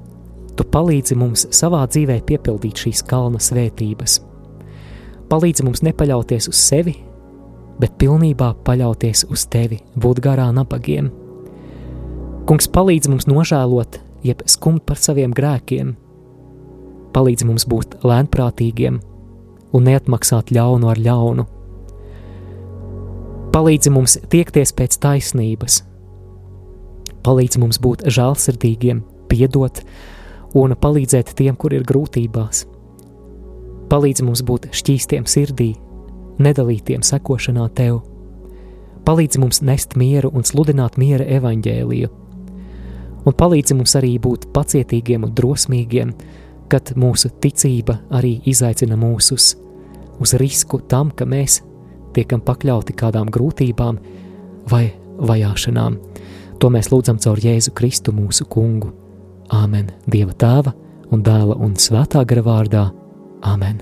Tu 0.53 0.65
palīdzi 0.69 1.17
mums 1.17 1.47
savā 1.55 1.81
dzīvē 1.89 2.19
piepildīt 2.27 2.83
šīs 2.85 3.01
kalna 3.09 3.41
svētības. 3.41 4.19
Palīdzi 5.31 5.65
mums 5.65 5.81
nepaļauties 5.85 6.49
uz 6.51 6.59
sevi, 6.61 6.93
bet 7.81 7.95
pilnībā 8.01 8.51
paļauties 8.65 9.25
uz 9.33 9.47
tevi, 9.49 9.79
būt 9.97 10.21
garā 10.21 10.51
nabagiem. 10.53 11.09
Kungs 12.45 12.67
palīdz 12.69 13.09
mums 13.09 13.25
nožēlot, 13.29 13.97
jeb 14.27 14.43
skumt 14.45 14.83
par 14.85 14.99
saviem 14.99 15.33
grēkiem, 15.33 15.95
palīdz 17.15 17.47
mums 17.47 17.65
būt 17.69 17.97
lēnprātīgiem 18.05 18.99
un 19.73 19.87
neatmaksāt 19.89 20.53
ļaunu 20.53 20.89
ar 20.91 21.01
ļaunu. 21.01 21.47
Palīdzi 23.53 23.93
mums 23.93 24.17
tiekties 24.33 24.73
pēc 24.75 24.97
taisnības, 25.01 25.81
palīdzi 27.25 27.61
mums 27.61 27.79
būt 27.81 28.05
žēlsirdīgiem, 28.11 29.03
piedot, 29.31 29.83
un 30.53 30.75
palīdzēt 30.77 31.33
tiem, 31.37 31.55
kur 31.57 31.73
ir 31.73 31.85
grūtībās. 31.87 32.65
Palīdz 33.89 34.23
mums 34.25 34.41
būt 34.45 34.69
šķīstiem 34.73 35.25
sirdī, 35.29 35.73
nedalītiem 36.41 37.03
sekošanā 37.05 37.67
tev. 37.77 38.01
Palīdz 39.05 39.39
mums 39.41 39.61
nest 39.65 39.97
mieru 39.99 40.31
un 40.33 40.45
sludināt 40.47 40.97
miera 40.97 41.25
evaņģēliju. 41.37 42.09
Un 43.23 43.35
palīdz 43.39 43.75
mums 43.77 43.95
arī 43.99 44.15
būt 44.19 44.49
pacietīgiem 44.55 45.27
un 45.27 45.35
drosmīgiem, 45.35 46.15
kad 46.71 46.93
mūsu 46.97 47.29
ticība 47.43 47.99
arī 48.11 48.37
izaicina 48.49 48.97
mūs 48.99 49.29
uz, 49.35 49.51
uz 50.19 50.33
risku 50.39 50.81
tam, 50.89 51.11
ka 51.11 51.27
mēs 51.29 51.61
tiekam 52.15 52.41
pakļauti 52.45 52.95
kādām 52.97 53.31
grūtībām 53.33 54.01
vai 54.71 54.87
vajāšanām. 55.19 55.99
To 56.59 56.71
mēs 56.71 56.91
lūdzam 56.93 57.19
caur 57.19 57.39
Jēzu 57.43 57.75
Kristu 57.75 58.15
mūsu 58.15 58.47
kungu. 58.49 59.02
Āmen. 59.53 59.91
Dieva 60.09 60.33
tēva 60.33 60.73
un 61.13 61.21
dēla 61.25 61.57
un 61.61 61.75
svētā 61.77 62.23
gara 62.25 62.43
vārdā. 62.45 62.83
Āmen. 63.45 63.81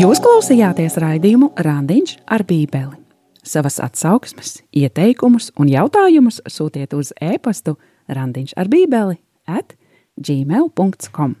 Jūs 0.00 0.20
klausījāties 0.24 0.96
raidījumu 1.02 1.50
Randiņš 1.60 2.14
ar 2.30 2.44
Bībeli. 2.48 2.96
Savas 3.44 3.80
atsauksmes, 3.82 4.60
ieteikumus 4.76 5.50
un 5.60 5.68
jautājumus 5.72 6.38
sūtiet 6.48 6.94
uz 6.96 7.10
e-pastu 7.20 7.74
Randiņš 8.08 8.54
ar 8.60 8.70
Bībeli 8.70 9.18
at 9.50 9.74
gmail.com. 10.20 11.34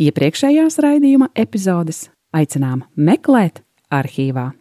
Iepriekšējās 0.00 0.78
raidījuma 0.80 1.32
epizodes 1.36 2.06
aicinām 2.32 2.86
meklēt 2.96 3.60
arhīvā. 3.92 4.59